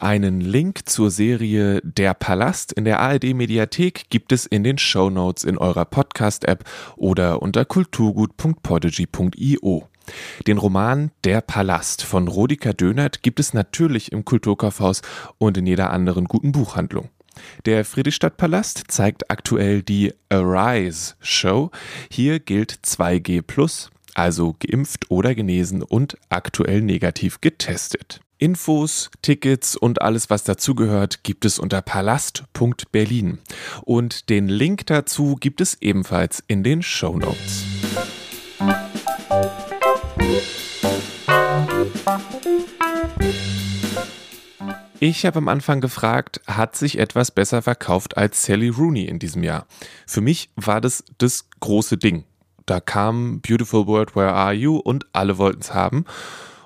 Einen 0.06 0.40
Link 0.40 0.88
zur 0.88 1.10
Serie 1.10 1.82
Der 1.82 2.14
Palast 2.14 2.70
in 2.70 2.84
der 2.84 3.00
ARD 3.00 3.34
Mediathek 3.34 4.04
gibt 4.08 4.30
es 4.30 4.46
in 4.46 4.62
den 4.62 4.78
Show 4.78 5.10
Notes 5.10 5.42
in 5.42 5.58
eurer 5.58 5.84
Podcast-App 5.84 6.62
oder 6.94 7.42
unter 7.42 7.64
kulturgut.podigy.io. 7.64 9.88
Den 10.46 10.58
Roman 10.58 11.10
Der 11.24 11.40
Palast 11.40 12.04
von 12.04 12.28
Rodika 12.28 12.72
Dönert 12.72 13.24
gibt 13.24 13.40
es 13.40 13.52
natürlich 13.52 14.12
im 14.12 14.24
Kulturkaufhaus 14.24 15.02
und 15.38 15.58
in 15.58 15.66
jeder 15.66 15.90
anderen 15.90 16.26
guten 16.26 16.52
Buchhandlung. 16.52 17.08
Der 17.64 17.84
Friedrichstadtpalast 17.84 18.84
zeigt 18.86 19.28
aktuell 19.28 19.82
die 19.82 20.14
Arise 20.28 21.16
Show. 21.18 21.72
Hier 22.12 22.38
gilt 22.38 22.78
2G+, 22.84 23.88
also 24.14 24.54
geimpft 24.60 25.10
oder 25.10 25.34
genesen 25.34 25.82
und 25.82 26.16
aktuell 26.28 26.80
negativ 26.80 27.40
getestet. 27.40 28.20
Infos, 28.38 29.10
Tickets 29.22 29.76
und 29.76 30.02
alles, 30.02 30.28
was 30.28 30.44
dazugehört, 30.44 31.24
gibt 31.24 31.46
es 31.46 31.58
unter 31.58 31.80
palast.berlin. 31.80 33.38
Und 33.82 34.28
den 34.28 34.48
Link 34.48 34.86
dazu 34.86 35.36
gibt 35.36 35.62
es 35.62 35.80
ebenfalls 35.80 36.42
in 36.46 36.62
den 36.62 36.82
Show 36.82 37.16
Notes. 37.16 37.64
Ich 45.00 45.24
habe 45.24 45.38
am 45.38 45.48
Anfang 45.48 45.80
gefragt, 45.80 46.40
hat 46.46 46.76
sich 46.76 46.98
etwas 46.98 47.30
besser 47.30 47.62
verkauft 47.62 48.16
als 48.16 48.44
Sally 48.44 48.68
Rooney 48.68 49.04
in 49.04 49.18
diesem 49.18 49.44
Jahr? 49.44 49.66
Für 50.06 50.20
mich 50.20 50.50
war 50.56 50.80
das 50.80 51.04
das 51.18 51.48
große 51.60 51.96
Ding. 51.96 52.24
Da 52.66 52.80
kam 52.80 53.40
Beautiful 53.40 53.86
World, 53.86 54.16
Where 54.16 54.32
Are 54.32 54.52
You 54.52 54.76
und 54.76 55.06
alle 55.12 55.38
wollten 55.38 55.60
es 55.60 55.72
haben. 55.72 56.04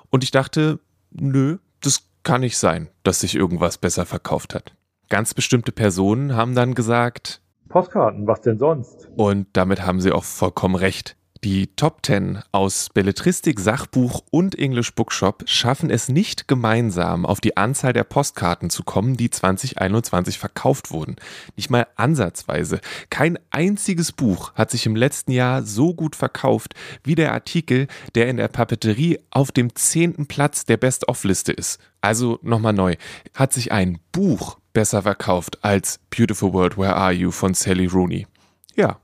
Und 0.09 0.23
ich 0.23 0.31
dachte, 0.31 0.79
nö, 1.11 1.57
das 1.81 2.07
kann 2.23 2.41
nicht 2.41 2.57
sein, 2.57 2.89
dass 3.03 3.21
sich 3.21 3.35
irgendwas 3.35 3.77
besser 3.77 4.05
verkauft 4.05 4.53
hat. 4.55 4.73
Ganz 5.09 5.33
bestimmte 5.33 5.71
Personen 5.71 6.35
haben 6.35 6.55
dann 6.55 6.73
gesagt, 6.73 7.41
Postkarten, 7.67 8.27
was 8.27 8.41
denn 8.41 8.59
sonst? 8.59 9.09
Und 9.15 9.47
damit 9.53 9.85
haben 9.85 10.01
sie 10.01 10.11
auch 10.11 10.25
vollkommen 10.25 10.75
recht. 10.75 11.15
Die 11.43 11.75
Top 11.75 12.05
10 12.05 12.43
aus 12.51 12.89
Belletristik, 12.93 13.59
Sachbuch 13.59 14.21
und 14.29 14.59
English 14.59 14.93
Bookshop 14.93 15.41
schaffen 15.47 15.89
es 15.89 16.07
nicht 16.07 16.47
gemeinsam 16.47 17.25
auf 17.25 17.41
die 17.41 17.57
Anzahl 17.57 17.93
der 17.93 18.03
Postkarten 18.03 18.69
zu 18.69 18.83
kommen, 18.83 19.17
die 19.17 19.31
2021 19.31 20.37
verkauft 20.37 20.91
wurden. 20.91 21.15
Nicht 21.55 21.71
mal 21.71 21.87
ansatzweise. 21.95 22.79
Kein 23.09 23.39
einziges 23.49 24.11
Buch 24.11 24.53
hat 24.53 24.69
sich 24.69 24.85
im 24.85 24.95
letzten 24.95 25.31
Jahr 25.31 25.63
so 25.63 25.95
gut 25.95 26.15
verkauft 26.15 26.75
wie 27.03 27.15
der 27.15 27.31
Artikel, 27.31 27.87
der 28.13 28.29
in 28.29 28.37
der 28.37 28.47
Papeterie 28.47 29.17
auf 29.31 29.51
dem 29.51 29.73
zehnten 29.73 30.27
Platz 30.27 30.65
der 30.65 30.77
Best-of-Liste 30.77 31.53
ist. 31.53 31.79
Also 32.01 32.37
nochmal 32.43 32.73
neu. 32.73 32.97
Hat 33.33 33.51
sich 33.51 33.71
ein 33.71 33.97
Buch 34.11 34.59
besser 34.73 35.01
verkauft 35.01 35.57
als 35.63 35.99
Beautiful 36.15 36.53
World, 36.53 36.77
Where 36.77 36.95
Are 36.95 37.13
You 37.13 37.31
von 37.31 37.55
Sally 37.55 37.87
Rooney? 37.87 38.27
Ja, 38.75 39.00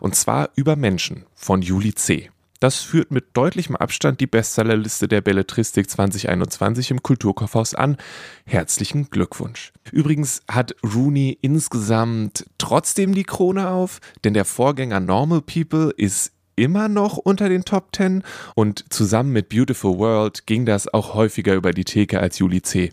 und 0.00 0.14
zwar 0.14 0.50
über 0.54 0.76
Menschen 0.76 1.24
von 1.34 1.62
Juli 1.62 1.94
C. 1.94 2.30
Das 2.60 2.80
führt 2.80 3.10
mit 3.10 3.26
deutlichem 3.34 3.76
Abstand 3.76 4.20
die 4.20 4.26
Bestsellerliste 4.26 5.06
der 5.06 5.20
Belletristik 5.20 5.90
2021 5.90 6.92
im 6.92 7.02
Kulturkaufhaus 7.02 7.74
an. 7.74 7.98
Herzlichen 8.46 9.10
Glückwunsch. 9.10 9.72
Übrigens 9.92 10.42
hat 10.50 10.74
Rooney 10.82 11.36
insgesamt 11.42 12.46
trotzdem 12.56 13.14
die 13.14 13.24
Krone 13.24 13.68
auf, 13.68 14.00
denn 14.24 14.32
der 14.32 14.46
Vorgänger 14.46 15.00
Normal 15.00 15.42
People 15.42 15.92
ist 15.96 16.32
immer 16.56 16.88
noch 16.88 17.18
unter 17.18 17.48
den 17.48 17.64
Top 17.64 17.92
Ten 17.92 18.22
und 18.54 18.84
zusammen 18.88 19.32
mit 19.32 19.48
Beautiful 19.50 19.98
World 19.98 20.46
ging 20.46 20.64
das 20.64 20.88
auch 20.88 21.12
häufiger 21.14 21.54
über 21.54 21.72
die 21.72 21.84
Theke 21.84 22.20
als 22.20 22.38
Juli 22.38 22.62
C. 22.62 22.90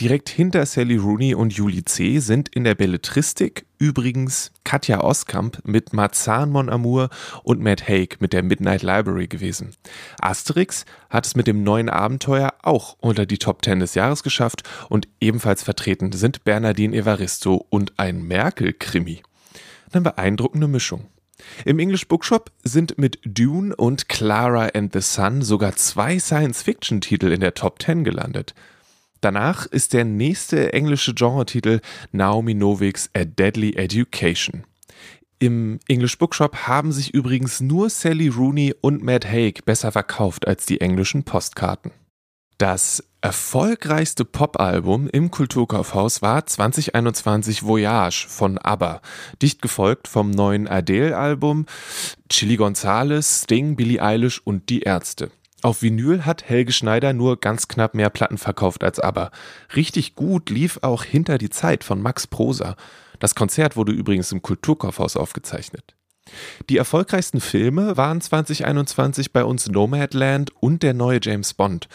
Direkt 0.00 0.28
hinter 0.28 0.64
Sally 0.64 0.96
Rooney 0.96 1.34
und 1.34 1.52
Julie 1.52 1.84
C. 1.84 2.20
sind 2.20 2.48
in 2.50 2.62
der 2.62 2.76
Belletristik 2.76 3.66
übrigens 3.78 4.52
Katja 4.62 5.00
Oskamp 5.00 5.58
mit 5.64 5.92
Marzahn 5.92 6.50
Mon 6.50 6.68
Amour 6.68 7.10
und 7.42 7.60
Matt 7.60 7.88
Haig 7.88 8.20
mit 8.20 8.32
der 8.32 8.44
Midnight 8.44 8.82
Library 8.82 9.26
gewesen. 9.26 9.74
Asterix 10.20 10.84
hat 11.10 11.26
es 11.26 11.34
mit 11.34 11.48
dem 11.48 11.64
neuen 11.64 11.88
Abenteuer 11.88 12.54
auch 12.62 12.96
unter 13.00 13.26
die 13.26 13.38
Top 13.38 13.60
Ten 13.62 13.80
des 13.80 13.96
Jahres 13.96 14.22
geschafft 14.22 14.62
und 14.88 15.08
ebenfalls 15.20 15.64
vertreten 15.64 16.12
sind 16.12 16.44
Bernardine 16.44 16.96
Evaristo 16.96 17.66
und 17.68 17.98
ein 17.98 18.22
Merkel-Krimi. 18.22 19.22
Eine 19.90 20.02
beeindruckende 20.02 20.68
Mischung. 20.68 21.06
Im 21.64 21.80
English 21.80 22.06
Bookshop 22.06 22.52
sind 22.62 22.98
mit 22.98 23.18
Dune 23.24 23.74
und 23.74 24.08
Clara 24.08 24.68
and 24.74 24.92
the 24.92 25.00
Sun 25.00 25.42
sogar 25.42 25.74
zwei 25.74 26.20
Science-Fiction-Titel 26.20 27.32
in 27.32 27.40
der 27.40 27.54
Top 27.54 27.80
Ten 27.80 28.04
gelandet. 28.04 28.54
Danach 29.20 29.66
ist 29.66 29.92
der 29.92 30.04
nächste 30.04 30.72
englische 30.72 31.14
Genre-Titel 31.14 31.80
Naomi 32.12 32.54
Noviks 32.54 33.10
A 33.14 33.24
Deadly 33.24 33.74
Education. 33.74 34.64
Im 35.40 35.78
English 35.86 36.18
Bookshop 36.18 36.66
haben 36.66 36.90
sich 36.90 37.14
übrigens 37.14 37.60
nur 37.60 37.90
Sally 37.90 38.28
Rooney 38.28 38.74
und 38.80 39.02
Matt 39.02 39.24
Haig 39.24 39.64
besser 39.64 39.92
verkauft 39.92 40.48
als 40.48 40.66
die 40.66 40.80
englischen 40.80 41.22
Postkarten. 41.22 41.92
Das 42.58 43.04
erfolgreichste 43.20 44.24
Popalbum 44.24 45.08
im 45.08 45.30
Kulturkaufhaus 45.30 46.22
war 46.22 46.44
2021 46.44 47.64
Voyage 47.64 48.26
von 48.28 48.58
ABBA, 48.58 49.00
dicht 49.40 49.62
gefolgt 49.62 50.08
vom 50.08 50.32
neuen 50.32 50.66
Adele-Album, 50.66 51.66
Chili 52.28 52.56
Gonzales, 52.56 53.42
Sting, 53.44 53.76
Billie 53.76 54.02
Eilish 54.02 54.40
und 54.42 54.70
Die 54.70 54.80
Ärzte. 54.80 55.30
Auf 55.60 55.82
Vinyl 55.82 56.24
hat 56.24 56.48
Helge 56.48 56.72
Schneider 56.72 57.12
nur 57.12 57.40
ganz 57.40 57.66
knapp 57.66 57.94
mehr 57.94 58.10
Platten 58.10 58.38
verkauft 58.38 58.84
als 58.84 59.00
aber. 59.00 59.30
Richtig 59.74 60.14
gut 60.14 60.50
lief 60.50 60.78
auch 60.82 61.02
Hinter 61.02 61.36
die 61.36 61.50
Zeit 61.50 61.82
von 61.82 62.00
Max 62.00 62.28
Prosa. 62.28 62.76
Das 63.18 63.34
Konzert 63.34 63.76
wurde 63.76 63.92
übrigens 63.92 64.30
im 64.30 64.40
Kulturkaufhaus 64.40 65.16
aufgezeichnet. 65.16 65.96
Die 66.68 66.76
erfolgreichsten 66.76 67.40
Filme 67.40 67.96
waren 67.96 68.20
2021 68.20 69.32
bei 69.32 69.44
uns 69.44 69.68
Nomadland 69.68 70.52
und 70.60 70.82
der 70.82 70.94
neue 70.94 71.18
James 71.20 71.54
Bond. 71.54 71.88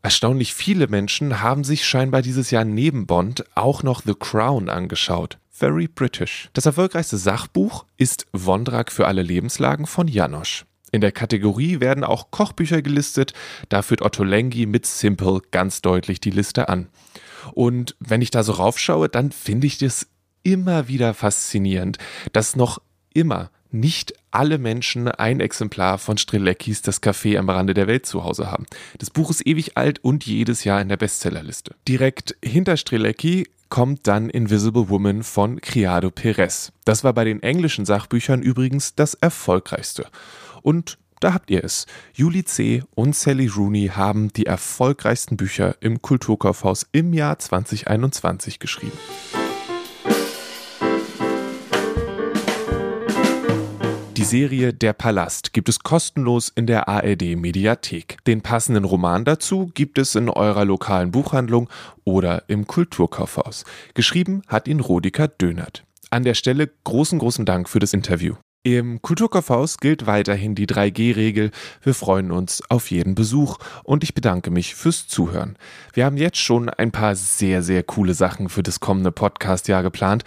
Erstaunlich 0.00 0.54
viele 0.54 0.86
Menschen 0.86 1.40
haben 1.42 1.64
sich 1.64 1.84
scheinbar 1.84 2.22
dieses 2.22 2.52
Jahr 2.52 2.64
neben 2.64 3.06
Bond 3.06 3.44
auch 3.56 3.82
noch 3.82 4.02
The 4.04 4.14
Crown 4.14 4.68
angeschaut. 4.68 5.38
Very 5.50 5.88
British. 5.88 6.50
Das 6.52 6.66
erfolgreichste 6.66 7.16
Sachbuch 7.16 7.84
ist 7.96 8.26
Wondrak 8.32 8.92
für 8.92 9.08
alle 9.08 9.22
Lebenslagen 9.22 9.88
von 9.88 10.06
Janosch. 10.06 10.67
In 10.90 11.00
der 11.00 11.12
Kategorie 11.12 11.80
werden 11.80 12.04
auch 12.04 12.30
Kochbücher 12.30 12.82
gelistet, 12.82 13.32
da 13.68 13.82
führt 13.82 14.02
Otto 14.02 14.24
Lengi 14.24 14.66
mit 14.66 14.86
Simple 14.86 15.40
ganz 15.50 15.82
deutlich 15.82 16.20
die 16.20 16.30
Liste 16.30 16.68
an. 16.68 16.88
Und 17.52 17.96
wenn 18.00 18.22
ich 18.22 18.30
da 18.30 18.42
so 18.42 18.52
raufschaue, 18.52 19.08
dann 19.08 19.32
finde 19.32 19.66
ich 19.66 19.78
das 19.78 20.06
immer 20.42 20.88
wieder 20.88 21.14
faszinierend, 21.14 21.98
dass 22.32 22.56
noch 22.56 22.80
immer 23.12 23.50
nicht 23.70 24.14
alle 24.30 24.58
Menschen 24.58 25.08
ein 25.08 25.40
Exemplar 25.40 25.98
von 25.98 26.16
Streleckis 26.16 26.82
Das 26.82 27.02
Café 27.02 27.38
am 27.38 27.50
Rande 27.50 27.74
der 27.74 27.86
Welt 27.86 28.06
zu 28.06 28.24
Hause 28.24 28.50
haben. 28.50 28.66
Das 28.98 29.10
Buch 29.10 29.30
ist 29.30 29.46
ewig 29.46 29.76
alt 29.76 30.02
und 30.02 30.24
jedes 30.24 30.64
Jahr 30.64 30.80
in 30.80 30.88
der 30.88 30.96
Bestsellerliste. 30.96 31.74
Direkt 31.86 32.36
hinter 32.42 32.76
Strelecki 32.76 33.46
kommt 33.68 34.06
dann 34.06 34.30
Invisible 34.30 34.88
Woman 34.88 35.22
von 35.22 35.60
Criado 35.60 36.10
Perez. 36.10 36.72
Das 36.84 37.04
war 37.04 37.12
bei 37.12 37.24
den 37.24 37.42
englischen 37.42 37.84
Sachbüchern 37.84 38.40
übrigens 38.40 38.94
das 38.94 39.14
erfolgreichste. 39.14 40.06
Und 40.62 40.98
da 41.20 41.34
habt 41.34 41.50
ihr 41.50 41.64
es. 41.64 41.86
Julie 42.12 42.44
C. 42.44 42.82
und 42.94 43.16
Sally 43.16 43.48
Rooney 43.48 43.88
haben 43.88 44.32
die 44.32 44.46
erfolgreichsten 44.46 45.36
Bücher 45.36 45.74
im 45.80 46.00
Kulturkaufhaus 46.00 46.86
im 46.92 47.12
Jahr 47.12 47.38
2021 47.38 48.60
geschrieben. 48.60 48.98
Die 54.16 54.24
Serie 54.24 54.74
Der 54.74 54.94
Palast 54.94 55.52
gibt 55.52 55.68
es 55.68 55.78
kostenlos 55.80 56.52
in 56.54 56.66
der 56.66 56.88
ARD 56.88 57.36
Mediathek. 57.36 58.18
Den 58.26 58.40
passenden 58.40 58.84
Roman 58.84 59.24
dazu 59.24 59.70
gibt 59.74 59.96
es 59.98 60.16
in 60.16 60.28
eurer 60.28 60.64
lokalen 60.64 61.12
Buchhandlung 61.12 61.68
oder 62.04 62.42
im 62.48 62.66
Kulturkaufhaus. 62.66 63.64
Geschrieben 63.94 64.42
hat 64.48 64.66
ihn 64.66 64.80
Rodika 64.80 65.28
Dönert. 65.28 65.84
An 66.10 66.24
der 66.24 66.34
Stelle 66.34 66.68
großen, 66.84 67.20
großen 67.20 67.44
Dank 67.44 67.68
für 67.68 67.78
das 67.78 67.92
Interview. 67.92 68.34
Im 68.64 69.00
Kulturkaufhaus 69.00 69.78
gilt 69.78 70.06
weiterhin 70.06 70.54
die 70.54 70.66
3G-Regel. 70.66 71.52
Wir 71.82 71.94
freuen 71.94 72.32
uns 72.32 72.62
auf 72.68 72.90
jeden 72.90 73.14
Besuch 73.14 73.58
und 73.84 74.02
ich 74.02 74.14
bedanke 74.14 74.50
mich 74.50 74.74
fürs 74.74 75.06
Zuhören. 75.06 75.56
Wir 75.92 76.04
haben 76.04 76.16
jetzt 76.16 76.38
schon 76.38 76.68
ein 76.68 76.90
paar 76.90 77.14
sehr, 77.14 77.62
sehr 77.62 77.84
coole 77.84 78.14
Sachen 78.14 78.48
für 78.48 78.64
das 78.64 78.80
kommende 78.80 79.12
Podcast-Jahr 79.12 79.82
geplant 79.82 80.24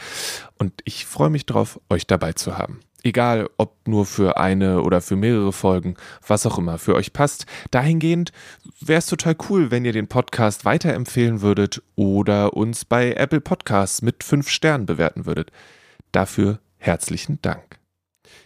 und 0.57 0.73
ich 0.85 1.05
freue 1.05 1.29
mich 1.29 1.45
darauf, 1.45 1.79
euch 1.89 2.07
dabei 2.07 2.33
zu 2.33 2.57
haben. 2.57 2.79
Egal, 3.03 3.49
ob 3.57 3.87
nur 3.87 4.05
für 4.05 4.37
eine 4.37 4.81
oder 4.83 5.01
für 5.01 5.15
mehrere 5.15 5.51
Folgen, 5.51 5.95
was 6.25 6.45
auch 6.45 6.57
immer 6.57 6.77
für 6.77 6.95
euch 6.95 7.13
passt. 7.13 7.47
Dahingehend 7.71 8.31
wäre 8.79 8.99
es 8.99 9.07
total 9.07 9.35
cool, 9.49 9.71
wenn 9.71 9.85
ihr 9.85 9.93
den 9.93 10.07
Podcast 10.07 10.65
weiterempfehlen 10.65 11.41
würdet 11.41 11.81
oder 11.95 12.53
uns 12.53 12.85
bei 12.85 13.13
Apple 13.13 13.41
Podcasts 13.41 14.01
mit 14.01 14.23
fünf 14.23 14.49
Sternen 14.49 14.85
bewerten 14.85 15.25
würdet. 15.25 15.51
Dafür 16.11 16.59
herzlichen 16.77 17.39
Dank. 17.41 17.80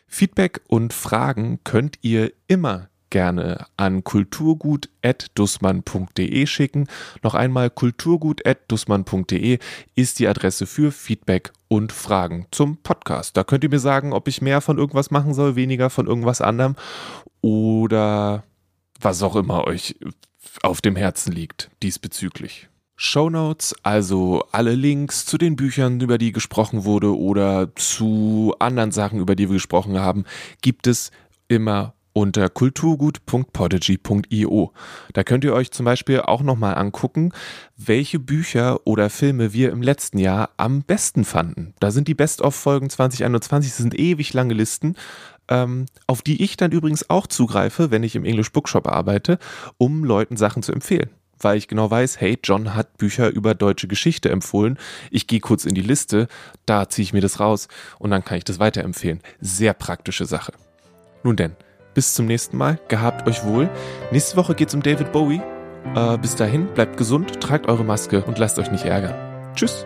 Feedback 0.07 0.61
und 0.67 0.93
Fragen 0.93 1.59
könnt 1.63 1.97
ihr 2.01 2.33
immer 2.47 2.89
gerne 3.09 3.65
an 3.77 4.03
kulturgut.dussmann.de 4.03 6.45
schicken. 6.47 6.89
Noch 7.23 7.33
einmal 7.33 7.69
kulturgut.dussmann.de 7.69 9.59
ist 9.95 10.19
die 10.19 10.27
Adresse 10.27 10.65
für 10.65 10.91
Feedback 10.91 11.53
und 11.67 11.93
Fragen 11.93 12.47
zum 12.51 12.77
Podcast. 12.77 13.35
Da 13.37 13.45
könnt 13.45 13.63
ihr 13.63 13.69
mir 13.69 13.79
sagen, 13.79 14.11
ob 14.11 14.27
ich 14.27 14.41
mehr 14.41 14.59
von 14.61 14.77
irgendwas 14.77 15.11
machen 15.11 15.33
soll, 15.33 15.55
weniger 15.55 15.89
von 15.89 16.07
irgendwas 16.07 16.41
anderem 16.41 16.75
oder 17.41 18.43
was 18.99 19.23
auch 19.23 19.37
immer 19.37 19.65
euch 19.65 19.95
auf 20.61 20.81
dem 20.81 20.97
Herzen 20.97 21.31
liegt 21.31 21.71
diesbezüglich. 21.83 22.67
Shownotes, 22.95 23.75
also 23.83 24.45
alle 24.51 24.75
Links 24.75 25.25
zu 25.25 25.37
den 25.37 25.55
Büchern, 25.55 25.99
über 25.99 26.17
die 26.17 26.31
gesprochen 26.31 26.85
wurde 26.85 27.17
oder 27.17 27.75
zu 27.75 28.55
anderen 28.59 28.91
Sachen, 28.91 29.19
über 29.19 29.35
die 29.35 29.49
wir 29.49 29.55
gesprochen 29.55 29.99
haben, 29.99 30.25
gibt 30.61 30.87
es 30.87 31.11
immer 31.47 31.95
unter 32.15 32.49
kulturgut.podigy.io. 32.49 34.71
Da 35.11 35.23
könnt 35.25 35.43
ihr 35.43 35.53
euch 35.53 35.71
zum 35.71 35.85
Beispiel 35.85 36.21
auch 36.21 36.41
nochmal 36.41 36.75
angucken, 36.75 37.33
welche 37.75 38.19
Bücher 38.19 38.87
oder 38.87 39.09
Filme 39.09 39.51
wir 39.51 39.71
im 39.71 39.81
letzten 39.81 40.17
Jahr 40.17 40.51
am 40.55 40.83
besten 40.83 41.25
fanden. 41.25 41.73
Da 41.81 41.91
sind 41.91 42.07
die 42.07 42.13
Best-of-Folgen 42.13 42.89
2021, 42.89 43.71
das 43.71 43.79
sind 43.79 43.99
ewig 43.99 44.33
lange 44.33 44.53
Listen, 44.53 44.95
ähm, 45.49 45.87
auf 46.07 46.21
die 46.21 46.41
ich 46.41 46.55
dann 46.55 46.71
übrigens 46.71 47.09
auch 47.09 47.27
zugreife, 47.27 47.91
wenn 47.91 48.03
ich 48.03 48.15
im 48.15 48.23
English 48.23 48.53
Bookshop 48.53 48.87
arbeite, 48.87 49.37
um 49.77 50.05
Leuten 50.05 50.37
Sachen 50.37 50.63
zu 50.63 50.71
empfehlen 50.71 51.09
weil 51.39 51.57
ich 51.57 51.67
genau 51.67 51.89
weiß, 51.89 52.19
hey, 52.19 52.37
John 52.43 52.75
hat 52.75 52.97
Bücher 52.97 53.29
über 53.29 53.55
deutsche 53.55 53.87
Geschichte 53.87 54.29
empfohlen. 54.29 54.77
Ich 55.11 55.27
gehe 55.27 55.39
kurz 55.39 55.65
in 55.65 55.75
die 55.75 55.81
Liste, 55.81 56.27
da 56.65 56.89
ziehe 56.89 57.03
ich 57.03 57.13
mir 57.13 57.21
das 57.21 57.39
raus 57.39 57.67
und 57.99 58.11
dann 58.11 58.23
kann 58.23 58.37
ich 58.37 58.43
das 58.43 58.59
weiterempfehlen. 58.59 59.21
Sehr 59.41 59.73
praktische 59.73 60.25
Sache. 60.25 60.53
Nun 61.23 61.35
denn, 61.35 61.55
bis 61.93 62.13
zum 62.13 62.25
nächsten 62.25 62.57
Mal, 62.57 62.79
gehabt 62.87 63.27
euch 63.27 63.43
wohl. 63.43 63.69
Nächste 64.11 64.37
Woche 64.37 64.55
geht 64.55 64.69
es 64.69 64.75
um 64.75 64.83
David 64.83 65.11
Bowie. 65.11 65.41
Äh, 65.95 66.17
bis 66.17 66.35
dahin, 66.35 66.67
bleibt 66.73 66.97
gesund, 66.97 67.41
tragt 67.41 67.67
eure 67.67 67.83
Maske 67.83 68.23
und 68.23 68.37
lasst 68.37 68.59
euch 68.59 68.71
nicht 68.71 68.85
ärgern. 68.85 69.15
Tschüss. 69.55 69.85